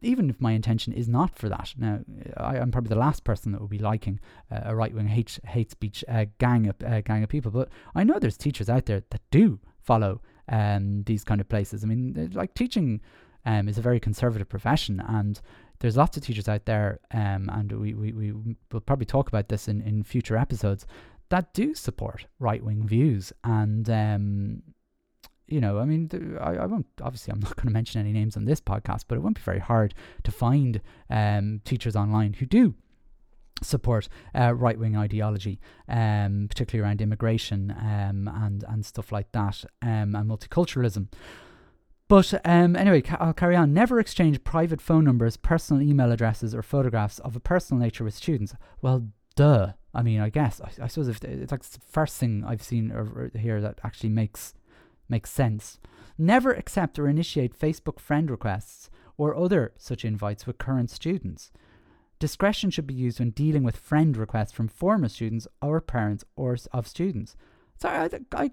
even 0.03 0.29
if 0.29 0.39
my 0.41 0.51
intention 0.51 0.93
is 0.93 1.07
not 1.07 1.37
for 1.37 1.49
that. 1.49 1.73
Now, 1.77 1.99
I, 2.37 2.57
am 2.57 2.71
probably 2.71 2.89
the 2.89 2.95
last 2.95 3.23
person 3.23 3.51
that 3.51 3.61
would 3.61 3.69
be 3.69 3.79
liking 3.79 4.19
uh, 4.51 4.61
a 4.65 4.75
right 4.75 4.93
wing 4.93 5.07
hate, 5.07 5.39
hate 5.45 5.71
speech 5.71 6.03
uh, 6.07 6.25
gang, 6.37 6.67
of, 6.67 6.75
uh, 6.85 7.01
gang 7.01 7.23
of 7.23 7.29
people, 7.29 7.51
but 7.51 7.69
I 7.95 8.03
know 8.03 8.19
there's 8.19 8.37
teachers 8.37 8.69
out 8.69 8.85
there 8.85 9.03
that 9.09 9.21
do 9.31 9.59
follow 9.81 10.21
um, 10.49 11.03
these 11.03 11.23
kind 11.23 11.41
of 11.41 11.49
places. 11.49 11.83
I 11.83 11.87
mean, 11.87 12.31
like 12.33 12.53
teaching 12.53 13.01
um, 13.45 13.67
is 13.67 13.77
a 13.77 13.81
very 13.81 13.99
conservative 13.99 14.49
profession, 14.49 15.01
and 15.07 15.39
there's 15.79 15.97
lots 15.97 16.15
of 16.17 16.23
teachers 16.23 16.47
out 16.47 16.65
there, 16.65 16.99
um, 17.11 17.49
and 17.51 17.71
we, 17.71 17.93
we, 17.93 18.11
we 18.13 18.31
will 18.71 18.81
probably 18.81 19.05
talk 19.05 19.27
about 19.27 19.49
this 19.49 19.67
in, 19.67 19.81
in 19.81 20.03
future 20.03 20.37
episodes, 20.37 20.85
that 21.29 21.53
do 21.53 21.73
support 21.73 22.27
right 22.39 22.63
wing 22.63 22.87
views. 22.87 23.33
And 23.43 23.89
um, 23.89 24.63
you 25.47 25.61
know, 25.61 25.79
I 25.79 25.85
mean, 25.85 26.09
I, 26.39 26.55
I 26.55 26.65
won't, 26.65 26.87
obviously, 27.01 27.31
I'm 27.33 27.39
not 27.39 27.55
going 27.55 27.67
to 27.67 27.73
mention 27.73 28.01
any 28.01 28.13
names 28.13 28.37
on 28.37 28.45
this 28.45 28.61
podcast, 28.61 29.05
but 29.07 29.15
it 29.15 29.21
won't 29.21 29.35
be 29.35 29.41
very 29.41 29.59
hard 29.59 29.93
to 30.23 30.31
find 30.31 30.81
um, 31.09 31.61
teachers 31.65 31.95
online 31.95 32.33
who 32.33 32.45
do 32.45 32.75
support 33.61 34.09
uh, 34.35 34.53
right 34.53 34.77
wing 34.77 34.97
ideology, 34.97 35.59
um, 35.87 36.47
particularly 36.49 36.85
around 36.85 37.01
immigration 37.01 37.71
um, 37.71 38.27
and, 38.27 38.63
and 38.67 38.85
stuff 38.85 39.11
like 39.11 39.31
that, 39.31 39.63
um, 39.81 40.15
and 40.15 40.29
multiculturalism. 40.29 41.07
But 42.07 42.33
um, 42.45 42.75
anyway, 42.75 43.01
ca- 43.01 43.17
I'll 43.19 43.33
carry 43.33 43.55
on. 43.55 43.73
Never 43.73 43.99
exchange 43.99 44.43
private 44.43 44.81
phone 44.81 45.05
numbers, 45.05 45.37
personal 45.37 45.81
email 45.81 46.11
addresses, 46.11 46.53
or 46.53 46.61
photographs 46.61 47.19
of 47.19 47.35
a 47.35 47.39
personal 47.39 47.81
nature 47.81 48.03
with 48.03 48.13
students. 48.13 48.53
Well, 48.81 49.07
duh. 49.35 49.73
I 49.95 50.01
mean, 50.01 50.19
I 50.19 50.29
guess 50.29 50.59
I, 50.59 50.83
I 50.83 50.87
suppose 50.87 51.07
if 51.07 51.23
it's 51.23 51.51
like 51.51 51.63
the 51.63 51.79
first 51.89 52.17
thing 52.19 52.43
I've 52.45 52.63
seen 52.63 52.91
or, 52.91 53.01
or 53.01 53.31
here 53.37 53.61
that 53.61 53.79
actually 53.83 54.09
makes 54.09 54.53
makes 55.09 55.29
sense. 55.29 55.79
Never 56.17 56.51
accept 56.53 56.99
or 56.99 57.07
initiate 57.07 57.57
Facebook 57.57 57.99
friend 57.99 58.29
requests 58.29 58.89
or 59.17 59.35
other 59.35 59.73
such 59.77 60.05
invites 60.05 60.45
with 60.45 60.57
current 60.57 60.89
students. 60.89 61.51
Discretion 62.19 62.69
should 62.69 62.87
be 62.87 62.93
used 62.93 63.19
when 63.19 63.31
dealing 63.31 63.63
with 63.63 63.75
friend 63.75 64.15
requests 64.15 64.51
from 64.51 64.67
former 64.67 65.09
students 65.09 65.47
or 65.61 65.81
parents 65.81 66.23
or 66.35 66.57
of 66.71 66.87
students. 66.87 67.35
So, 67.77 67.89
I, 67.89 68.09
I, 68.33 68.51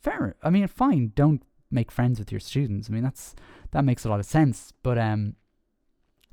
fair. 0.00 0.36
I 0.42 0.50
mean, 0.50 0.66
fine. 0.66 1.12
Don't 1.14 1.42
make 1.70 1.90
friends 1.90 2.18
with 2.18 2.32
your 2.32 2.40
students. 2.40 2.90
I 2.90 2.92
mean, 2.92 3.02
that's 3.02 3.34
that 3.70 3.84
makes 3.84 4.04
a 4.04 4.08
lot 4.08 4.20
of 4.20 4.26
sense. 4.26 4.72
But 4.82 4.98
um, 4.98 5.36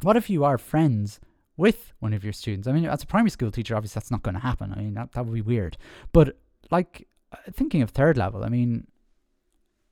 what 0.02 0.18
if 0.18 0.30
you 0.30 0.44
are 0.44 0.58
friends 0.58 1.20
with 1.56 1.94
one 2.00 2.14
of 2.14 2.24
your 2.24 2.34
students? 2.34 2.68
I 2.68 2.72
mean, 2.72 2.86
as 2.86 3.04
a 3.04 3.08
primary 3.08 3.30
school 3.30 3.52
teacher, 3.52 3.76
obviously 3.76 4.00
that's 4.00 4.12
not 4.12 4.24
going 4.24 4.36
to 4.36 4.42
happen. 4.42 4.74
I 4.74 4.80
mean, 4.80 4.96
that 4.96 5.14
that 5.14 5.26
would 5.26 5.34
be 5.34 5.42
weird. 5.42 5.78
But 6.12 6.38
like 6.72 7.08
uh, 7.32 7.38
thinking 7.52 7.82
of 7.82 7.92
third 7.92 8.18
level, 8.18 8.44
I 8.44 8.50
mean, 8.50 8.88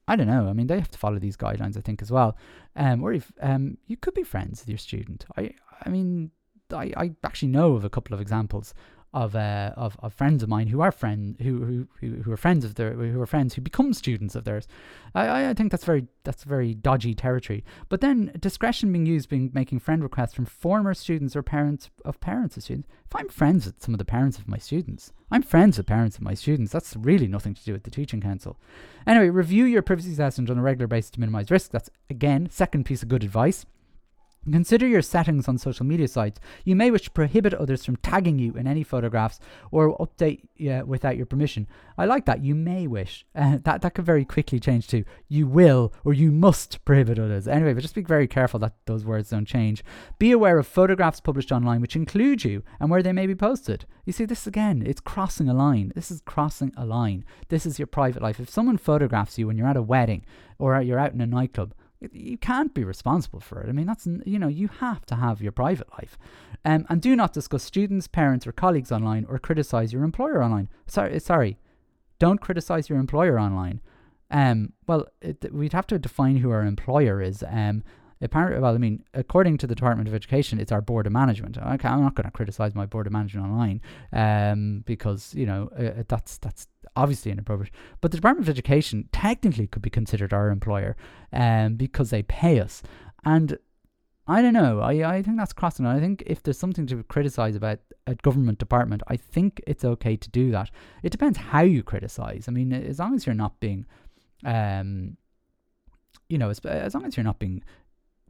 I 0.07 0.15
don't 0.15 0.27
know. 0.27 0.47
I 0.47 0.53
mean, 0.53 0.67
they 0.67 0.77
have 0.77 0.91
to 0.91 0.97
follow 0.97 1.19
these 1.19 1.37
guidelines, 1.37 1.77
I 1.77 1.81
think, 1.81 2.01
as 2.01 2.11
well. 2.11 2.37
Um, 2.75 3.03
or 3.03 3.13
if 3.13 3.31
um, 3.41 3.77
you 3.87 3.97
could 3.97 4.13
be 4.13 4.23
friends 4.23 4.61
with 4.61 4.69
your 4.69 4.77
student. 4.77 5.25
I, 5.35 5.51
I 5.83 5.89
mean, 5.89 6.31
I, 6.71 6.93
I 6.95 7.11
actually 7.23 7.49
know 7.49 7.73
of 7.73 7.83
a 7.83 7.89
couple 7.89 8.13
of 8.13 8.21
examples 8.21 8.73
of 9.15 9.33
uh, 9.33 9.71
of, 9.77 9.95
of 9.99 10.13
friends 10.13 10.43
of 10.43 10.49
mine 10.49 10.67
who 10.67 10.81
are 10.81 10.91
friend 10.91 11.37
who 11.41 11.87
who 12.01 12.07
who 12.23 12.31
are 12.31 12.37
friends 12.37 12.65
of 12.65 12.75
their 12.75 12.91
who 12.91 13.19
are 13.21 13.25
friends 13.25 13.53
who 13.53 13.61
become 13.61 13.93
students 13.93 14.35
of 14.35 14.43
theirs. 14.43 14.67
I 15.15 15.49
I 15.49 15.53
think 15.53 15.71
that's 15.71 15.85
very 15.85 16.07
that's 16.25 16.43
very 16.43 16.73
dodgy 16.73 17.15
territory. 17.15 17.63
But 17.87 18.01
then 18.01 18.33
discretion 18.39 18.91
being 18.91 19.05
used, 19.05 19.29
being 19.29 19.51
making 19.53 19.79
friend 19.79 20.03
requests 20.03 20.33
from 20.33 20.45
former 20.45 20.93
students 20.93 21.33
or 21.33 21.43
parents 21.43 21.89
of 22.03 22.19
parents 22.19 22.57
of 22.57 22.63
students. 22.63 22.89
If 23.05 23.15
I'm 23.15 23.29
friends 23.29 23.65
with 23.65 23.81
some 23.81 23.93
of 23.93 23.99
the 23.99 24.05
parents 24.05 24.37
of 24.37 24.49
my 24.49 24.57
students, 24.57 25.13
I'm 25.31 25.43
friends 25.43 25.77
with 25.77 25.87
parents 25.87 26.17
of 26.17 26.21
my 26.21 26.33
students. 26.33 26.73
That's 26.73 26.95
really 26.97 27.27
nothing 27.27 27.53
to 27.53 27.63
do 27.63 27.71
with 27.71 27.83
the 27.83 27.91
teaching 27.91 28.19
council. 28.19 28.57
Anyway, 29.07 29.29
review 29.29 29.63
your 29.63 29.81
privacy 29.81 30.13
settings 30.13 30.49
on 30.49 30.57
a 30.57 30.61
regular 30.61 30.87
basis 30.87 31.11
to 31.11 31.21
minimize 31.21 31.49
risk. 31.49 31.71
That's 31.71 31.89
again 32.09 32.49
second 32.51 32.83
piece 32.83 33.01
of 33.01 33.07
good 33.07 33.23
advice. 33.23 33.65
Consider 34.51 34.87
your 34.87 35.01
settings 35.01 35.47
on 35.47 35.57
social 35.57 35.85
media 35.85 36.07
sites. 36.07 36.39
You 36.63 36.75
may 36.75 36.91
wish 36.91 37.03
to 37.03 37.11
prohibit 37.11 37.53
others 37.53 37.83
from 37.83 37.95
tagging 37.97 38.37
you 38.37 38.53
in 38.53 38.67
any 38.67 38.83
photographs 38.83 39.39
or 39.71 39.97
update 39.97 40.41
uh, 40.69 40.85
without 40.85 41.17
your 41.17 41.25
permission. 41.25 41.67
I 41.97 42.05
like 42.05 42.25
that. 42.25 42.43
You 42.43 42.55
may 42.55 42.87
wish. 42.87 43.25
Uh, 43.45 43.59
that 43.63 43.81
that 43.81 43.93
could 43.93 44.05
very 44.05 44.25
quickly 44.25 44.59
change 44.59 44.87
to 44.87 45.03
you 45.27 45.45
will 45.45 45.93
or 46.03 46.13
you 46.13 46.31
must 46.31 46.83
prohibit 46.83 47.19
others. 47.19 47.47
Anyway, 47.47 47.73
but 47.73 47.81
just 47.81 47.93
be 47.93 48.01
very 48.01 48.27
careful 48.27 48.59
that 48.59 48.73
those 48.85 49.05
words 49.05 49.29
don't 49.29 49.45
change. 49.45 49.83
Be 50.17 50.31
aware 50.31 50.57
of 50.57 50.65
photographs 50.65 51.19
published 51.19 51.51
online 51.51 51.81
which 51.81 51.95
include 51.95 52.43
you 52.43 52.63
and 52.79 52.89
where 52.89 53.03
they 53.03 53.11
may 53.11 53.27
be 53.27 53.35
posted. 53.35 53.85
You 54.05 54.13
see, 54.13 54.25
this 54.25 54.47
again, 54.47 54.81
it's 54.85 55.01
crossing 55.01 55.49
a 55.49 55.53
line. 55.53 55.91
This 55.95 56.09
is 56.09 56.21
crossing 56.21 56.71
a 56.77 56.85
line. 56.85 57.25
This 57.49 57.65
is 57.65 57.77
your 57.77 57.87
private 57.87 58.21
life. 58.21 58.39
If 58.39 58.49
someone 58.49 58.77
photographs 58.77 59.37
you 59.37 59.47
when 59.47 59.57
you're 59.57 59.67
at 59.67 59.77
a 59.77 59.81
wedding 59.81 60.25
or 60.57 60.81
you're 60.81 60.99
out 60.99 61.13
in 61.13 61.21
a 61.21 61.27
nightclub, 61.27 61.73
you 62.11 62.37
can't 62.37 62.73
be 62.73 62.83
responsible 62.83 63.39
for 63.39 63.61
it. 63.61 63.69
I 63.69 63.71
mean, 63.71 63.87
that's, 63.87 64.07
you 64.25 64.37
know, 64.39 64.47
you 64.47 64.67
have 64.79 65.05
to 65.07 65.15
have 65.15 65.41
your 65.41 65.51
private 65.51 65.91
life. 65.93 66.17
Um, 66.63 66.85
and 66.89 67.01
do 67.01 67.15
not 67.15 67.33
discuss 67.33 67.63
students, 67.63 68.07
parents, 68.07 68.45
or 68.45 68.51
colleagues 68.51 68.91
online 68.91 69.25
or 69.29 69.39
criticize 69.39 69.93
your 69.93 70.03
employer 70.03 70.43
online. 70.43 70.69
Sorry, 70.87 71.19
sorry. 71.19 71.57
Don't 72.19 72.41
criticize 72.41 72.89
your 72.89 72.99
employer 72.99 73.39
online. 73.39 73.81
Um, 74.31 74.73
well, 74.87 75.07
it, 75.21 75.53
we'd 75.53 75.73
have 75.73 75.87
to 75.87 75.99
define 75.99 76.37
who 76.37 76.51
our 76.51 76.63
employer 76.63 77.21
is. 77.21 77.43
Um, 77.47 77.83
apparently, 78.25 78.59
well, 78.59 78.75
I 78.75 78.77
mean, 78.77 79.03
according 79.13 79.57
to 79.59 79.67
the 79.67 79.75
Department 79.75 80.07
of 80.07 80.13
Education, 80.13 80.59
it's 80.59 80.71
our 80.71 80.81
board 80.81 81.07
of 81.07 81.13
management. 81.13 81.57
Okay, 81.57 81.87
I'm 81.87 82.01
not 82.01 82.15
going 82.15 82.25
to 82.25 82.31
criticize 82.31 82.75
my 82.75 82.85
board 82.85 83.07
of 83.07 83.13
management 83.13 83.47
online, 83.47 83.81
um, 84.11 84.83
because 84.85 85.33
you 85.33 85.45
know 85.45 85.69
uh, 85.77 86.03
that's 86.07 86.37
that's 86.37 86.67
obviously 86.95 87.31
inappropriate. 87.31 87.73
But 88.01 88.11
the 88.11 88.17
Department 88.17 88.47
of 88.47 88.51
Education 88.51 89.09
technically 89.11 89.67
could 89.67 89.81
be 89.81 89.89
considered 89.89 90.33
our 90.33 90.49
employer, 90.49 90.95
um, 91.31 91.75
because 91.75 92.09
they 92.09 92.23
pay 92.23 92.59
us. 92.59 92.83
And 93.23 93.57
I 94.27 94.41
don't 94.41 94.53
know. 94.53 94.79
I, 94.79 95.17
I 95.17 95.21
think 95.21 95.37
that's 95.37 95.53
crossing. 95.53 95.85
I 95.85 95.99
think 95.99 96.23
if 96.25 96.41
there's 96.41 96.57
something 96.57 96.87
to 96.87 97.03
criticize 97.03 97.55
about 97.55 97.79
a 98.07 98.15
government 98.15 98.57
department, 98.57 99.03
I 99.07 99.17
think 99.17 99.61
it's 99.67 99.85
okay 99.85 100.15
to 100.15 100.29
do 100.29 100.51
that. 100.51 100.71
It 101.03 101.11
depends 101.11 101.37
how 101.37 101.61
you 101.61 101.83
criticize. 101.83 102.45
I 102.47 102.51
mean, 102.51 102.73
as 102.73 102.97
long 102.97 103.15
as 103.15 103.25
you're 103.25 103.35
not 103.35 103.59
being, 103.59 103.85
um, 104.43 105.17
you 106.27 106.39
know, 106.39 106.49
as, 106.49 106.59
as 106.59 106.95
long 106.95 107.05
as 107.05 107.15
you're 107.15 107.23
not 107.23 107.37
being 107.37 107.63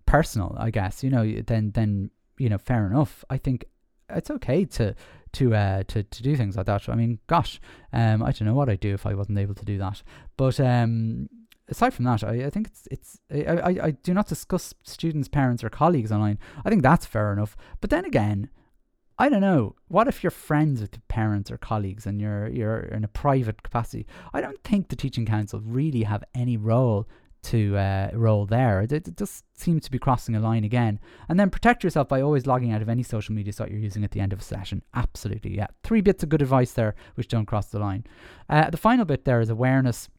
personal, 0.06 0.56
I 0.58 0.72
guess, 0.72 1.04
you 1.04 1.10
know, 1.10 1.26
then 1.42 1.72
then 1.72 2.12
you 2.38 2.50
know, 2.50 2.58
fair 2.58 2.86
enough. 2.86 3.24
I 3.30 3.38
think 3.38 3.66
it's 4.10 4.30
okay 4.30 4.66
to 4.66 4.96
to 5.34 5.56
uh, 5.56 5.84
to 5.88 6.04
to 6.04 6.24
do 6.24 6.36
things 6.36 6.56
like 6.56 6.66
that. 6.66 6.88
I 6.90 6.96
mean, 6.96 7.20
gosh, 7.28 7.60
um, 7.94 8.24
I 8.24 8.32
don't 8.32 8.48
know 8.48 8.54
what 8.54 8.70
I'd 8.70 8.80
do 8.80 8.94
if 8.94 9.06
I 9.06 9.14
wasn't 9.14 9.40
able 9.40 9.56
to 9.56 9.66
do 9.66 9.78
that. 9.78 10.04
But 10.38 10.60
um, 10.60 11.30
aside 11.68 11.94
from 11.94 12.06
that, 12.06 12.24
I, 12.24 12.46
I 12.46 12.50
think 12.50 12.68
it's 12.68 12.88
it's 12.92 13.20
I, 13.32 13.44
I, 13.46 13.86
I 13.88 13.92
do 13.92 14.14
not 14.14 14.28
discuss 14.28 14.74
students, 14.84 15.28
parents, 15.28 15.64
or 15.64 15.70
colleagues 15.70 16.12
online. 16.12 16.40
I 16.64 16.70
think 16.70 16.84
that's 16.84 17.06
fair 17.06 17.34
enough. 17.34 17.56
But 17.82 17.90
then 17.90 18.06
again, 18.06 18.50
I 19.18 19.30
don't 19.30 19.42
know. 19.42 19.76
What 19.88 20.08
if 20.08 20.24
you're 20.24 20.32
friends 20.32 20.82
with 20.82 21.06
parents 21.08 21.50
or 21.52 21.58
colleagues 21.58 22.06
and 22.06 22.20
you're 22.20 22.48
you're 22.48 22.80
in 22.80 23.04
a 23.04 23.10
private 23.10 23.64
capacity? 23.64 24.06
I 24.34 24.42
don't 24.42 24.64
think 24.64 24.90
the 24.90 24.96
teaching 24.96 25.26
council 25.26 25.62
really 25.64 26.04
have 26.04 26.24
any 26.34 26.58
role 26.58 27.08
to 27.46 27.78
uh, 27.78 28.10
role 28.14 28.46
there. 28.46 28.82
It, 28.82 28.92
it, 28.92 29.18
just 29.18 29.46
seems 29.56 29.84
to 29.84 29.92
be 29.92 30.00
crossing 30.00 30.36
a 30.36 30.40
line 30.40 30.64
again. 30.64 31.00
And 31.30 31.40
then 31.40 31.50
protect 31.50 31.84
yourself 31.84 32.08
by 32.08 32.22
always 32.22 32.46
logging 32.46 32.72
out 32.72 32.82
of 32.82 32.90
any 32.90 33.04
social 33.04 33.36
media 33.36 33.54
site 33.54 33.72
you're 33.72 33.80
using 33.80 34.04
at 34.04 34.12
the 34.12 34.20
end 34.20 34.34
of 34.34 34.40
a 34.40 34.44
session. 34.44 34.82
Absolutely, 34.94 35.56
yeah. 35.56 35.68
Three 35.84 36.02
bits 36.02 36.24
of 36.24 36.30
good 36.30 36.42
advice 36.42 36.72
there 36.72 36.96
which 37.16 37.28
don't 37.28 37.46
cross 37.46 37.68
the 37.68 37.80
line. 37.80 38.06
Uh, 38.50 38.70
the 38.70 38.78
final 38.78 39.06
bit 39.06 39.26
there 39.26 39.42
is 39.42 39.50
awareness. 39.50 40.10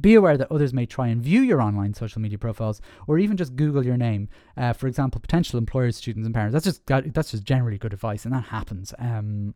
Be 0.00 0.14
aware 0.14 0.36
that 0.36 0.50
others 0.50 0.74
may 0.74 0.86
try 0.86 1.06
and 1.06 1.22
view 1.22 1.42
your 1.42 1.62
online 1.62 1.94
social 1.94 2.20
media 2.20 2.36
profiles, 2.36 2.80
or 3.06 3.18
even 3.18 3.36
just 3.36 3.54
Google 3.54 3.84
your 3.84 3.96
name. 3.96 4.28
Uh, 4.56 4.72
for 4.72 4.88
example, 4.88 5.20
potential 5.20 5.56
employers, 5.56 5.96
students, 5.96 6.26
and 6.26 6.34
parents. 6.34 6.52
That's 6.52 6.64
just 6.64 7.14
that's 7.14 7.30
just 7.30 7.44
generally 7.44 7.78
good 7.78 7.92
advice, 7.92 8.24
and 8.24 8.34
that 8.34 8.44
happens. 8.44 8.92
Um, 8.98 9.54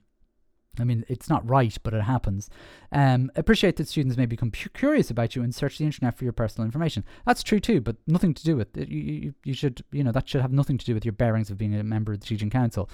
I 0.81 0.85
mean, 0.85 1.05
it's 1.09 1.29
not 1.29 1.49
right, 1.49 1.77
but 1.83 1.95
it 1.95 2.03
happens. 2.03 2.51
Um, 2.91 3.31
appreciate 3.37 3.77
that 3.77 3.89
students 3.89 4.17
may 4.17 4.27
become 4.27 4.51
curious 4.51 5.11
about 5.11 5.37
you 5.37 5.43
and 5.43 5.55
search 5.55 5.79
the 5.79 5.85
internet 5.85 6.17
for 6.17 6.25
your 6.25 6.33
personal 6.33 6.65
information. 6.65 7.05
That's 7.27 7.43
true 7.43 7.61
too, 7.61 7.81
but 7.81 7.97
nothing 8.07 8.35
to 8.35 8.45
do 8.45 8.57
with 8.57 8.77
it. 8.77 8.89
You, 8.89 9.01
you, 9.01 9.35
you 9.45 9.55
should, 9.55 9.85
you 9.93 10.03
know, 10.03 10.13
that 10.13 10.29
should 10.29 10.41
have 10.41 10.53
nothing 10.53 10.79
to 10.79 10.85
do 10.85 10.95
with 10.95 11.05
your 11.05 11.13
bearings 11.13 11.51
of 11.51 11.59
being 11.59 11.75
a 11.75 11.85
member 11.85 12.13
of 12.13 12.21
the 12.21 12.27
teaching 12.27 12.51
council. 12.51 12.89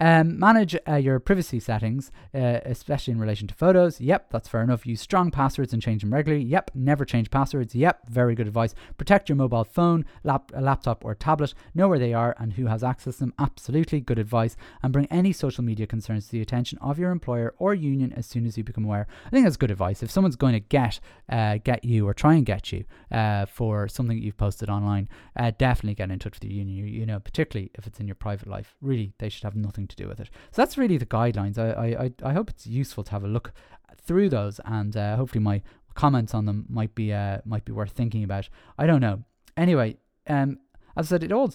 Um, 0.00 0.38
manage 0.38 0.76
uh, 0.86 0.96
your 0.96 1.18
privacy 1.20 1.60
settings, 1.60 2.10
uh, 2.34 2.60
especially 2.64 3.12
in 3.12 3.20
relation 3.20 3.48
to 3.48 3.54
photos. 3.54 4.00
Yep, 4.00 4.30
that's 4.30 4.48
fair 4.48 4.62
enough. 4.62 4.86
Use 4.86 5.00
strong 5.00 5.30
passwords 5.30 5.72
and 5.72 5.80
change 5.80 6.02
them 6.02 6.12
regularly. 6.12 6.44
Yep, 6.44 6.72
never 6.74 7.04
change 7.04 7.30
passwords. 7.30 7.74
Yep, 7.74 8.08
very 8.08 8.34
good 8.34 8.46
advice. 8.46 8.74
Protect 8.96 9.28
your 9.28 9.36
mobile 9.36 9.64
phone, 9.64 10.04
lap, 10.24 10.50
laptop, 10.58 11.04
or 11.04 11.14
tablet. 11.14 11.54
Know 11.74 11.88
where 11.88 11.98
they 11.98 12.12
are 12.12 12.34
and 12.38 12.54
who 12.54 12.66
has 12.66 12.84
access 12.84 13.16
to 13.16 13.20
them. 13.20 13.34
Absolutely 13.38 14.00
good 14.00 14.18
advice. 14.18 14.56
And 14.82 14.92
bring 14.92 15.06
any 15.06 15.32
social 15.32 15.64
media 15.64 15.86
concerns 15.86 16.26
to 16.26 16.32
the 16.32 16.42
attention 16.42 16.78
of 16.80 16.98
your 16.98 17.10
employer 17.10 17.27
or 17.28 17.74
union 17.74 18.12
as 18.14 18.26
soon 18.26 18.46
as 18.46 18.56
you 18.56 18.64
become 18.64 18.84
aware. 18.84 19.06
I 19.26 19.30
think 19.30 19.44
that's 19.44 19.56
good 19.56 19.70
advice. 19.70 20.02
If 20.02 20.10
someone's 20.10 20.36
going 20.36 20.54
to 20.54 20.60
get 20.60 21.00
uh, 21.28 21.58
get 21.62 21.84
you 21.84 22.06
or 22.08 22.14
try 22.14 22.34
and 22.34 22.46
get 22.46 22.72
you 22.72 22.84
uh, 23.10 23.46
for 23.46 23.88
something 23.88 24.16
that 24.16 24.24
you've 24.24 24.36
posted 24.36 24.68
online, 24.70 25.08
uh, 25.36 25.52
definitely 25.58 25.94
get 25.94 26.10
in 26.10 26.18
touch 26.18 26.34
with 26.34 26.40
the 26.40 26.54
union. 26.54 26.76
You, 26.76 26.84
you, 26.84 27.06
know, 27.06 27.20
particularly 27.20 27.70
if 27.74 27.86
it's 27.86 28.00
in 28.00 28.06
your 28.06 28.14
private 28.14 28.48
life. 28.48 28.74
Really, 28.80 29.12
they 29.18 29.28
should 29.28 29.44
have 29.44 29.56
nothing 29.56 29.86
to 29.88 29.96
do 29.96 30.08
with 30.08 30.20
it. 30.20 30.30
So 30.50 30.62
that's 30.62 30.78
really 30.78 30.98
the 30.98 31.06
guidelines. 31.06 31.58
I 31.58 32.04
I, 32.04 32.30
I 32.30 32.32
hope 32.32 32.50
it's 32.50 32.66
useful 32.66 33.04
to 33.04 33.10
have 33.10 33.24
a 33.24 33.28
look 33.28 33.52
through 34.00 34.28
those, 34.28 34.60
and 34.64 34.96
uh, 34.96 35.16
hopefully 35.16 35.42
my 35.42 35.62
comments 35.94 36.32
on 36.32 36.46
them 36.46 36.64
might 36.68 36.94
be 36.94 37.12
uh, 37.12 37.38
might 37.44 37.64
be 37.64 37.72
worth 37.72 37.92
thinking 37.92 38.24
about. 38.24 38.48
I 38.78 38.86
don't 38.86 39.00
know. 39.00 39.24
Anyway, 39.56 39.96
um, 40.28 40.58
as 40.96 41.06
I 41.06 41.08
said, 41.10 41.24
it 41.24 41.32
all 41.32 41.52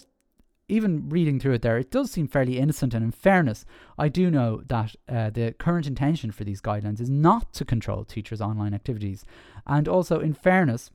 even 0.67 1.09
reading 1.09 1.39
through 1.39 1.53
it 1.53 1.61
there, 1.61 1.77
it 1.77 1.91
does 1.91 2.11
seem 2.11 2.27
fairly 2.27 2.57
innocent. 2.57 2.93
And 2.93 3.03
in 3.03 3.11
fairness, 3.11 3.65
I 3.97 4.09
do 4.09 4.31
know 4.31 4.61
that 4.67 4.95
uh, 5.09 5.29
the 5.29 5.53
current 5.59 5.87
intention 5.87 6.31
for 6.31 6.43
these 6.43 6.61
guidelines 6.61 7.01
is 7.01 7.09
not 7.09 7.53
to 7.53 7.65
control 7.65 8.05
teachers' 8.05 8.41
online 8.41 8.73
activities. 8.73 9.25
And 9.67 9.87
also, 9.87 10.19
in 10.19 10.33
fairness, 10.33 10.89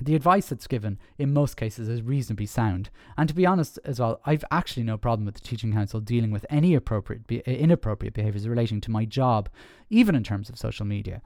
the 0.00 0.14
advice 0.14 0.48
that's 0.48 0.66
given 0.66 0.98
in 1.18 1.32
most 1.32 1.56
cases 1.56 1.88
is 1.88 2.02
reasonably 2.02 2.46
sound. 2.46 2.90
And 3.16 3.28
to 3.28 3.34
be 3.34 3.46
honest 3.46 3.78
as 3.84 3.98
well, 3.98 4.20
I've 4.24 4.44
actually 4.50 4.84
no 4.84 4.96
problem 4.96 5.26
with 5.26 5.34
the 5.34 5.40
teaching 5.40 5.72
council 5.72 6.00
dealing 6.00 6.30
with 6.30 6.46
any 6.48 6.74
appropriate 6.74 7.26
be- 7.26 7.40
inappropriate 7.40 8.14
behaviors 8.14 8.48
relating 8.48 8.80
to 8.82 8.90
my 8.90 9.04
job, 9.04 9.48
even 9.90 10.14
in 10.14 10.22
terms 10.22 10.48
of 10.48 10.58
social 10.58 10.86
media. 10.86 11.20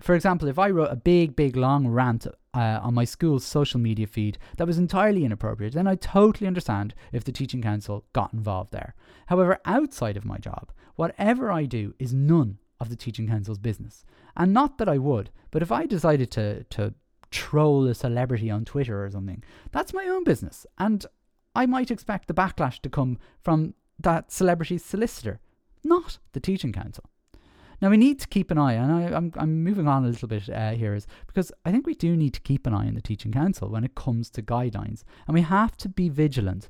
For 0.00 0.14
example, 0.14 0.48
if 0.48 0.58
I 0.58 0.70
wrote 0.70 0.92
a 0.92 0.96
big, 0.96 1.36
big, 1.36 1.56
long 1.56 1.86
rant 1.86 2.26
uh, 2.54 2.80
on 2.82 2.94
my 2.94 3.04
school's 3.04 3.44
social 3.44 3.78
media 3.78 4.06
feed 4.06 4.38
that 4.56 4.66
was 4.66 4.78
entirely 4.78 5.24
inappropriate, 5.24 5.74
then 5.74 5.86
I 5.86 5.94
totally 5.94 6.46
understand 6.46 6.94
if 7.12 7.24
the 7.24 7.32
teaching 7.32 7.62
council 7.62 8.04
got 8.12 8.32
involved 8.32 8.72
there. 8.72 8.94
However, 9.26 9.58
outside 9.64 10.16
of 10.16 10.24
my 10.24 10.38
job, 10.38 10.72
whatever 10.96 11.52
I 11.52 11.64
do 11.64 11.94
is 11.98 12.12
none 12.12 12.58
of 12.80 12.88
the 12.88 12.96
teaching 12.96 13.28
council's 13.28 13.58
business. 13.58 14.04
And 14.36 14.52
not 14.52 14.78
that 14.78 14.88
I 14.88 14.98
would, 14.98 15.30
but 15.50 15.62
if 15.62 15.72
I 15.72 15.86
decided 15.86 16.30
to 16.32 16.64
to 16.64 16.94
troll 17.30 17.86
a 17.86 17.94
celebrity 17.94 18.50
on 18.50 18.64
Twitter 18.64 19.04
or 19.04 19.10
something, 19.10 19.42
that's 19.72 19.92
my 19.92 20.06
own 20.06 20.24
business. 20.24 20.66
And 20.78 21.04
I 21.54 21.66
might 21.66 21.90
expect 21.90 22.28
the 22.28 22.34
backlash 22.34 22.80
to 22.82 22.90
come 22.90 23.18
from 23.40 23.74
that 23.98 24.30
celebrity's 24.30 24.84
solicitor, 24.84 25.40
not 25.82 26.18
the 26.32 26.40
teaching 26.40 26.72
council. 26.72 27.04
Now 27.80 27.90
we 27.90 27.96
need 27.96 28.18
to 28.20 28.28
keep 28.28 28.50
an 28.50 28.58
eye, 28.58 28.72
and 28.72 28.90
I, 28.90 29.02
am 29.02 29.14
I'm, 29.14 29.32
I'm 29.36 29.64
moving 29.64 29.86
on 29.86 30.04
a 30.04 30.08
little 30.08 30.28
bit 30.28 30.48
uh, 30.48 30.70
here, 30.70 30.94
is 30.94 31.06
because 31.26 31.52
I 31.64 31.72
think 31.72 31.86
we 31.86 31.94
do 31.94 32.16
need 32.16 32.32
to 32.34 32.40
keep 32.40 32.66
an 32.66 32.74
eye 32.74 32.86
on 32.86 32.94
the 32.94 33.02
teaching 33.02 33.32
council 33.32 33.68
when 33.68 33.84
it 33.84 33.94
comes 33.94 34.30
to 34.30 34.42
guidelines, 34.42 35.02
and 35.26 35.34
we 35.34 35.42
have 35.42 35.76
to 35.78 35.88
be 35.88 36.08
vigilant 36.08 36.68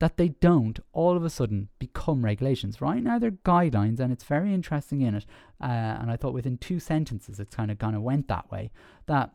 that 0.00 0.16
they 0.16 0.28
don't 0.28 0.78
all 0.92 1.16
of 1.16 1.24
a 1.24 1.30
sudden 1.30 1.68
become 1.78 2.24
regulations. 2.24 2.80
Right 2.80 3.02
now 3.02 3.18
they're 3.18 3.32
guidelines, 3.32 4.00
and 4.00 4.12
it's 4.12 4.24
very 4.24 4.54
interesting 4.54 5.00
in 5.00 5.16
it. 5.16 5.26
Uh, 5.60 5.66
and 6.00 6.10
I 6.10 6.16
thought 6.16 6.34
within 6.34 6.56
two 6.56 6.78
sentences, 6.78 7.40
it's 7.40 7.54
kind 7.54 7.70
of 7.70 7.78
kind 7.78 7.96
of 7.96 8.02
went 8.02 8.28
that 8.28 8.50
way. 8.50 8.70
That 9.06 9.32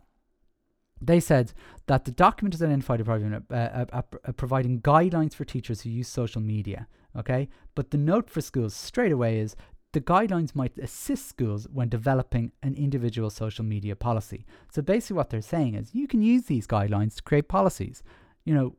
they 1.07 1.19
said 1.19 1.53
that 1.87 2.05
the 2.05 2.11
document 2.11 2.55
is 2.55 2.63
identified 2.63 3.01
as 3.01 3.07
uh, 3.07 3.39
uh, 3.51 3.85
uh, 3.91 4.01
uh, 4.25 4.31
providing 4.33 4.81
guidelines 4.81 5.33
for 5.33 5.45
teachers 5.45 5.81
who 5.81 5.89
use 5.89 6.07
social 6.07 6.41
media. 6.41 6.87
Okay, 7.15 7.47
but 7.75 7.91
the 7.91 7.97
note 7.97 8.29
for 8.29 8.41
schools 8.41 8.73
straight 8.75 9.11
away 9.11 9.39
is 9.39 9.55
the 9.93 10.01
guidelines 10.01 10.55
might 10.55 10.77
assist 10.79 11.29
schools 11.29 11.67
when 11.71 11.87
developing 11.87 12.51
an 12.63 12.73
individual 12.73 13.29
social 13.29 13.63
media 13.63 13.95
policy. 13.95 14.45
So 14.71 14.81
basically, 14.81 15.17
what 15.17 15.29
they're 15.29 15.41
saying 15.41 15.75
is 15.75 15.93
you 15.93 16.07
can 16.07 16.23
use 16.23 16.45
these 16.45 16.67
guidelines 16.67 17.15
to 17.15 17.23
create 17.23 17.47
policies. 17.47 18.01
You 18.43 18.55
know, 18.55 18.75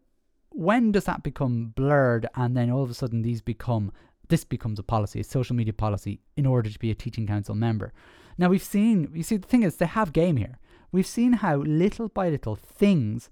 when 0.51 0.93
does 0.93 1.05
that 1.05 1.23
become 1.23 1.73
blurred 1.77 2.27
and 2.35 2.57
then 2.57 2.71
all 2.71 2.83
of 2.83 2.91
a 2.91 2.95
sudden 2.95 3.23
these 3.23 3.41
become 3.41 3.93
this 4.29 4.45
becomes 4.45 4.79
a 4.79 4.83
policy, 4.83 5.21
a 5.21 5.25
social 5.25 5.55
media 5.55 5.75
policy, 5.75 6.19
in 6.37 6.47
order 6.47 6.71
to 6.71 6.79
be 6.79 6.91
a 6.91 6.95
teaching 6.95 7.27
council 7.27 7.55
member? 7.55 7.93
Now 8.37 8.49
we've 8.49 8.63
seen 8.63 9.11
you 9.15 9.23
see 9.23 9.37
the 9.37 9.47
thing 9.47 9.63
is 9.63 9.77
they 9.77 9.87
have 9.87 10.13
game 10.13 10.37
here. 10.37 10.59
We've 10.95 11.05
seen 11.05 11.33
how 11.33 11.57
little 11.57 12.09
by 12.09 12.29
little 12.29 12.55
things 12.55 13.29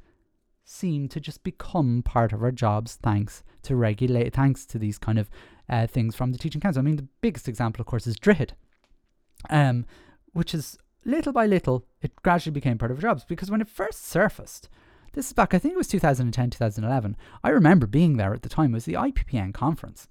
seem 0.65 1.07
to 1.11 1.21
just 1.21 1.45
become 1.45 2.03
part 2.03 2.33
of 2.33 2.43
our 2.43 2.51
jobs 2.51 2.99
thanks 3.01 3.45
to 3.63 3.77
regulate 3.77 4.33
thanks 4.33 4.67
to 4.67 4.81
these 4.81 4.99
kind 4.99 5.17
of 5.17 5.31
uh, 5.69 5.87
things 5.87 6.17
from 6.17 6.33
the 6.33 6.39
teaching 6.39 6.61
council. 6.61 6.81
I 6.81 6.83
mean 6.83 6.97
the 6.97 7.07
biggest 7.21 7.47
example 7.47 7.81
of 7.81 7.87
course 7.87 8.09
is 8.09 8.17
Droichead. 8.17 8.51
Um 9.49 9.87
which 10.33 10.55
is 10.55 10.77
little 11.05 11.33
by 11.33 11.47
little 11.47 11.87
it 12.01 12.21
gradually 12.25 12.53
became 12.53 12.79
part 12.79 12.91
of 12.91 12.97
our 12.97 13.03
jobs 13.03 13.25
because 13.25 13.49
when 13.49 13.61
it 13.61 13.69
first 13.69 14.05
surfaced 14.05 14.69
this 15.13 15.29
is 15.29 15.33
back, 15.33 15.55
I 15.55 15.59
think 15.61 15.75
it 15.75 15.79
was 15.79 15.87
2010, 15.87 16.51
2011. 16.51 17.17
I 17.45 17.51
remember 17.51 17.87
being 17.87 18.17
there 18.17 18.35
at 18.35 18.43
the 18.43 18.49
time. 18.49 18.73
It 18.73 18.79
was 18.79 18.87
the 18.87 18.95
IPPN 18.95 19.55
conference. 19.55 20.09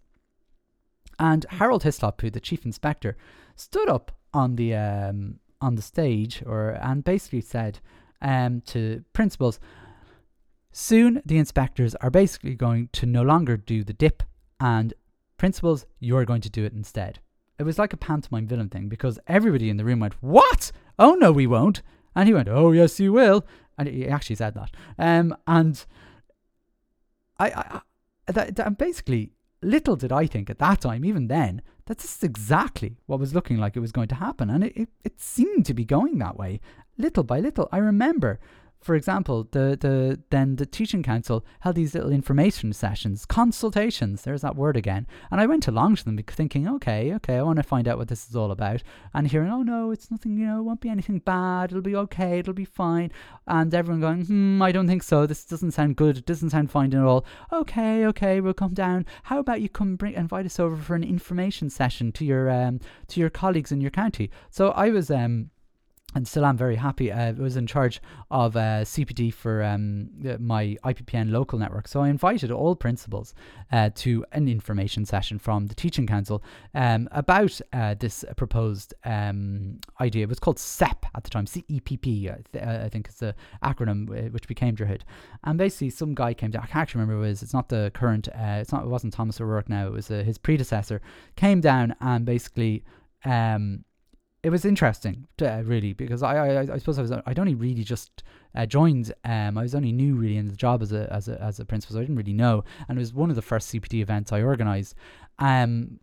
And 1.19 1.45
Harold 1.49 1.83
Hislop, 1.83 2.21
who 2.21 2.29
the 2.29 2.39
chief 2.39 2.65
inspector, 2.65 3.17
stood 3.57 3.89
up 3.89 4.13
on 4.33 4.55
the 4.55 4.75
um, 4.75 5.39
on 5.61 5.75
the 5.75 5.81
stage 5.81 6.43
or 6.45 6.71
and 6.81 7.03
basically 7.03 7.41
said 7.41 7.79
um, 8.21 8.61
to 8.67 9.03
principals, 9.13 9.59
soon 10.71 11.21
the 11.25 11.37
inspectors 11.37 11.95
are 11.95 12.09
basically 12.09 12.55
going 12.55 12.89
to 12.93 13.05
no 13.05 13.21
longer 13.21 13.57
do 13.57 13.83
the 13.83 13.93
dip, 13.93 14.23
and 14.59 14.93
principals, 15.37 15.85
you're 15.99 16.25
going 16.25 16.41
to 16.41 16.49
do 16.49 16.65
it 16.65 16.73
instead. 16.73 17.19
It 17.57 17.63
was 17.63 17.79
like 17.79 17.93
a 17.93 17.97
pantomime 17.97 18.47
villain 18.47 18.69
thing 18.69 18.89
because 18.89 19.19
everybody 19.27 19.69
in 19.69 19.77
the 19.77 19.85
room 19.85 19.99
went, 19.99 20.21
"What? 20.21 20.71
Oh 20.99 21.13
no, 21.15 21.31
we 21.31 21.47
won't." 21.47 21.81
And 22.15 22.27
he 22.27 22.33
went, 22.33 22.49
"Oh 22.49 22.71
yes, 22.71 22.99
you 22.99 23.13
will." 23.13 23.45
and 23.81 23.87
he 23.87 24.07
actually 24.07 24.35
said 24.35 24.53
that. 24.53 24.71
Um, 24.99 25.35
and 25.47 25.83
I, 27.39 27.47
I, 27.47 27.81
that, 28.31 28.55
that 28.55 28.77
basically, 28.77 29.31
little 29.61 29.95
did 29.95 30.11
I 30.11 30.25
think 30.27 30.49
at 30.49 30.59
that 30.59 30.81
time, 30.81 31.05
even 31.05 31.27
then, 31.27 31.61
that 31.85 31.97
this 31.99 32.17
is 32.17 32.23
exactly 32.23 32.97
what 33.05 33.19
was 33.19 33.33
looking 33.33 33.57
like 33.57 33.75
it 33.75 33.81
was 33.81 33.91
going 33.91 34.07
to 34.09 34.15
happen, 34.15 34.49
and 34.49 34.63
it, 34.63 34.73
it, 34.75 34.89
it 35.03 35.19
seemed 35.19 35.65
to 35.65 35.73
be 35.73 35.85
going 35.85 36.17
that 36.19 36.37
way, 36.37 36.59
little 36.97 37.23
by 37.23 37.39
little. 37.39 37.67
I 37.71 37.77
remember 37.77 38.39
for 38.81 38.95
example, 38.95 39.47
the, 39.51 39.77
the 39.79 40.19
then 40.31 40.55
the 40.55 40.65
teaching 40.65 41.03
council 41.03 41.45
held 41.59 41.75
these 41.75 41.93
little 41.93 42.11
information 42.11 42.73
sessions, 42.73 43.27
consultations. 43.27 44.23
There's 44.23 44.41
that 44.41 44.55
word 44.55 44.75
again. 44.75 45.05
And 45.29 45.39
I 45.39 45.45
went 45.45 45.67
along 45.67 45.97
to 45.97 46.05
them 46.05 46.17
thinking, 46.17 46.67
okay, 46.67 47.13
okay, 47.13 47.35
I 47.35 47.43
want 47.43 47.57
to 47.57 47.63
find 47.63 47.87
out 47.87 47.99
what 47.99 48.07
this 48.07 48.27
is 48.27 48.35
all 48.35 48.49
about. 48.49 48.81
And 49.13 49.27
hearing, 49.27 49.51
oh 49.51 49.61
no, 49.61 49.91
it's 49.91 50.09
nothing, 50.09 50.35
you 50.35 50.47
know, 50.47 50.59
it 50.59 50.63
won't 50.63 50.81
be 50.81 50.89
anything 50.89 51.19
bad. 51.19 51.71
It'll 51.71 51.83
be 51.83 51.95
okay. 51.95 52.39
It'll 52.39 52.53
be 52.53 52.65
fine. 52.65 53.11
And 53.45 53.73
everyone 53.73 54.01
going, 54.01 54.25
hmm, 54.25 54.61
I 54.61 54.71
don't 54.71 54.87
think 54.87 55.03
so. 55.03 55.27
This 55.27 55.45
doesn't 55.45 55.71
sound 55.71 55.95
good. 55.95 56.17
It 56.17 56.25
doesn't 56.25 56.49
sound 56.49 56.71
fine 56.71 56.93
at 56.93 57.03
all. 57.03 57.23
Okay, 57.53 58.05
okay, 58.07 58.41
we'll 58.41 58.53
come 58.55 58.73
down. 58.73 59.05
How 59.23 59.37
about 59.37 59.61
you 59.61 59.69
come 59.69 59.95
bring 59.95 60.15
invite 60.15 60.47
us 60.47 60.59
over 60.59 60.75
for 60.75 60.95
an 60.95 61.03
information 61.03 61.69
session 61.69 62.11
to 62.13 62.25
your 62.25 62.49
um 62.49 62.79
to 63.09 63.19
your 63.19 63.29
colleagues 63.29 63.71
in 63.71 63.79
your 63.79 63.91
county? 63.91 64.31
So 64.49 64.69
I 64.71 64.89
was 64.89 65.11
um 65.11 65.51
and 66.13 66.27
still 66.27 66.45
am 66.45 66.57
very 66.57 66.75
happy. 66.75 67.11
I 67.11 67.31
was 67.31 67.57
in 67.57 67.67
charge 67.67 68.01
of 68.29 68.55
uh, 68.55 68.83
CPD 68.83 69.33
for 69.33 69.63
um, 69.63 70.09
my 70.39 70.77
IPPN 70.83 71.31
local 71.31 71.57
network. 71.57 71.87
So 71.87 72.01
I 72.01 72.09
invited 72.09 72.51
all 72.51 72.75
principals 72.75 73.33
uh, 73.71 73.89
to 73.95 74.25
an 74.31 74.47
information 74.47 75.05
session 75.05 75.39
from 75.39 75.67
the 75.67 75.75
Teaching 75.75 76.07
Council 76.07 76.43
um, 76.75 77.07
about 77.11 77.59
uh, 77.73 77.95
this 77.97 78.25
proposed 78.35 78.93
um, 79.05 79.79
idea. 79.99 80.23
It 80.23 80.29
was 80.29 80.39
called 80.39 80.59
CEP 80.59 81.05
at 81.15 81.23
the 81.23 81.29
time, 81.29 81.45
C-E-P-P, 81.45 82.29
I, 82.29 82.37
th- 82.51 82.65
I 82.65 82.89
think 82.89 83.07
it's 83.07 83.19
the 83.19 83.35
acronym 83.63 84.09
uh, 84.09 84.29
which 84.29 84.47
became 84.47 84.75
Droichead. 84.75 85.01
And 85.43 85.57
basically 85.57 85.89
some 85.89 86.13
guy 86.13 86.33
came 86.33 86.51
down, 86.51 86.63
I 86.63 86.67
can't 86.67 86.93
remember 86.93 87.13
who 87.13 87.23
it 87.23 87.29
was, 87.29 87.43
it's 87.43 87.53
not 87.53 87.69
the 87.69 87.91
current, 87.93 88.27
uh, 88.29 88.59
it's 88.59 88.71
not, 88.71 88.83
it 88.83 88.89
wasn't 88.89 89.15
Tomás 89.15 89.39
Ó 89.39 89.45
Ruairc 89.45 89.69
now, 89.69 89.87
it 89.87 89.93
was 89.93 90.11
uh, 90.11 90.23
his 90.23 90.37
predecessor, 90.37 91.01
came 91.35 91.61
down 91.61 91.95
and 92.01 92.25
basically 92.25 92.83
um, 93.25 93.83
it 94.43 94.49
was 94.49 94.65
interesting, 94.65 95.27
uh, 95.41 95.61
really, 95.63 95.93
because 95.93 96.23
I, 96.23 96.35
I, 96.35 96.73
I 96.73 96.77
suppose 96.79 96.97
I 96.97 97.03
was 97.03 97.11
I'd 97.11 97.37
only 97.37 97.53
really 97.53 97.83
just 97.83 98.23
uh, 98.55 98.65
joined. 98.65 99.13
Um, 99.23 99.57
I 99.57 99.61
was 99.61 99.75
only 99.75 99.91
new 99.91 100.15
really 100.15 100.37
in 100.37 100.47
the 100.47 100.55
job 100.55 100.81
as 100.81 100.91
a 100.91 101.11
as 101.13 101.27
a 101.27 101.39
as 101.41 101.59
a 101.59 101.65
principal, 101.65 101.93
so 101.95 101.99
I 101.99 102.03
didn't 102.03 102.15
really 102.15 102.33
know, 102.33 102.63
and 102.87 102.97
it 102.97 103.01
was 103.01 103.13
one 103.13 103.29
of 103.29 103.35
the 103.35 103.41
first 103.41 103.71
CPD 103.71 104.01
events 104.01 104.31
I 104.31 104.41
organised. 104.41 104.95
Um, 105.37 105.99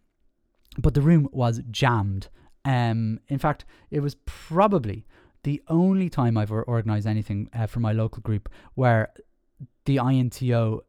but 0.79 0.95
the 0.95 1.01
room 1.01 1.29
was 1.33 1.61
jammed. 1.71 2.29
Um, 2.65 3.21
in 3.29 3.39
fact, 3.39 3.65
it 3.91 4.01
was 4.01 4.17
probably 4.27 5.07
the 5.43 5.63
only 5.69 6.09
time 6.09 6.37
I've 6.37 6.53
organised 6.53 7.07
anything 7.07 7.49
uh, 7.53 7.67
for 7.67 7.81
my 7.81 7.93
local 7.93 8.21
group 8.23 8.49
where 8.75 9.13
the 9.85 9.97
INTO 9.97 10.83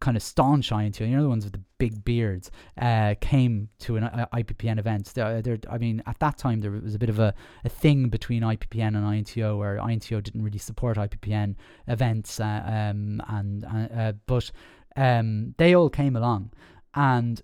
kind 0.00 0.16
of 0.16 0.22
staunch 0.22 0.72
INTO, 0.72 1.04
you 1.04 1.16
know, 1.16 1.22
the 1.22 1.28
ones 1.28 1.44
with 1.44 1.52
the 1.52 1.62
big 1.78 2.04
beards, 2.04 2.50
uh, 2.80 3.14
came 3.20 3.68
to 3.80 3.96
an 3.96 4.04
uh, 4.04 4.26
IPPN 4.32 4.78
event. 4.78 5.12
They're, 5.14 5.42
they're, 5.42 5.58
I 5.70 5.78
mean, 5.78 6.02
at 6.06 6.18
that 6.20 6.38
time, 6.38 6.60
there 6.60 6.70
was 6.70 6.94
a 6.94 6.98
bit 6.98 7.10
of 7.10 7.18
a, 7.18 7.34
a 7.64 7.68
thing 7.68 8.08
between 8.08 8.42
IPPN 8.42 8.96
and 8.96 9.14
INTO 9.14 9.56
where 9.58 9.76
INTO 9.76 10.20
didn't 10.20 10.42
really 10.42 10.58
support 10.58 10.96
IPPN 10.96 11.54
events, 11.86 12.40
uh, 12.40 12.62
um, 12.66 13.22
and 13.28 13.64
uh, 13.64 13.94
uh, 13.94 14.12
but 14.26 14.50
um, 14.96 15.54
they 15.58 15.74
all 15.74 15.90
came 15.90 16.16
along, 16.16 16.50
and 16.94 17.42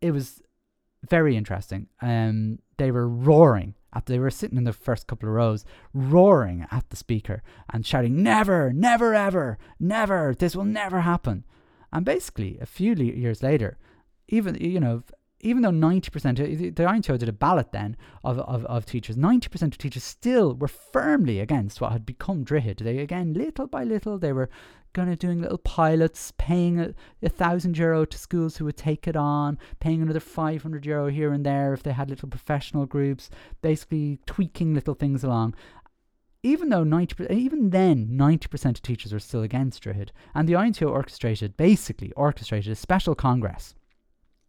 it 0.00 0.12
was 0.12 0.40
very 1.08 1.36
interesting. 1.36 1.88
Um, 2.00 2.60
they 2.78 2.90
were 2.90 3.08
roaring 3.08 3.74
at 3.92 4.06
they 4.06 4.18
were 4.18 4.30
sitting 4.30 4.58
in 4.58 4.64
the 4.64 4.72
first 4.72 5.06
couple 5.06 5.28
of 5.28 5.34
rows, 5.34 5.64
roaring 5.94 6.66
at 6.70 6.88
the 6.90 6.96
speaker 6.96 7.42
and 7.72 7.84
shouting, 7.84 8.22
"Never, 8.22 8.72
never, 8.72 9.14
ever, 9.14 9.58
never! 9.80 10.34
This 10.38 10.54
will 10.54 10.64
never 10.64 11.00
happen." 11.00 11.44
And 11.96 12.04
basically, 12.04 12.58
a 12.60 12.66
few 12.66 12.94
le- 12.94 13.04
years 13.04 13.42
later, 13.42 13.78
even 14.28 14.54
you 14.56 14.80
know, 14.80 15.02
even 15.40 15.62
though 15.62 15.70
90%, 15.70 16.14
uh, 16.38 16.72
the 16.74 16.86
INTO 16.86 17.16
did 17.16 17.26
a 17.26 17.32
ballot 17.32 17.72
then 17.72 17.96
of, 18.22 18.38
of, 18.40 18.66
of 18.66 18.84
teachers, 18.84 19.16
90% 19.16 19.62
of 19.62 19.78
teachers 19.78 20.04
still 20.04 20.54
were 20.54 20.68
firmly 20.68 21.40
against 21.40 21.80
what 21.80 21.92
had 21.92 22.04
become 22.04 22.44
Droichead. 22.44 22.80
They, 22.80 22.98
again, 22.98 23.32
little 23.32 23.66
by 23.66 23.84
little, 23.84 24.18
they 24.18 24.34
were 24.34 24.50
kind 24.92 25.10
of 25.10 25.18
doing 25.18 25.40
little 25.40 25.56
pilots, 25.56 26.34
paying 26.36 26.78
a, 26.78 26.92
a 27.22 27.30
thousand 27.30 27.78
euro 27.78 28.04
to 28.04 28.18
schools 28.18 28.58
who 28.58 28.66
would 28.66 28.76
take 28.76 29.08
it 29.08 29.16
on, 29.16 29.58
paying 29.80 30.02
another 30.02 30.20
500 30.20 30.84
euro 30.84 31.08
here 31.08 31.32
and 31.32 31.46
there 31.46 31.72
if 31.72 31.82
they 31.82 31.92
had 31.92 32.10
little 32.10 32.28
professional 32.28 32.84
groups, 32.84 33.30
basically 33.62 34.18
tweaking 34.26 34.74
little 34.74 34.94
things 34.94 35.24
along 35.24 35.54
even 36.46 36.68
though 36.68 36.84
90 36.84 37.26
even 37.28 37.70
then 37.70 38.06
90% 38.12 38.66
of 38.66 38.82
teachers 38.82 39.12
were 39.12 39.18
still 39.18 39.42
against 39.42 39.82
Droichead 39.82 40.10
and 40.32 40.48
the 40.48 40.54
INTO 40.54 40.86
orchestrated 40.88 41.56
basically 41.56 42.12
orchestrated 42.12 42.70
a 42.70 42.76
special 42.76 43.16
congress 43.16 43.74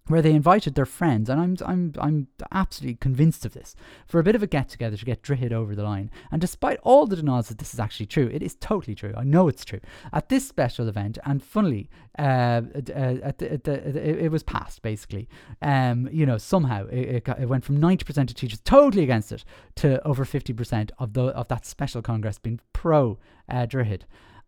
where 0.08 0.22
they 0.22 0.32
invited 0.32 0.76
their 0.76 0.86
friends, 0.86 1.30
and 1.30 1.39
I'm 1.39 1.58
I'm 1.66 1.93
I'm 1.99 2.28
absolutely 2.51 2.95
convinced 2.95 3.45
of 3.45 3.53
this, 3.53 3.76
for 4.08 4.20
a 4.20 4.24
bit 4.24 4.36
of 4.36 4.43
a 4.43 4.47
get 4.47 4.70
together 4.70 4.97
to 4.97 5.05
get 5.05 5.22
Droichead 5.22 5.51
over 5.51 5.76
the 5.76 5.84
line. 5.84 6.10
And 6.32 6.41
despite 6.41 6.80
all 6.84 7.05
the 7.05 7.16
denials 7.16 7.49
that 7.49 7.58
this 7.58 7.74
is 7.74 7.80
actually 7.80 8.08
true, 8.08 8.30
it 8.34 8.41
is 8.41 8.55
totally 8.55 8.95
true. 8.95 9.14
I 9.18 9.24
know 9.24 9.47
it's 9.47 9.66
true. 9.66 9.80
At 10.14 10.30
this 10.30 10.47
special 10.47 10.88
event, 10.88 11.18
and 11.26 11.43
funnily, 11.43 11.89
uh, 12.18 12.22
uh, 12.22 13.18
at 13.24 13.38
the, 13.38 13.51
at 13.51 13.64
the, 13.64 14.26
it, 14.26 14.32
was 14.32 14.43
passed 14.43 14.82
basically. 14.82 15.28
Um, 15.62 16.10
you 16.12 16.26
know, 16.26 16.38
somehow 16.38 16.88
it, 16.88 16.99
it, 16.99 17.24
got, 17.24 17.39
it 17.39 17.47
went 17.47 17.66
from 17.66 17.78
ninety 17.78 18.05
percent 18.05 18.30
of 18.30 18.36
teachers 18.36 18.62
totally 18.64 19.03
against 19.03 19.32
it 19.32 19.43
to 19.76 20.05
over 20.08 20.26
fifty 20.26 20.53
percent 20.53 20.91
of 20.99 21.14
the 21.14 21.26
of 21.26 21.47
that 21.49 21.66
special 21.66 22.01
congress 22.01 22.39
being 22.39 22.60
pro 22.74 23.18
uh, 23.49 23.66
Droichead. 23.66 24.01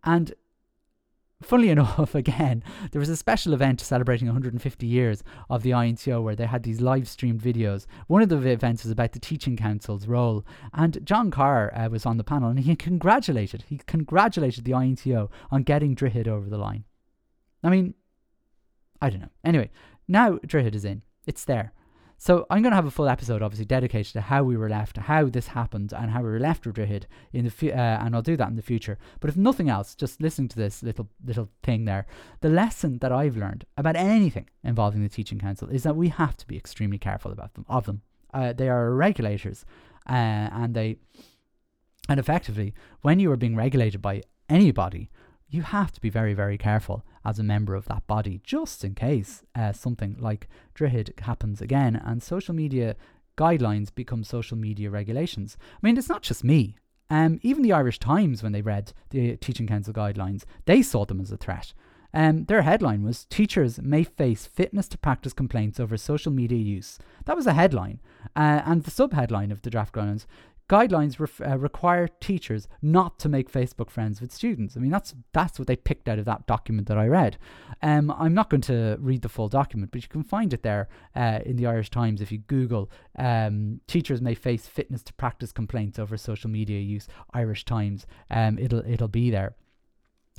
And 0.04 0.34
funnily 1.42 1.70
enough, 1.70 2.16
again, 2.16 2.64
there 2.92 3.00
was 3.00 3.10
a 3.10 3.16
special 3.16 3.54
event 3.54 3.82
celebrating 3.82 4.28
150 4.28 4.86
years 4.86 5.24
of 5.50 5.64
the 5.64 5.72
INTO 5.72 6.22
where 6.22 6.36
they 6.36 6.46
had 6.46 6.64
these 6.64 6.82
live 6.82 7.08
streamed 7.08 7.42
videos. 7.42 7.86
One 8.08 8.22
of 8.22 8.30
the 8.30 8.38
events 8.48 8.84
was 8.84 8.92
about 8.92 9.14
the 9.14 9.20
Teaching 9.20 9.56
Council's 9.56 10.08
role, 10.08 10.46
and 10.74 11.06
John 11.06 11.32
Carr 11.32 11.74
uh, 11.76 11.90
was 11.90 12.06
on 12.06 12.18
the 12.18 12.24
panel 12.24 12.50
and 12.50 12.60
he 12.60 12.76
congratulated, 12.76 13.64
he 13.68 13.80
congratulated 13.86 14.66
the 14.66 14.74
INTO 14.74 15.30
on 15.52 15.64
getting 15.64 15.96
Droichead 15.96 16.28
over 16.28 16.50
the 16.50 16.58
line. 16.58 16.84
I 17.64 17.70
mean, 17.70 17.94
I 19.02 19.10
don't 19.10 19.22
know. 19.22 19.30
Anyway, 19.44 19.72
now 20.08 20.38
Droichead 20.38 20.76
is 20.76 20.86
in. 20.86 21.02
It's 21.26 21.46
there. 21.46 21.74
So 22.22 22.46
I'm 22.50 22.62
going 22.62 22.74
to 22.74 22.76
have 22.76 22.86
a 22.86 22.92
full 22.92 23.08
episode, 23.08 23.42
obviously 23.42 23.64
dedicated 23.64 24.12
to 24.12 24.20
how 24.20 24.44
we 24.44 24.58
were 24.58 24.68
left, 24.70 24.98
how 24.98 25.28
this 25.30 25.48
happened, 25.48 25.94
and 25.94 26.12
how 26.12 26.22
we 26.22 26.28
were 26.28 26.40
left 26.40 26.66
with 26.66 26.76
Droichead 26.76 27.04
in 27.32 27.46
the 27.46 27.50
fu- 27.50 27.70
uh, 27.70 28.00
and 28.02 28.14
I'll 28.14 28.22
do 28.22 28.36
that 28.36 28.50
in 28.50 28.58
the 28.58 28.62
future. 28.62 28.98
But 29.22 29.30
if 29.30 29.38
nothing 29.38 29.70
else, 29.70 29.96
just 29.96 30.20
listening 30.22 30.50
to 30.50 30.58
this 30.58 30.84
little 30.84 31.08
little 31.26 31.48
thing 31.64 31.86
there, 31.86 32.06
the 32.42 32.50
lesson 32.50 32.98
that 32.98 33.14
I've 33.14 33.38
learned 33.38 33.64
about 33.78 33.96
anything 33.96 34.50
involving 34.66 35.02
the 35.02 35.08
teaching 35.08 35.40
council 35.40 35.70
is 35.70 35.84
that 35.84 35.96
we 35.96 36.10
have 36.10 36.36
to 36.38 36.46
be 36.46 36.58
extremely 36.58 36.98
careful 36.98 37.32
about 37.32 37.54
them. 37.54 37.66
Of 37.70 37.86
them, 37.86 38.02
uh, 38.34 38.52
they 38.52 38.68
are 38.68 38.94
regulators, 38.94 39.64
uh, 40.06 40.12
and 40.52 40.74
they, 40.74 40.98
and 42.10 42.20
effectively, 42.20 42.74
when 43.02 43.22
you 43.22 43.32
are 43.32 43.38
being 43.38 43.56
regulated 43.56 44.02
by 44.02 44.24
anybody, 44.50 45.10
you 45.50 45.64
have 45.64 45.92
to 45.92 46.02
be 46.02 46.10
very, 46.10 46.34
very 46.34 46.58
careful 46.58 47.04
as 47.26 47.40
a 47.40 47.44
member 47.44 47.76
of 47.76 47.86
that 47.86 48.06
body, 48.08 48.40
just 48.44 48.84
in 48.84 48.96
case 48.96 49.44
uh, 49.56 49.74
something 49.74 50.16
like 50.20 50.48
Droichead 50.76 51.20
happens 51.22 51.62
again 51.62 51.96
and 51.96 52.22
social 52.22 52.54
media 52.54 52.96
guidelines 53.38 53.94
become 53.94 54.24
social 54.24 54.58
media 54.58 54.90
regulations. 54.90 55.58
I 55.62 55.80
mean, 55.82 55.98
it's 55.98 56.10
not 56.10 56.22
just 56.22 56.44
me. 56.44 56.76
Um, 57.10 57.40
even 57.42 57.64
the 57.64 57.74
Irish 57.74 57.98
Times, 57.98 58.44
when 58.44 58.52
they 58.52 58.62
read 58.62 58.94
the 59.10 59.38
Teaching 59.38 59.66
Council 59.66 59.94
guidelines, 59.94 60.44
they 60.66 60.82
saw 60.82 61.06
them 61.06 61.20
as 61.20 61.32
a 61.32 61.38
threat. 61.38 61.74
Um, 62.14 62.46
their 62.46 62.64
headline 62.64 63.04
was 63.04 63.26
Teachers 63.26 63.80
may 63.82 64.04
face 64.04 64.46
fitness 64.46 64.88
to 64.90 64.98
practice 64.98 65.34
complaints 65.34 65.80
over 65.80 65.96
social 65.96 66.32
media 66.32 66.58
use. 66.58 66.98
That 67.26 67.36
was 67.36 67.48
a 67.48 67.54
headline. 67.54 68.00
Uh, 68.36 68.62
and 68.66 68.84
the 68.84 68.92
subheadline 68.92 69.52
of 69.52 69.62
the 69.62 69.70
draft 69.70 69.94
guidelines 69.94 70.26
guidelines 70.70 71.20
uh, 71.20 71.58
require 71.58 72.08
teachers 72.08 72.68
not 72.82 73.20
to 73.20 73.28
make 73.28 73.52
Facebook 73.52 73.90
friends 73.90 74.22
with 74.22 74.32
students. 74.32 74.78
I 74.78 74.80
mean, 74.80 74.92
that's 74.92 75.16
that's 75.34 75.60
what 75.60 75.68
they 75.68 75.76
picked 75.76 76.08
out 76.08 76.20
of 76.20 76.26
that 76.26 76.46
document 76.48 76.88
that 76.88 76.98
I 76.98 77.08
read. 77.08 77.38
Um, 77.82 78.12
I'm 78.12 78.34
not 78.34 78.50
going 78.50 78.62
to 78.62 78.98
read 79.00 79.24
the 79.24 79.30
full 79.30 79.50
document, 79.50 79.92
but 79.92 80.02
you 80.02 80.08
can 80.08 80.24
find 80.24 80.54
it 80.54 80.64
there 80.64 80.88
uh, 81.16 81.40
in 81.46 81.58
the 81.58 81.66
Irish 81.66 81.90
Times 81.90 82.22
if 82.22 82.32
you 82.32 82.38
Google 82.38 82.90
um, 83.18 83.82
"teachers 83.88 84.22
may 84.22 84.36
face 84.36 84.68
fitness 84.68 85.04
to 85.04 85.14
practice 85.14 85.52
complaints 85.52 86.00
over 86.00 86.16
social 86.16 86.50
media 86.50 86.80
use." 86.80 87.08
Irish 87.34 87.66
Times. 87.66 88.06
Um, 88.30 88.58
it'll 88.60 88.86
it'll 88.86 89.08
be 89.08 89.32
there. 89.32 89.56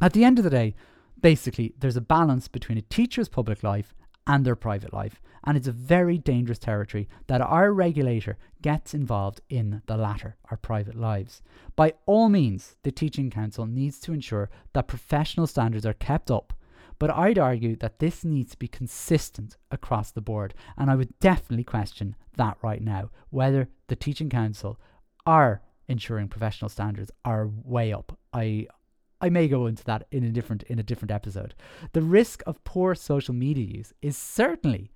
At 0.01 0.15
the 0.15 0.25
end 0.25 0.39
of 0.39 0.45
the 0.45 0.51
day, 0.51 0.75
basically, 1.21 1.75
there's 1.79 1.97
a 1.97 2.01
balance 2.01 2.49
between 2.49 2.79
a 2.79 2.83
teacher's 2.83 3.29
public 3.29 3.63
life 3.63 3.95
and 4.27 4.45
their 4.45 4.57
private 4.57 4.93
life. 4.93 5.21
And 5.45 5.57
it's 5.57 5.69
a 5.69 5.73
very 5.73 6.19
dangerous 6.19 6.59
territory 6.59 7.09
that 7.27 7.41
our 7.41 7.73
regulator 7.73 8.37
gets 8.61 8.93
involved 8.93 9.41
in 9.49 9.83
the 9.87 9.97
latter, 9.97 10.37
our 10.51 10.59
private 10.59 10.95
lives. 10.95 11.41
By 11.77 11.95
all 12.05 12.29
means, 12.29 12.77
the 12.83 12.93
Teaching 12.93 13.31
Council 13.31 13.67
needs 13.67 13.99
to 14.01 14.13
ensure 14.13 14.51
that 14.75 14.89
professional 14.89 15.47
standards 15.47 15.87
are 15.87 15.95
kept 15.95 16.31
up. 16.31 16.53
But 16.99 17.11
I'd 17.11 17.39
argue 17.39 17.77
that 17.77 17.99
this 17.99 18.25
needs 18.25 18.51
to 18.51 18.59
be 18.59 18.69
consistent 18.69 19.57
across 19.71 20.11
the 20.11 20.21
board. 20.21 20.53
And 20.77 20.91
I 20.91 20.97
would 20.97 21.19
definitely 21.19 21.65
question 21.65 22.15
that 22.37 22.59
right 22.61 22.83
now 22.83 23.11
whether 23.31 23.69
the 23.89 23.97
Teaching 23.97 24.29
Council 24.29 24.79
are 25.25 25.63
ensuring 25.89 26.29
professional 26.29 26.69
standards 26.69 27.11
are 27.25 27.49
way 27.65 27.93
up. 27.93 28.19
I 28.35 28.67
I 29.21 29.29
may 29.29 29.49
go 29.49 29.67
into 29.67 29.85
that 29.85 30.07
in 30.11 30.25
a 30.25 30.31
different 30.31 30.63
in 30.65 30.79
a 30.79 30.83
different 30.83 31.11
episode. 31.11 31.55
The 31.93 32.03
risk 32.03 32.43
of 32.47 32.65
poor 32.65 32.95
social 32.95 33.35
media 33.35 33.65
use 33.65 33.93
is 34.03 34.17
certainly 34.17 34.91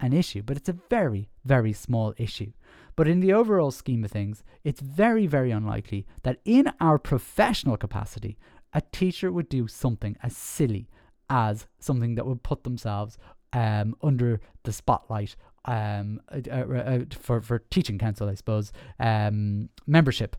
an 0.00 0.12
issue, 0.12 0.42
but 0.42 0.56
it's 0.56 0.68
a 0.68 0.76
very, 0.90 1.30
very 1.44 1.72
small 1.72 2.14
issue. 2.18 2.52
But 2.96 3.08
in 3.08 3.20
the 3.20 3.32
overall 3.32 3.70
scheme 3.70 4.04
of 4.04 4.10
things, 4.10 4.42
it's 4.64 4.80
very, 4.80 5.26
very 5.26 5.50
unlikely 5.50 6.06
that 6.22 6.40
in 6.44 6.72
our 6.80 6.98
professional 6.98 7.76
capacity, 7.76 8.38
a 8.72 8.82
teacher 8.92 9.30
would 9.30 9.48
do 9.48 9.68
something 9.68 10.16
as 10.22 10.36
silly 10.36 10.88
as 11.28 11.66
something 11.78 12.14
that 12.14 12.26
would 12.26 12.42
put 12.42 12.64
themselves 12.64 13.18
um, 13.52 13.96
under 14.02 14.40
the 14.64 14.72
spotlight 14.72 15.36
um, 15.64 16.20
uh, 16.30 16.40
uh, 16.50 16.74
uh, 16.74 16.98
for, 17.10 17.40
for 17.40 17.58
teaching 17.58 17.98
council, 17.98 18.28
I 18.28 18.34
suppose, 18.34 18.72
um, 19.00 19.68
membership. 19.86 20.36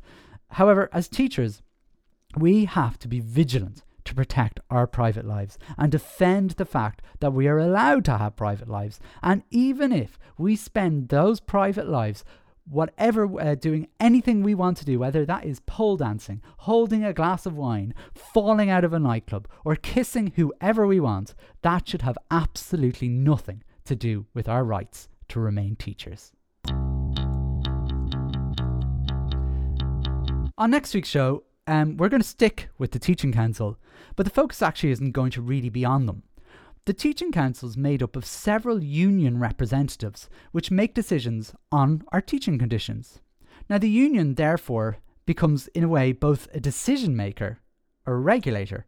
However, 0.51 0.89
as 0.93 1.07
teachers, 1.07 1.61
we 2.39 2.65
have 2.65 2.97
to 2.99 3.07
be 3.07 3.19
vigilant 3.19 3.83
to 4.05 4.15
protect 4.15 4.59
our 4.69 4.87
private 4.87 5.25
lives 5.25 5.57
and 5.77 5.91
defend 5.91 6.51
the 6.51 6.65
fact 6.65 7.01
that 7.19 7.33
we 7.33 7.47
are 7.47 7.59
allowed 7.59 8.05
to 8.05 8.17
have 8.17 8.35
private 8.35 8.69
lives. 8.69 8.99
And 9.21 9.43
even 9.51 9.91
if 9.91 10.17
we 10.37 10.55
spend 10.55 11.09
those 11.09 11.39
private 11.39 11.87
lives 11.87 12.23
whatever 12.69 13.39
uh, 13.39 13.55
doing 13.55 13.87
anything 13.99 14.43
we 14.43 14.53
want 14.53 14.77
to 14.77 14.85
do, 14.85 14.99
whether 14.99 15.25
that 15.25 15.45
is 15.45 15.61
pole 15.61 15.97
dancing, 15.97 16.41
holding 16.59 17.03
a 17.03 17.13
glass 17.13 17.45
of 17.45 17.57
wine, 17.57 17.93
falling 18.13 18.69
out 18.69 18.83
of 18.83 18.93
a 18.93 18.99
nightclub, 18.99 19.47
or 19.63 19.75
kissing 19.75 20.33
whoever 20.35 20.85
we 20.85 20.99
want, 20.99 21.33
that 21.61 21.87
should 21.87 22.01
have 22.01 22.17
absolutely 22.29 23.07
nothing 23.07 23.63
to 23.85 23.95
do 23.95 24.25
with 24.33 24.49
our 24.49 24.63
rights 24.63 25.07
to 25.29 25.39
remain 25.39 25.75
teachers. 25.75 26.33
On 30.59 30.71
next 30.71 30.93
week's 30.93 31.09
show, 31.09 31.43
um, 31.67 31.97
we're 31.97 32.09
going 32.09 32.21
to 32.21 32.27
stick 32.27 32.69
with 32.77 32.91
the 32.91 32.99
Teaching 32.99 33.33
Council, 33.33 33.77
but 34.15 34.25
the 34.25 34.31
focus 34.31 34.61
actually 34.61 34.91
isn't 34.91 35.11
going 35.11 35.31
to 35.31 35.41
really 35.41 35.69
be 35.69 35.83
on 35.83 36.05
them. 36.05 36.23
The 36.85 36.93
Teaching 36.93 37.33
Council 37.33 37.67
is 37.67 37.75
made 37.75 38.01
up 38.01 38.15
of 38.15 38.25
several 38.25 38.81
union 38.81 39.39
representatives 39.39 40.29
which 40.53 40.71
make 40.71 40.93
decisions 40.93 41.53
on 41.69 42.03
our 42.13 42.21
teaching 42.21 42.57
conditions. 42.57 43.19
Now, 43.69 43.77
the 43.77 43.89
union, 43.89 44.35
therefore, 44.35 44.99
becomes, 45.25 45.67
in 45.67 45.83
a 45.83 45.89
way, 45.89 46.13
both 46.13 46.47
a 46.53 46.61
decision 46.61 47.13
maker, 47.13 47.59
a 48.05 48.13
regulator, 48.15 48.85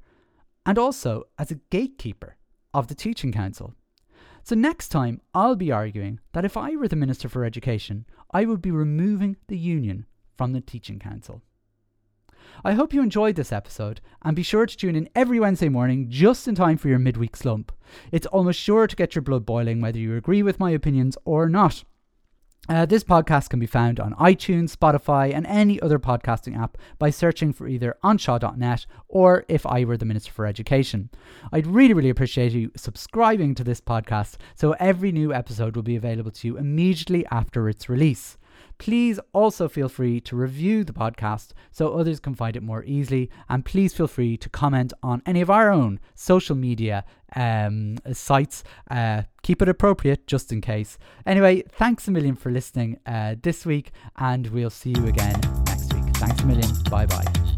and 0.65 0.77
also 0.77 1.25
as 1.37 1.51
a 1.51 1.59
gatekeeper 1.69 2.37
of 2.73 2.87
the 2.87 2.95
Teaching 2.95 3.33
Council. 3.33 3.73
So, 4.43 4.55
next 4.55 4.87
time, 4.87 5.19
I'll 5.33 5.57
be 5.57 5.71
arguing 5.71 6.21
that 6.31 6.45
if 6.45 6.55
I 6.55 6.77
were 6.77 6.87
the 6.87 6.95
Minister 6.95 7.27
for 7.27 7.43
Education, 7.43 8.05
I 8.31 8.45
would 8.45 8.61
be 8.61 8.71
removing 8.71 9.35
the 9.47 9.57
union 9.57 10.05
from 10.37 10.53
the 10.53 10.61
Teaching 10.61 10.99
Council. 10.99 11.41
I 12.63 12.73
hope 12.73 12.93
you 12.93 13.01
enjoyed 13.01 13.35
this 13.35 13.51
episode, 13.51 14.01
and 14.21 14.35
be 14.35 14.43
sure 14.43 14.65
to 14.65 14.77
tune 14.77 14.95
in 14.95 15.09
every 15.15 15.39
Wednesday 15.39 15.69
morning 15.69 16.07
just 16.09 16.47
in 16.47 16.55
time 16.55 16.77
for 16.77 16.87
your 16.87 16.99
midweek 16.99 17.35
slump. 17.35 17.71
It's 18.11 18.27
almost 18.27 18.59
sure 18.59 18.87
to 18.87 18.95
get 18.95 19.15
your 19.15 19.21
blood 19.21 19.45
boiling 19.45 19.81
whether 19.81 19.99
you 19.99 20.15
agree 20.15 20.43
with 20.43 20.59
my 20.59 20.71
opinions 20.71 21.17
or 21.25 21.49
not. 21.49 21.83
Uh, 22.69 22.85
this 22.85 23.03
podcast 23.03 23.49
can 23.49 23.59
be 23.59 23.65
found 23.65 23.99
on 23.99 24.13
iTunes, 24.15 24.75
Spotify, 24.75 25.33
and 25.33 25.47
any 25.47 25.81
other 25.81 25.97
podcasting 25.97 26.55
app 26.55 26.77
by 26.99 27.09
searching 27.09 27.51
for 27.51 27.67
either 27.67 27.97
onshaw.net 28.03 28.85
or 29.07 29.43
if 29.47 29.65
I 29.65 29.83
were 29.85 29.97
the 29.97 30.05
Minister 30.05 30.31
for 30.31 30.45
Education. 30.45 31.09
I'd 31.51 31.65
really, 31.65 31.95
really 31.95 32.11
appreciate 32.11 32.51
you 32.51 32.71
subscribing 32.75 33.55
to 33.55 33.63
this 33.63 33.81
podcast 33.81 34.35
so 34.53 34.73
every 34.73 35.11
new 35.11 35.33
episode 35.33 35.75
will 35.75 35.81
be 35.81 35.95
available 35.95 36.29
to 36.29 36.47
you 36.47 36.57
immediately 36.57 37.25
after 37.31 37.67
its 37.69 37.89
release. 37.89 38.37
Please 38.79 39.19
also 39.33 39.69
feel 39.69 39.89
free 39.89 40.19
to 40.21 40.35
review 40.35 40.83
the 40.83 40.93
podcast 40.93 41.49
so 41.69 41.93
others 41.93 42.19
can 42.19 42.33
find 42.33 42.55
it 42.55 42.63
more 42.63 42.83
easily. 42.85 43.29
And 43.47 43.63
please 43.63 43.93
feel 43.93 44.07
free 44.07 44.37
to 44.37 44.49
comment 44.49 44.93
on 45.03 45.21
any 45.25 45.41
of 45.41 45.49
our 45.49 45.69
own 45.69 45.99
social 46.15 46.55
media 46.55 47.05
um, 47.35 47.97
sites. 48.13 48.63
Uh, 48.89 49.23
keep 49.43 49.61
it 49.61 49.69
appropriate 49.69 50.25
just 50.25 50.51
in 50.51 50.61
case. 50.61 50.97
Anyway, 51.25 51.63
thanks 51.69 52.07
a 52.07 52.11
million 52.11 52.35
for 52.35 52.51
listening 52.51 52.99
uh, 53.05 53.35
this 53.41 53.65
week, 53.65 53.91
and 54.17 54.47
we'll 54.47 54.69
see 54.69 54.91
you 54.91 55.05
again 55.05 55.39
next 55.65 55.93
week. 55.93 56.05
Thanks 56.15 56.41
a 56.41 56.45
million. 56.45 56.69
Bye 56.89 57.05
bye. 57.05 57.48